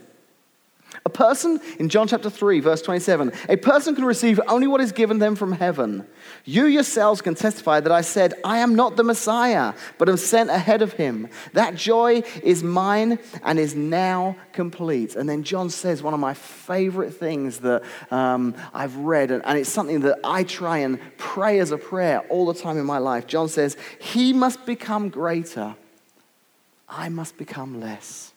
a 1.07 1.11
person, 1.11 1.61
in 1.79 1.91
John 1.91 2.09
chapter 2.09 2.31
3, 2.31 2.61
verse 2.61 2.81
27, 2.81 3.31
a 3.51 3.57
person 3.57 3.95
can 3.95 4.07
receive 4.07 4.41
only 4.49 4.67
what 4.67 4.81
is 4.81 4.91
given 4.91 5.19
them 5.19 5.37
from 5.37 5.53
heaven. 5.53 6.07
You 6.47 6.65
yourselves 6.65 7.21
can 7.21 7.35
testify 7.35 7.81
that 7.81 7.93
I 7.93 8.01
said, 8.01 8.33
I 8.43 8.59
am 8.59 8.75
not 8.75 8.97
the 8.97 9.05
Messiah, 9.05 9.75
but 9.99 10.09
am 10.09 10.17
sent 10.17 10.49
ahead 10.49 10.81
of 10.81 10.95
him. 10.95 11.29
That 11.53 11.75
joy 11.75 12.23
is 12.43 12.63
mine 12.63 13.19
and 13.43 13.59
is 13.59 13.75
now 13.75 14.37
complete. 14.55 15.15
And 15.15 15.29
then 15.29 15.43
John 15.43 15.69
says 15.69 16.03
one 16.03 16.15
of 16.15 16.21
my 16.21 16.33
favorite 16.33 17.13
things 17.13 17.59
that 17.59 17.83
um, 18.11 18.55
I've 18.73 18.97
read, 18.97 19.31
and, 19.31 19.45
and 19.45 19.59
it's 19.59 19.71
something 19.71 20.01
that 20.01 20.21
I 20.25 20.43
try 20.45 20.79
and 20.79 20.99
pray 21.19 21.59
as 21.59 21.71
a 21.71 21.77
prayer 21.77 22.21
all 22.31 22.47
the 22.47 22.55
time 22.55 22.79
in 22.79 22.87
my 22.87 22.99
life. 22.99 23.27
John 23.27 23.49
says, 23.49 23.77
He 24.01 24.33
must 24.33 24.65
become 24.65 25.11
greater, 25.11 25.77
I 26.89 27.11
must 27.11 27.37
become 27.37 27.79
less. 27.79 28.34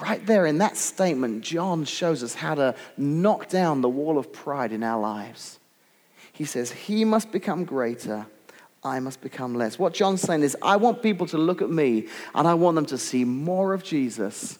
Right 0.00 0.24
there 0.24 0.46
in 0.46 0.58
that 0.58 0.76
statement, 0.76 1.42
John 1.42 1.84
shows 1.84 2.22
us 2.22 2.34
how 2.34 2.54
to 2.54 2.74
knock 2.96 3.48
down 3.48 3.80
the 3.80 3.88
wall 3.88 4.16
of 4.16 4.32
pride 4.32 4.72
in 4.72 4.84
our 4.84 5.00
lives. 5.00 5.58
He 6.32 6.44
says, 6.44 6.70
He 6.70 7.04
must 7.04 7.32
become 7.32 7.64
greater, 7.64 8.26
I 8.84 9.00
must 9.00 9.20
become 9.20 9.54
less. 9.54 9.78
What 9.78 9.94
John's 9.94 10.22
saying 10.22 10.42
is, 10.42 10.56
I 10.62 10.76
want 10.76 11.02
people 11.02 11.26
to 11.28 11.38
look 11.38 11.62
at 11.62 11.70
me 11.70 12.06
and 12.32 12.46
I 12.46 12.54
want 12.54 12.76
them 12.76 12.86
to 12.86 12.98
see 12.98 13.24
more 13.24 13.74
of 13.74 13.82
Jesus 13.82 14.58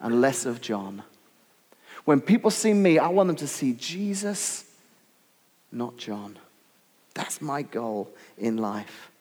and 0.00 0.22
less 0.22 0.46
of 0.46 0.62
John. 0.62 1.02
When 2.06 2.20
people 2.20 2.50
see 2.50 2.72
me, 2.72 2.98
I 2.98 3.08
want 3.08 3.26
them 3.28 3.36
to 3.36 3.46
see 3.46 3.74
Jesus, 3.74 4.64
not 5.70 5.98
John. 5.98 6.38
That's 7.14 7.42
my 7.42 7.62
goal 7.62 8.10
in 8.38 8.56
life. 8.56 9.11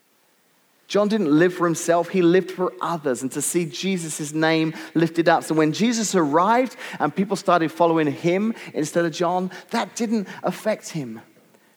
John 0.92 1.08
didn't 1.08 1.32
live 1.32 1.54
for 1.54 1.66
himself, 1.66 2.10
he 2.10 2.22
lived 2.22 2.52
for 2.52 2.74
others 2.82 3.22
and 3.22 3.32
to 3.32 3.42
see 3.42 3.64
Jesus' 3.64 4.34
name 4.34 4.74
lifted 4.94 5.30
up. 5.30 5.46
So 5.46 5.56
when 5.56 5.72
Jesus 5.72 6.16
arrived 6.16 6.76
and 7.00 7.16
people 7.16 7.38
started 7.38 7.72
following 7.72 8.12
him 8.12 8.54
instead 8.74 9.06
of 9.06 9.14
John, 9.14 9.52
that 9.70 9.96
didn't 9.96 10.28
affect 10.44 10.90
him 10.90 11.22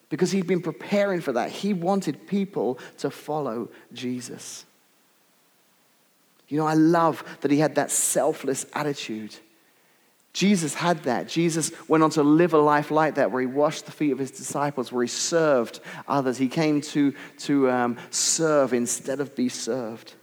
because 0.08 0.32
he'd 0.32 0.48
been 0.48 0.60
preparing 0.60 1.20
for 1.20 1.30
that. 1.30 1.50
He 1.50 1.72
wanted 1.72 2.26
people 2.26 2.80
to 2.98 3.08
follow 3.08 3.68
Jesus. 3.92 4.64
You 6.48 6.58
know, 6.58 6.66
I 6.66 6.74
love 6.74 7.22
that 7.42 7.52
he 7.52 7.58
had 7.58 7.76
that 7.76 7.92
selfless 7.92 8.66
attitude. 8.72 9.36
Jesus 10.34 10.74
had 10.74 11.04
that. 11.04 11.28
Jesus 11.28 11.70
went 11.86 12.02
on 12.02 12.10
to 12.10 12.24
live 12.24 12.54
a 12.54 12.58
life 12.58 12.90
like 12.90 13.14
that, 13.14 13.30
where 13.30 13.40
he 13.40 13.46
washed 13.46 13.86
the 13.86 13.92
feet 13.92 14.10
of 14.10 14.18
his 14.18 14.32
disciples, 14.32 14.90
where 14.90 15.04
he 15.04 15.08
served 15.08 15.78
others. 16.08 16.36
He 16.36 16.48
came 16.48 16.80
to, 16.80 17.14
to 17.38 17.70
um, 17.70 17.96
serve 18.10 18.74
instead 18.74 19.20
of 19.20 19.36
be 19.36 19.48
served. 19.48 20.14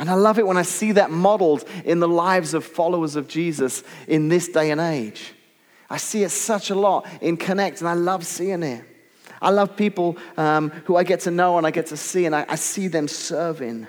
And 0.00 0.10
I 0.10 0.14
love 0.14 0.40
it 0.40 0.46
when 0.46 0.56
I 0.56 0.62
see 0.62 0.92
that 0.92 1.12
modeled 1.12 1.64
in 1.84 2.00
the 2.00 2.08
lives 2.08 2.54
of 2.54 2.64
followers 2.64 3.14
of 3.14 3.28
Jesus 3.28 3.84
in 4.08 4.28
this 4.28 4.48
day 4.48 4.72
and 4.72 4.80
age. 4.80 5.32
I 5.88 5.98
see 5.98 6.24
it 6.24 6.30
such 6.30 6.70
a 6.70 6.74
lot 6.74 7.06
in 7.20 7.36
Connect, 7.36 7.80
and 7.80 7.88
I 7.88 7.94
love 7.94 8.26
seeing 8.26 8.64
it. 8.64 8.84
I 9.40 9.50
love 9.50 9.76
people 9.76 10.16
um, 10.36 10.70
who 10.86 10.96
I 10.96 11.04
get 11.04 11.20
to 11.20 11.30
know 11.30 11.56
and 11.56 11.64
I 11.66 11.70
get 11.70 11.86
to 11.86 11.96
see, 11.96 12.26
and 12.26 12.34
I, 12.34 12.46
I 12.48 12.56
see 12.56 12.88
them 12.88 13.06
serving. 13.06 13.86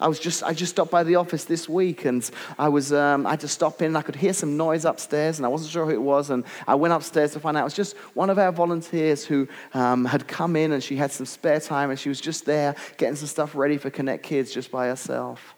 I 0.00 0.08
was 0.08 0.18
just, 0.18 0.42
I 0.42 0.52
just 0.52 0.72
stopped 0.72 0.90
by 0.90 1.04
the 1.04 1.16
office 1.16 1.44
this 1.44 1.68
week 1.68 2.06
and 2.06 2.28
I 2.58 2.68
was, 2.68 2.92
um, 2.92 3.26
I 3.26 3.30
had 3.30 3.40
to 3.40 3.48
stop 3.48 3.82
in 3.82 3.94
I 3.94 4.02
could 4.02 4.16
hear 4.16 4.32
some 4.32 4.56
noise 4.56 4.84
upstairs 4.84 5.38
and 5.38 5.46
I 5.46 5.48
wasn't 5.48 5.70
sure 5.70 5.84
who 5.84 5.92
it 5.92 6.02
was. 6.02 6.30
And 6.30 6.44
I 6.66 6.74
went 6.74 6.94
upstairs 6.94 7.32
to 7.32 7.40
find 7.40 7.56
out 7.56 7.60
it 7.60 7.64
was 7.64 7.74
just 7.74 7.96
one 8.14 8.30
of 8.30 8.38
our 8.38 8.52
volunteers 8.52 9.24
who 9.24 9.46
um, 9.74 10.04
had 10.04 10.26
come 10.26 10.56
in 10.56 10.72
and 10.72 10.82
she 10.82 10.96
had 10.96 11.12
some 11.12 11.26
spare 11.26 11.60
time 11.60 11.90
and 11.90 11.98
she 11.98 12.08
was 12.08 12.20
just 12.20 12.46
there 12.46 12.74
getting 12.96 13.16
some 13.16 13.28
stuff 13.28 13.54
ready 13.54 13.76
for 13.76 13.90
Connect 13.90 14.22
Kids 14.22 14.52
just 14.52 14.70
by 14.70 14.88
herself. 14.88 15.54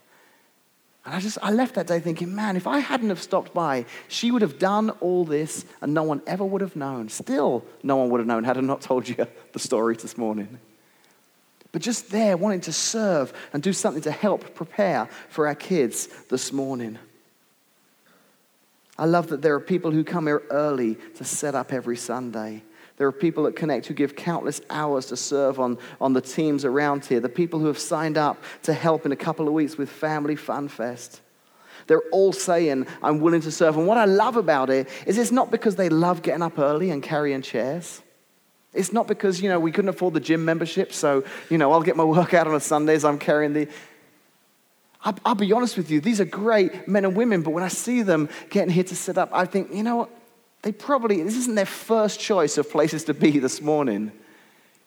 And 1.07 1.15
I 1.15 1.21
just, 1.21 1.39
I 1.43 1.51
left 1.51 1.75
that 1.77 1.87
day 1.87 2.01
thinking, 2.01 2.35
man, 2.35 2.57
if 2.57 2.67
I 2.67 2.79
hadn't 2.81 3.11
have 3.11 3.23
stopped 3.23 3.55
by, 3.55 3.85
she 4.09 4.31
would 4.31 4.43
have 4.43 4.59
done 4.59 4.91
all 5.01 5.25
this 5.25 5.65
and 5.81 5.95
no 5.95 6.03
one 6.03 6.23
ever 6.27 6.45
would 6.45 6.61
have 6.61 6.77
known. 6.77 7.09
Still, 7.09 7.65
no 7.83 7.97
one 7.97 8.11
would 8.11 8.19
have 8.19 8.27
known 8.27 8.45
had 8.45 8.59
I 8.59 8.63
not 8.63 8.81
told 8.81 9.09
you 9.09 9.27
the 9.53 9.59
story 9.59 9.97
this 9.97 10.19
morning 10.19 10.59
but 11.75 11.83
just 11.83 12.13
there 12.13 12.37
wanting 12.37 12.61
to 12.61 12.73
serve 12.73 13.33
and 13.53 13.61
do 13.61 13.73
something 13.73 14.03
to 14.03 14.13
help 14.13 14.55
prepare 14.55 15.09
for 15.29 15.49
our 15.49 15.57
kids 15.57 16.07
this 16.31 16.53
morning. 16.53 17.01
I 18.97 19.07
love 19.07 19.27
that 19.31 19.43
there 19.43 19.57
are 19.57 19.61
people 19.61 19.91
who 19.91 20.05
come 20.05 20.29
here 20.29 20.45
early 20.51 20.97
to 21.17 21.25
set 21.25 21.57
up 21.57 21.73
every 21.73 21.97
Sunday. 21.97 22.63
There 22.97 23.09
are 23.09 23.13
people 23.13 23.49
at 23.49 23.57
Connect 23.57 23.87
who 23.87 23.95
give 23.95 24.15
countless 24.15 24.61
hours 24.71 25.07
to 25.07 25.17
serve 25.17 25.59
on, 25.59 25.79
on 26.01 26.13
the 26.13 26.21
teams 26.21 26.65
around 26.65 27.07
here. 27.07 27.19
The 27.19 27.29
people 27.29 27.59
who 27.59 27.67
have 27.67 27.81
signed 27.81 28.19
up 28.19 28.41
to 28.63 28.73
help 28.73 29.05
in 29.05 29.11
a 29.11 29.17
couple 29.17 29.49
of 29.49 29.53
weeks 29.53 29.77
with 29.77 29.91
Family 29.91 30.37
Fun 30.37 30.69
Fest. 30.69 31.23
They're 31.89 32.09
all 32.13 32.33
saying, 32.33 32.87
I'm 33.03 33.19
willing 33.19 33.41
to 33.41 33.51
serve. 33.51 33.77
And 33.77 33.89
what 33.89 33.99
I 33.99 34.05
love 34.05 34.37
about 34.37 34.71
it 34.71 34.89
is 35.09 35.19
it's 35.19 35.33
not 35.33 35.51
because 35.51 35.75
they 35.75 35.89
love 35.89 36.23
getting 36.23 36.43
up 36.43 36.57
early 36.57 36.91
and 36.91 37.03
carrying 37.03 37.43
chairs. 37.43 38.01
It's 38.75 38.93
not 38.93 39.07
because, 39.07 39.41
you 39.41 39.49
know, 39.49 39.61
we 39.61 39.73
couldn't 39.73 39.89
afford 39.89 40.15
the 40.15 40.21
gym 40.21 40.45
membership, 40.45 40.93
so, 40.93 41.25
you 41.49 41.59
know, 41.59 41.73
I'll 41.73 41.83
get 41.83 41.97
my 41.97 42.05
workout 42.19 42.47
on 42.47 42.55
a 42.55 42.61
Sunday 42.61 42.95
as 42.95 43.05
I'm 43.05 43.19
carrying 43.19 43.53
the. 43.53 43.69
I'll, 45.05 45.17
I'll 45.25 45.35
be 45.35 45.53
honest 45.53 45.77
with 45.77 45.91
you, 45.91 46.01
these 46.01 46.21
are 46.21 46.25
great 46.25 46.89
men 46.89 47.05
and 47.05 47.15
women, 47.17 47.43
but 47.43 47.51
when 47.51 47.63
I 47.63 47.69
see 47.69 48.03
them 48.03 48.29
getting 48.51 48.73
here 48.73 48.85
to 48.85 48.97
sit 48.97 49.19
up, 49.19 49.31
I 49.33 49.45
think, 49.45 49.73
you 49.73 49.83
know 49.83 49.97
what? 49.97 50.11
They 50.63 50.73
probably, 50.73 51.23
this 51.23 51.37
isn't 51.37 51.57
their 51.57 51.67
first 51.67 52.19
choice 52.19 52.57
of 52.57 52.71
places 52.71 53.05
to 53.05 53.15
be 53.15 53.39
this 53.39 53.61
morning. 53.61 54.13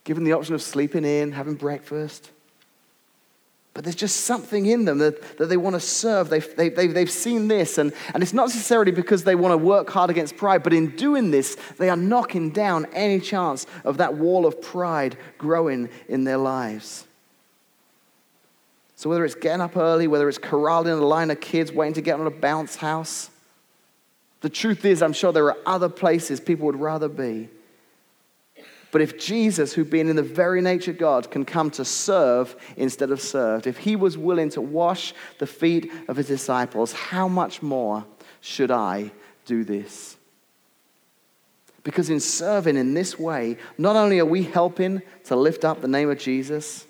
Given 0.06 0.24
the 0.24 0.34
option 0.34 0.56
of 0.56 0.64
sleeping 0.64 1.06
in, 1.06 1.34
having 1.34 1.54
breakfast. 1.54 2.32
But 3.78 3.84
there's 3.84 3.96
just 3.96 4.22
something 4.22 4.66
in 4.66 4.86
them 4.86 4.98
that, 4.98 5.38
that 5.38 5.50
they 5.50 5.56
want 5.56 5.76
to 5.76 5.80
serve. 5.80 6.30
They've, 6.30 6.56
they, 6.56 6.70
they, 6.70 6.88
they've 6.88 7.12
seen 7.12 7.48
this, 7.48 7.78
and, 7.78 7.94
and 8.12 8.24
it's 8.24 8.34
not 8.34 8.48
necessarily 8.48 8.92
because 8.92 9.24
they 9.24 9.36
want 9.36 9.52
to 9.52 9.58
work 9.58 9.88
hard 9.92 10.10
against 10.10 10.36
pride, 10.36 10.64
but 10.64 10.74
in 10.74 10.96
doing 10.96 11.30
this, 11.30 11.56
they 11.78 11.88
are 11.88 11.96
knocking 11.96 12.50
down 12.50 12.88
any 12.92 13.20
chance 13.20 13.68
of 13.84 13.98
that 13.98 14.16
wall 14.16 14.48
of 14.48 14.60
pride 14.64 15.16
growing 15.38 15.90
in 16.10 16.24
their 16.24 16.40
lives. 16.40 17.06
So, 18.96 19.12
whether 19.12 19.24
it's 19.24 19.36
getting 19.36 19.62
up 19.62 19.78
early, 19.78 20.08
whether 20.08 20.28
it's 20.28 20.40
corralling 20.40 20.94
a 20.94 20.96
line 20.96 21.30
of 21.30 21.40
kids 21.40 21.72
waiting 21.72 21.94
to 21.94 22.02
get 22.02 22.20
on 22.20 22.26
a 22.26 22.32
bounce 22.32 22.78
house, 22.78 23.30
the 24.42 24.50
truth 24.50 24.86
is, 24.86 25.04
I'm 25.04 25.14
sure 25.14 25.32
there 25.32 25.46
are 25.46 25.58
other 25.68 25.88
places 25.88 26.40
people 26.40 26.66
would 26.66 26.80
rather 26.80 27.10
be. 27.10 27.50
But 28.92 29.02
if 29.02 29.20
Jesus, 29.20 29.74
who 29.74 29.84
being 29.84 30.08
in 30.08 30.16
the 30.16 30.24
very 30.24 30.62
nature 30.62 30.92
of 30.92 30.98
God, 30.98 31.30
can 31.30 31.44
come 31.44 31.70
to 31.72 31.84
serve 31.84 32.56
instead 32.78 33.12
of 33.12 33.22
served, 33.22 33.68
if 33.68 33.78
he 33.78 33.96
was 33.96 34.18
willing 34.18 34.50
to 34.52 34.62
wash 34.62 35.14
the 35.40 35.48
feet 35.48 35.92
of 36.08 36.16
his 36.18 36.28
disciples, 36.28 36.94
how 36.94 37.28
much 37.28 37.62
more 37.62 38.06
should 38.40 38.72
I 38.72 39.12
do 39.46 39.64
this? 39.64 40.16
Because 41.84 42.10
in 42.10 42.20
serving 42.20 42.78
in 42.78 42.94
this 42.94 43.18
way, 43.20 43.58
not 43.78 43.96
only 43.96 44.20
are 44.20 44.26
we 44.26 44.44
helping 44.44 45.02
to 45.26 45.36
lift 45.36 45.66
up 45.66 45.82
the 45.82 45.88
name 45.88 46.10
of 46.10 46.18
Jesus, 46.18 46.86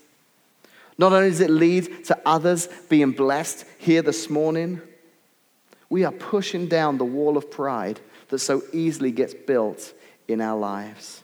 not 0.98 1.14
only 1.14 1.30
does 1.30 1.42
it 1.42 1.50
lead 1.50 2.06
to 2.06 2.20
others 2.26 2.68
being 2.90 3.12
blessed 3.12 3.66
here 3.78 4.02
this 4.02 4.30
morning, 4.30 4.82
we 5.90 6.04
are 6.04 6.12
pushing 6.12 6.68
down 6.68 6.98
the 6.98 7.06
wall 7.06 7.38
of 7.38 7.52
pride 7.52 8.00
that 8.30 8.40
so 8.40 8.64
easily 8.74 9.12
gets 9.12 9.34
built 9.34 9.94
in 10.28 10.42
our 10.42 10.58
lives. 10.58 11.24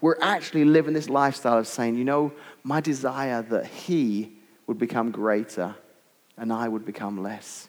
We're 0.00 0.20
actually 0.20 0.64
living 0.64 0.94
this 0.94 1.08
lifestyle 1.08 1.58
of 1.58 1.66
saying, 1.66 1.96
you 1.96 2.04
know, 2.04 2.32
my 2.62 2.80
desire 2.80 3.42
that 3.42 3.66
He 3.66 4.32
would 4.66 4.78
become 4.78 5.10
greater 5.10 5.74
and 6.36 6.52
I 6.52 6.68
would 6.68 6.84
become 6.84 7.22
less. 7.22 7.68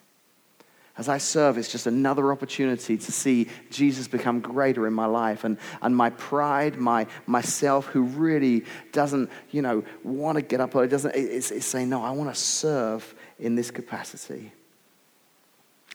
As 0.98 1.08
I 1.08 1.20
serve, 1.20 1.60
it's 1.60 1.72
just 1.72 1.86
another 1.86 2.32
opportunity 2.32 2.98
to 2.98 3.12
see 3.12 3.48
Jesus 3.70 4.08
become 4.08 4.40
greater 4.40 4.88
in 4.88 4.94
my 4.94 5.06
life. 5.06 5.44
And, 5.44 5.60
and 5.84 5.96
my 5.96 6.10
pride, 6.10 6.78
my 6.78 7.06
myself, 7.28 7.86
who 7.86 8.02
really 8.02 8.66
doesn't, 8.94 9.30
you 9.52 9.62
know, 9.62 9.84
want 10.04 10.38
to 10.38 10.42
get 10.42 10.60
up 10.60 10.74
or 10.74 10.88
doesn't, 10.88 11.16
it's, 11.16 11.52
it's 11.52 11.68
saying, 11.68 11.90
no, 11.90 12.04
I 12.04 12.10
want 12.12 12.34
to 12.34 12.40
serve 12.40 13.14
in 13.38 13.54
this 13.54 13.70
capacity. 13.70 14.52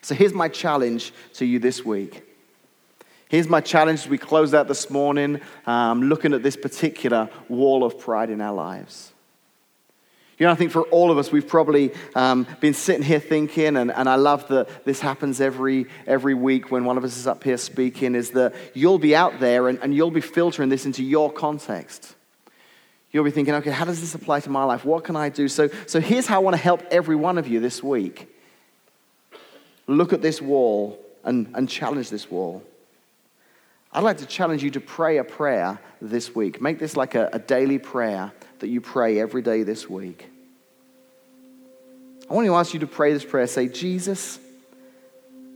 So 0.02 0.14
here's 0.14 0.32
my 0.32 0.48
challenge 0.48 1.12
to 1.34 1.44
you 1.44 1.58
this 1.58 1.84
week 1.84 2.22
Here's 3.32 3.48
my 3.48 3.62
challenge 3.62 4.00
as 4.00 4.08
we 4.08 4.18
close 4.18 4.52
out 4.52 4.68
this 4.68 4.90
morning, 4.90 5.40
um, 5.66 6.02
looking 6.02 6.34
at 6.34 6.42
this 6.42 6.54
particular 6.54 7.30
wall 7.48 7.82
of 7.82 7.98
pride 7.98 8.28
in 8.28 8.42
our 8.42 8.52
lives. 8.52 9.14
You 10.36 10.44
know, 10.44 10.52
I 10.52 10.54
think 10.54 10.70
for 10.70 10.82
all 10.82 11.10
of 11.10 11.16
us, 11.16 11.32
we've 11.32 11.48
probably 11.48 11.94
um, 12.14 12.46
been 12.60 12.74
sitting 12.74 13.02
here 13.02 13.20
thinking, 13.20 13.78
and, 13.78 13.90
and 13.90 14.06
I 14.06 14.16
love 14.16 14.48
that 14.48 14.84
this 14.84 15.00
happens 15.00 15.40
every, 15.40 15.86
every 16.06 16.34
week 16.34 16.70
when 16.70 16.84
one 16.84 16.98
of 16.98 17.04
us 17.04 17.16
is 17.16 17.26
up 17.26 17.42
here 17.42 17.56
speaking, 17.56 18.14
is 18.14 18.32
that 18.32 18.54
you'll 18.74 18.98
be 18.98 19.16
out 19.16 19.40
there 19.40 19.70
and, 19.70 19.78
and 19.78 19.94
you'll 19.94 20.10
be 20.10 20.20
filtering 20.20 20.68
this 20.68 20.84
into 20.84 21.02
your 21.02 21.32
context. 21.32 22.14
You'll 23.12 23.24
be 23.24 23.30
thinking, 23.30 23.54
okay, 23.54 23.70
how 23.70 23.86
does 23.86 24.02
this 24.02 24.14
apply 24.14 24.40
to 24.40 24.50
my 24.50 24.64
life? 24.64 24.84
What 24.84 25.04
can 25.04 25.16
I 25.16 25.30
do? 25.30 25.48
So, 25.48 25.70
so 25.86 26.00
here's 26.00 26.26
how 26.26 26.36
I 26.36 26.40
want 26.40 26.54
to 26.56 26.62
help 26.62 26.82
every 26.90 27.16
one 27.16 27.38
of 27.38 27.48
you 27.48 27.60
this 27.60 27.82
week. 27.82 28.28
Look 29.86 30.12
at 30.12 30.20
this 30.20 30.42
wall 30.42 31.02
and, 31.24 31.50
and 31.54 31.66
challenge 31.66 32.10
this 32.10 32.30
wall. 32.30 32.62
I'd 33.94 34.02
like 34.02 34.18
to 34.18 34.26
challenge 34.26 34.62
you 34.62 34.70
to 34.70 34.80
pray 34.80 35.18
a 35.18 35.24
prayer 35.24 35.78
this 36.00 36.34
week. 36.34 36.62
Make 36.62 36.78
this 36.78 36.96
like 36.96 37.14
a, 37.14 37.28
a 37.32 37.38
daily 37.38 37.78
prayer 37.78 38.32
that 38.60 38.68
you 38.68 38.80
pray 38.80 39.20
every 39.20 39.42
day 39.42 39.64
this 39.64 39.88
week. 39.88 40.28
I 42.30 42.34
want 42.34 42.46
to 42.46 42.54
ask 42.54 42.72
you 42.72 42.80
to 42.80 42.86
pray 42.86 43.12
this 43.12 43.24
prayer. 43.24 43.46
Say, 43.46 43.68
Jesus, 43.68 44.38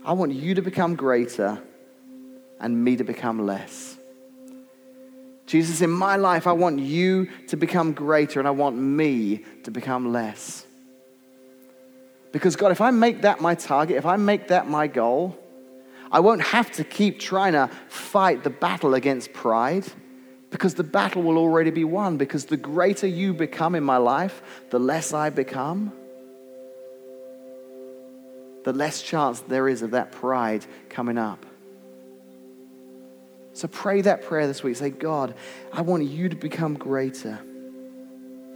I 0.05 0.13
want 0.13 0.33
you 0.33 0.55
to 0.55 0.63
become 0.63 0.97
greater 0.97 1.63
and 2.61 2.85
me 2.85 2.97
to 2.97 3.05
become 3.05 3.47
less. 3.47 3.97
Jesus, 5.47 5.81
in 5.81 5.91
my 5.91 6.17
life, 6.17 6.47
I 6.47 6.53
want 6.53 6.81
you 6.81 7.29
to 7.49 7.57
become 7.57 7.93
greater 7.93 8.39
and 8.39 8.49
I 8.49 8.51
want 8.51 8.77
me 8.77 9.45
to 9.63 9.71
become 9.71 10.13
less. 10.13 10.67
Because, 12.33 12.57
God, 12.57 12.73
if 12.73 12.83
I 12.83 12.91
make 12.91 13.23
that 13.23 13.41
my 13.41 13.55
target, 13.55 13.97
if 13.97 14.05
I 14.05 14.17
make 14.17 14.49
that 14.49 14.69
my 14.69 14.89
goal, 14.89 15.39
I 16.17 16.21
won't 16.21 16.41
have 16.41 16.73
to 16.73 16.83
keep 16.83 17.21
trying 17.21 17.53
to 17.53 17.69
fight 17.89 18.43
the 18.43 18.49
battle 18.49 18.95
against 18.95 19.35
pride 19.35 19.85
because 20.49 20.75
the 20.75 20.83
battle 20.83 21.23
will 21.23 21.37
already 21.37 21.71
be 21.71 21.85
won. 21.85 22.17
Because 22.17 22.47
the 22.47 22.57
greater 22.57 23.07
you 23.07 23.35
become 23.35 23.75
in 23.75 23.85
my 23.85 23.99
life, 23.99 24.41
the 24.71 24.79
less 24.79 25.13
I 25.13 25.29
become, 25.29 25.93
the 28.65 28.73
less 28.73 29.03
chance 29.03 29.41
there 29.41 29.69
is 29.69 29.83
of 29.83 29.91
that 29.91 30.11
pride 30.11 30.65
coming 30.89 31.19
up. 31.19 31.45
So 33.53 33.69
pray 33.69 34.01
that 34.01 34.23
prayer 34.23 34.47
this 34.47 34.63
week. 34.63 34.77
Say, 34.77 34.89
God, 34.89 35.35
I 35.71 35.83
want 35.83 36.05
you 36.05 36.31
to 36.31 36.37
become 36.37 36.79
greater. 36.79 37.41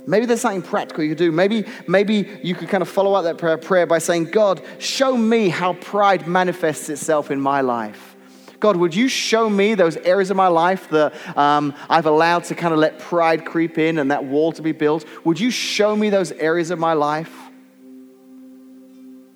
Maybe 0.06 0.26
there's 0.26 0.40
something 0.40 0.62
practical 0.62 1.04
you 1.04 1.10
could 1.10 1.18
do. 1.18 1.32
Maybe, 1.32 1.64
maybe 1.86 2.40
you 2.42 2.54
could 2.54 2.68
kind 2.68 2.82
of 2.82 2.88
follow 2.88 3.14
up 3.14 3.24
that 3.24 3.38
prayer, 3.38 3.58
prayer 3.58 3.86
by 3.86 3.98
saying, 3.98 4.26
God, 4.26 4.62
show 4.78 5.16
me 5.16 5.48
how 5.48 5.74
pride 5.74 6.26
manifests 6.26 6.88
itself 6.88 7.30
in 7.30 7.40
my 7.40 7.60
life. 7.60 8.16
God, 8.60 8.76
would 8.76 8.94
you 8.94 9.08
show 9.08 9.48
me 9.48 9.74
those 9.74 9.96
areas 9.96 10.30
of 10.30 10.36
my 10.36 10.48
life 10.48 10.88
that 10.90 11.14
um, 11.36 11.74
I've 11.88 12.06
allowed 12.06 12.44
to 12.44 12.54
kind 12.54 12.74
of 12.74 12.78
let 12.78 12.98
pride 12.98 13.46
creep 13.46 13.78
in 13.78 13.98
and 13.98 14.10
that 14.10 14.24
wall 14.24 14.52
to 14.52 14.62
be 14.62 14.72
built? 14.72 15.06
Would 15.24 15.40
you 15.40 15.50
show 15.50 15.96
me 15.96 16.10
those 16.10 16.30
areas 16.32 16.70
of 16.70 16.78
my 16.78 16.92
life? 16.92 17.34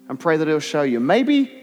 And 0.09 0.21
pray 0.21 0.37
that 0.37 0.47
He'll 0.47 0.61
show 0.61 0.83
you. 0.83 1.01
Maybe 1.01 1.61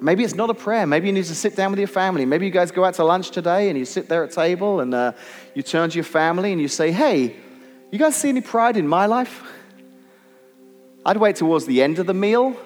Maybe 0.00 0.22
it's 0.22 0.34
not 0.34 0.50
a 0.50 0.54
prayer. 0.54 0.86
Maybe 0.86 1.06
you 1.06 1.12
need 1.14 1.24
to 1.24 1.34
sit 1.34 1.56
down 1.56 1.70
with 1.70 1.78
your 1.78 1.88
family. 1.88 2.26
Maybe 2.26 2.44
you 2.44 2.52
guys 2.52 2.70
go 2.70 2.84
out 2.84 2.94
to 2.94 3.04
lunch 3.04 3.30
today 3.30 3.70
and 3.70 3.78
you 3.78 3.86
sit 3.86 4.06
there 4.08 4.22
at 4.24 4.32
table 4.32 4.80
and 4.80 4.92
uh, 4.92 5.12
you 5.54 5.62
turn 5.62 5.88
to 5.88 5.94
your 5.94 6.04
family 6.04 6.52
and 6.52 6.60
you 6.60 6.68
say, 6.68 6.90
Hey, 6.90 7.36
you 7.94 8.00
guys 8.00 8.16
see 8.16 8.28
any 8.28 8.40
pride 8.40 8.76
in 8.76 8.88
my 8.88 9.06
life? 9.06 9.40
I'd 11.06 11.16
wait 11.16 11.36
towards 11.36 11.64
the 11.64 11.80
end 11.80 12.00
of 12.00 12.06
the 12.06 12.14
meal 12.14 12.56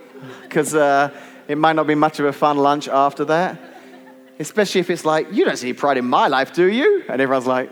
because 0.40 0.74
uh, 0.74 1.10
it 1.46 1.58
might 1.58 1.76
not 1.76 1.86
be 1.86 1.94
much 1.94 2.18
of 2.18 2.24
a 2.24 2.32
fun 2.32 2.56
lunch 2.56 2.88
after 2.88 3.26
that. 3.26 3.60
Especially 4.38 4.80
if 4.80 4.88
it's 4.88 5.04
like, 5.04 5.30
you 5.30 5.44
don't 5.44 5.58
see 5.58 5.74
pride 5.74 5.98
in 5.98 6.06
my 6.06 6.28
life, 6.28 6.54
do 6.54 6.64
you? 6.64 7.04
And 7.10 7.20
everyone's 7.20 7.46
like, 7.46 7.68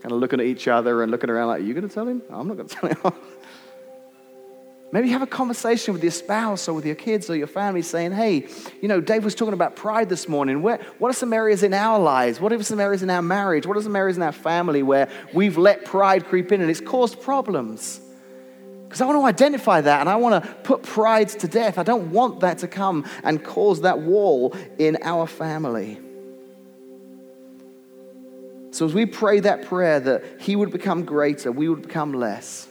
kind 0.00 0.12
of 0.12 0.20
looking 0.20 0.38
at 0.38 0.46
each 0.46 0.68
other 0.68 1.02
and 1.02 1.10
looking 1.10 1.28
around 1.28 1.48
like, 1.48 1.60
are 1.60 1.64
you 1.64 1.74
going 1.74 1.88
to 1.88 1.92
tell 1.92 2.06
him? 2.06 2.22
I'm 2.30 2.46
not 2.46 2.56
going 2.56 2.68
to 2.68 2.74
tell 2.76 2.88
him. 2.88 3.20
Maybe 4.92 5.08
have 5.10 5.22
a 5.22 5.26
conversation 5.26 5.94
with 5.94 6.02
your 6.02 6.10
spouse 6.10 6.66
or 6.68 6.72
with 6.72 6.84
your 6.84 6.96
kids 6.96 7.30
or 7.30 7.36
your 7.36 7.46
family 7.46 7.82
saying, 7.82 8.10
hey, 8.10 8.48
you 8.80 8.88
know, 8.88 9.00
Dave 9.00 9.24
was 9.24 9.36
talking 9.36 9.54
about 9.54 9.76
pride 9.76 10.08
this 10.08 10.28
morning. 10.28 10.62
Where, 10.62 10.80
what 10.98 11.10
are 11.10 11.14
some 11.14 11.32
areas 11.32 11.62
in 11.62 11.72
our 11.72 12.00
lives? 12.00 12.40
What 12.40 12.52
are 12.52 12.60
some 12.62 12.80
areas 12.80 13.04
in 13.04 13.10
our 13.10 13.22
marriage? 13.22 13.66
What 13.66 13.76
are 13.76 13.82
some 13.82 13.94
areas 13.94 14.16
in 14.16 14.22
our 14.24 14.32
family 14.32 14.82
where 14.82 15.08
we've 15.32 15.56
let 15.56 15.84
pride 15.84 16.26
creep 16.26 16.50
in 16.50 16.60
and 16.60 16.68
it's 16.68 16.80
caused 16.80 17.20
problems? 17.20 18.00
Because 18.84 19.00
I 19.00 19.06
want 19.06 19.20
to 19.20 19.26
identify 19.26 19.80
that 19.80 20.00
and 20.00 20.08
I 20.08 20.16
want 20.16 20.42
to 20.42 20.50
put 20.64 20.82
pride 20.82 21.28
to 21.28 21.46
death. 21.46 21.78
I 21.78 21.84
don't 21.84 22.10
want 22.10 22.40
that 22.40 22.58
to 22.58 22.68
come 22.68 23.04
and 23.22 23.44
cause 23.44 23.82
that 23.82 24.00
wall 24.00 24.56
in 24.78 24.98
our 25.02 25.28
family. 25.28 26.00
So 28.72 28.86
as 28.86 28.94
we 28.94 29.06
pray 29.06 29.38
that 29.38 29.66
prayer 29.66 30.00
that 30.00 30.24
He 30.40 30.56
would 30.56 30.72
become 30.72 31.04
greater, 31.04 31.52
we 31.52 31.68
would 31.68 31.82
become 31.82 32.12
less. 32.12 32.66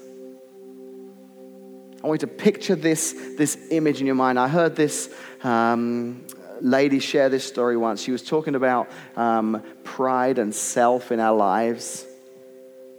I 2.03 2.07
want 2.07 2.21
you 2.21 2.27
to 2.27 2.33
picture 2.33 2.75
this, 2.75 3.13
this 3.37 3.57
image 3.71 3.99
in 3.99 4.05
your 4.05 4.15
mind. 4.15 4.39
I 4.39 4.47
heard 4.47 4.75
this 4.75 5.13
um, 5.43 6.25
lady 6.61 6.99
share 6.99 7.27
this 7.27 7.43
story 7.43 7.75
once. 7.75 8.01
She 8.01 8.11
was 8.11 8.23
talking 8.23 8.55
about 8.55 8.89
um, 9.17 9.61
pride 9.83 10.39
and 10.39 10.55
self 10.55 11.11
in 11.11 11.19
our 11.19 11.35
lives. 11.35 12.05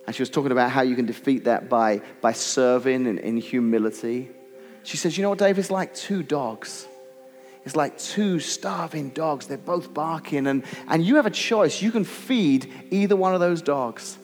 And 0.06 0.14
she 0.14 0.20
was 0.20 0.28
talking 0.28 0.52
about 0.52 0.70
how 0.70 0.82
you 0.82 0.96
can 0.96 1.06
defeat 1.06 1.44
that 1.44 1.70
by, 1.70 2.02
by 2.20 2.32
serving 2.32 3.06
and 3.06 3.18
in 3.18 3.38
humility. 3.38 4.30
She 4.82 4.98
says, 4.98 5.16
You 5.16 5.22
know 5.22 5.30
what, 5.30 5.38
Dave? 5.38 5.58
It's 5.58 5.70
like 5.70 5.94
two 5.94 6.22
dogs. 6.22 6.86
It's 7.64 7.76
like 7.76 7.96
two 7.98 8.38
starving 8.38 9.10
dogs. 9.10 9.46
They're 9.46 9.58
both 9.58 9.94
barking, 9.94 10.46
and, 10.46 10.64
and 10.88 11.04
you 11.04 11.16
have 11.16 11.26
a 11.26 11.30
choice. 11.30 11.80
You 11.80 11.92
can 11.92 12.04
feed 12.04 12.72
either 12.90 13.16
one 13.16 13.34
of 13.34 13.40
those 13.40 13.60
dogs. 13.62 14.18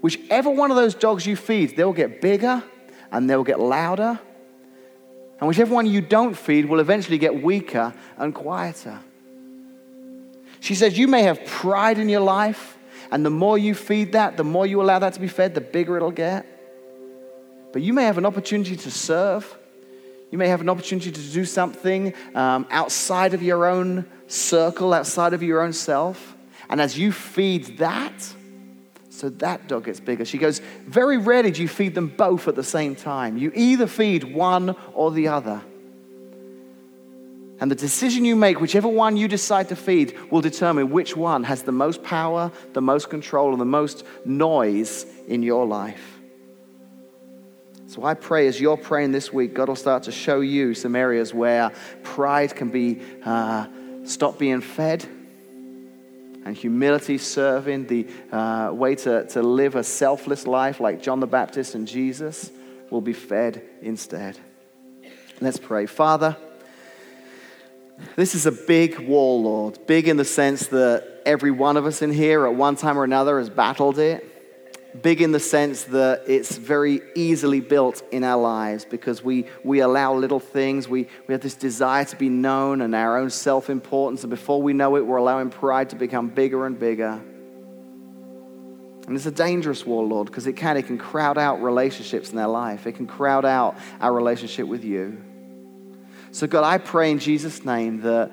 Whichever 0.00 0.50
one 0.50 0.70
of 0.70 0.76
those 0.76 0.94
dogs 0.94 1.26
you 1.26 1.36
feed, 1.36 1.76
they'll 1.76 1.92
get 1.92 2.20
bigger 2.20 2.62
and 3.10 3.28
they'll 3.28 3.44
get 3.44 3.60
louder. 3.60 4.18
And 5.38 5.48
whichever 5.48 5.74
one 5.74 5.86
you 5.86 6.00
don't 6.00 6.36
feed 6.36 6.66
will 6.66 6.80
eventually 6.80 7.18
get 7.18 7.42
weaker 7.42 7.94
and 8.16 8.34
quieter. 8.34 8.98
She 10.60 10.74
says, 10.74 10.98
You 10.98 11.06
may 11.06 11.22
have 11.22 11.44
pride 11.46 11.98
in 11.98 12.08
your 12.08 12.20
life, 12.20 12.76
and 13.10 13.24
the 13.24 13.30
more 13.30 13.56
you 13.56 13.74
feed 13.74 14.12
that, 14.12 14.36
the 14.36 14.44
more 14.44 14.66
you 14.66 14.82
allow 14.82 14.98
that 14.98 15.14
to 15.14 15.20
be 15.20 15.28
fed, 15.28 15.54
the 15.54 15.60
bigger 15.60 15.96
it'll 15.96 16.10
get. 16.10 16.46
But 17.72 17.82
you 17.82 17.92
may 17.92 18.04
have 18.04 18.18
an 18.18 18.26
opportunity 18.26 18.76
to 18.76 18.90
serve. 18.90 19.56
You 20.30 20.38
may 20.38 20.48
have 20.48 20.60
an 20.60 20.68
opportunity 20.68 21.10
to 21.10 21.20
do 21.20 21.44
something 21.44 22.12
um, 22.34 22.66
outside 22.70 23.34
of 23.34 23.42
your 23.42 23.66
own 23.66 24.06
circle, 24.26 24.92
outside 24.92 25.32
of 25.32 25.42
your 25.42 25.62
own 25.62 25.72
self. 25.72 26.36
And 26.68 26.80
as 26.80 26.98
you 26.98 27.12
feed 27.12 27.78
that, 27.78 28.34
so 29.18 29.30
that 29.30 29.66
dog 29.66 29.86
gets 29.86 29.98
bigger. 29.98 30.24
She 30.24 30.38
goes, 30.38 30.60
Very 30.86 31.18
rarely 31.18 31.50
do 31.50 31.60
you 31.60 31.66
feed 31.66 31.96
them 31.96 32.06
both 32.06 32.46
at 32.46 32.54
the 32.54 32.62
same 32.62 32.94
time. 32.94 33.36
You 33.36 33.50
either 33.52 33.88
feed 33.88 34.22
one 34.22 34.76
or 34.94 35.10
the 35.10 35.26
other. 35.26 35.60
And 37.60 37.68
the 37.68 37.74
decision 37.74 38.24
you 38.24 38.36
make, 38.36 38.60
whichever 38.60 38.86
one 38.86 39.16
you 39.16 39.26
decide 39.26 39.70
to 39.70 39.76
feed, 39.76 40.16
will 40.30 40.40
determine 40.40 40.90
which 40.90 41.16
one 41.16 41.42
has 41.42 41.64
the 41.64 41.72
most 41.72 42.04
power, 42.04 42.52
the 42.74 42.80
most 42.80 43.10
control, 43.10 43.50
and 43.50 43.60
the 43.60 43.64
most 43.64 44.04
noise 44.24 45.04
in 45.26 45.42
your 45.42 45.66
life. 45.66 46.20
So 47.88 48.04
I 48.04 48.14
pray 48.14 48.46
as 48.46 48.60
you're 48.60 48.76
praying 48.76 49.10
this 49.10 49.32
week, 49.32 49.52
God 49.52 49.66
will 49.66 49.74
start 49.74 50.04
to 50.04 50.12
show 50.12 50.40
you 50.42 50.74
some 50.74 50.94
areas 50.94 51.34
where 51.34 51.72
pride 52.04 52.54
can 52.54 52.68
be 52.68 53.02
uh, 53.24 53.66
stop 54.04 54.38
being 54.38 54.60
fed 54.60 55.08
and 56.48 56.56
humility, 56.56 57.18
serving, 57.18 57.86
the 57.86 58.06
uh, 58.32 58.70
way 58.72 58.94
to, 58.94 59.26
to 59.28 59.42
live 59.42 59.74
a 59.74 59.84
selfless 59.84 60.46
life 60.46 60.80
like 60.80 61.02
John 61.02 61.20
the 61.20 61.26
Baptist 61.26 61.74
and 61.74 61.86
Jesus 61.86 62.50
will 62.90 63.02
be 63.02 63.12
fed 63.12 63.62
instead. 63.82 64.38
Let's 65.42 65.58
pray. 65.58 65.84
Father, 65.84 66.38
this 68.16 68.34
is 68.34 68.46
a 68.46 68.52
big 68.52 68.98
wall, 68.98 69.42
Lord. 69.42 69.86
Big 69.86 70.08
in 70.08 70.16
the 70.16 70.24
sense 70.24 70.68
that 70.68 71.20
every 71.26 71.50
one 71.50 71.76
of 71.76 71.84
us 71.84 72.00
in 72.00 72.10
here 72.10 72.46
at 72.46 72.54
one 72.54 72.76
time 72.76 72.98
or 72.98 73.04
another 73.04 73.38
has 73.38 73.50
battled 73.50 73.98
it 73.98 74.37
big 75.02 75.20
in 75.20 75.32
the 75.32 75.40
sense 75.40 75.84
that 75.84 76.22
it's 76.26 76.56
very 76.56 77.02
easily 77.14 77.60
built 77.60 78.02
in 78.10 78.24
our 78.24 78.40
lives 78.40 78.84
because 78.84 79.22
we, 79.22 79.46
we 79.62 79.80
allow 79.80 80.14
little 80.14 80.40
things. 80.40 80.88
We, 80.88 81.08
we 81.26 81.32
have 81.32 81.40
this 81.40 81.54
desire 81.54 82.04
to 82.06 82.16
be 82.16 82.28
known 82.28 82.80
and 82.80 82.94
our 82.94 83.18
own 83.18 83.30
self 83.30 83.70
importance. 83.70 84.22
And 84.22 84.30
before 84.30 84.62
we 84.62 84.72
know 84.72 84.96
it, 84.96 85.06
we're 85.06 85.18
allowing 85.18 85.50
pride 85.50 85.90
to 85.90 85.96
become 85.96 86.28
bigger 86.28 86.66
and 86.66 86.78
bigger. 86.78 87.20
And 89.06 89.16
it's 89.16 89.26
a 89.26 89.30
dangerous 89.30 89.86
war, 89.86 90.04
Lord, 90.04 90.26
because 90.26 90.46
it 90.46 90.54
can. 90.54 90.76
It 90.76 90.86
can 90.86 90.98
crowd 90.98 91.38
out 91.38 91.62
relationships 91.62 92.32
in 92.32 92.38
our 92.38 92.48
life, 92.48 92.86
it 92.86 92.92
can 92.92 93.06
crowd 93.06 93.44
out 93.44 93.76
our 94.00 94.12
relationship 94.12 94.66
with 94.66 94.84
you. 94.84 95.22
So, 96.30 96.46
God, 96.46 96.64
I 96.64 96.78
pray 96.78 97.10
in 97.10 97.18
Jesus' 97.18 97.64
name 97.64 98.02
that. 98.02 98.30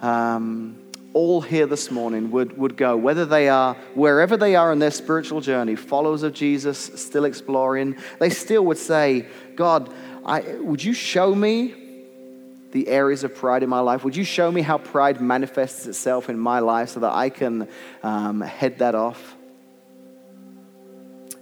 Um, 0.00 0.81
all 1.14 1.40
here 1.40 1.66
this 1.66 1.90
morning 1.90 2.30
would, 2.30 2.56
would 2.56 2.76
go, 2.76 2.96
whether 2.96 3.24
they 3.24 3.48
are 3.48 3.74
wherever 3.94 4.36
they 4.36 4.56
are 4.56 4.72
in 4.72 4.78
their 4.78 4.90
spiritual 4.90 5.40
journey, 5.40 5.76
followers 5.76 6.22
of 6.22 6.32
Jesus, 6.32 6.78
still 6.78 7.24
exploring, 7.24 7.96
they 8.18 8.30
still 8.30 8.64
would 8.66 8.78
say, 8.78 9.26
God, 9.54 9.92
I, 10.24 10.40
would 10.60 10.82
you 10.82 10.94
show 10.94 11.34
me 11.34 11.74
the 12.72 12.88
areas 12.88 13.24
of 13.24 13.34
pride 13.34 13.62
in 13.62 13.68
my 13.68 13.80
life? 13.80 14.04
Would 14.04 14.16
you 14.16 14.24
show 14.24 14.50
me 14.50 14.62
how 14.62 14.78
pride 14.78 15.20
manifests 15.20 15.86
itself 15.86 16.30
in 16.30 16.38
my 16.38 16.60
life 16.60 16.90
so 16.90 17.00
that 17.00 17.12
I 17.12 17.28
can 17.28 17.68
um, 18.02 18.40
head 18.40 18.78
that 18.78 18.94
off? 18.94 19.36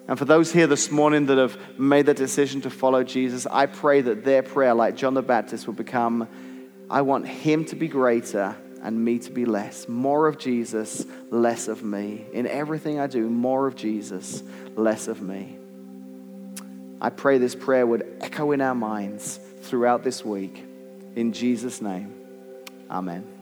And 0.08 0.18
for 0.18 0.24
those 0.24 0.52
here 0.52 0.66
this 0.66 0.90
morning 0.90 1.26
that 1.26 1.38
have 1.38 1.56
made 1.78 2.06
the 2.06 2.14
decision 2.14 2.62
to 2.62 2.70
follow 2.70 3.04
Jesus, 3.04 3.46
I 3.46 3.66
pray 3.66 4.00
that 4.00 4.24
their 4.24 4.42
prayer, 4.42 4.74
like 4.74 4.96
John 4.96 5.14
the 5.14 5.22
Baptist, 5.22 5.68
will 5.68 5.74
become 5.74 6.26
I 6.90 7.02
want 7.02 7.28
him 7.28 7.64
to 7.66 7.76
be 7.76 7.86
greater 7.86 8.56
and 8.82 9.04
me 9.04 9.18
to 9.18 9.30
be 9.30 9.44
less. 9.44 9.88
More 9.88 10.26
of 10.26 10.38
Jesus, 10.38 11.04
less 11.30 11.68
of 11.68 11.82
me. 11.82 12.26
In 12.32 12.46
everything 12.46 12.98
I 12.98 13.06
do, 13.06 13.28
more 13.28 13.66
of 13.66 13.76
Jesus, 13.76 14.42
less 14.76 15.08
of 15.08 15.20
me. 15.22 15.58
I 17.00 17.10
pray 17.10 17.38
this 17.38 17.54
prayer 17.54 17.86
would 17.86 18.06
echo 18.20 18.52
in 18.52 18.60
our 18.60 18.74
minds 18.74 19.40
throughout 19.62 20.02
this 20.02 20.24
week. 20.24 20.64
In 21.16 21.32
Jesus' 21.32 21.80
name, 21.80 22.14
amen. 22.90 23.39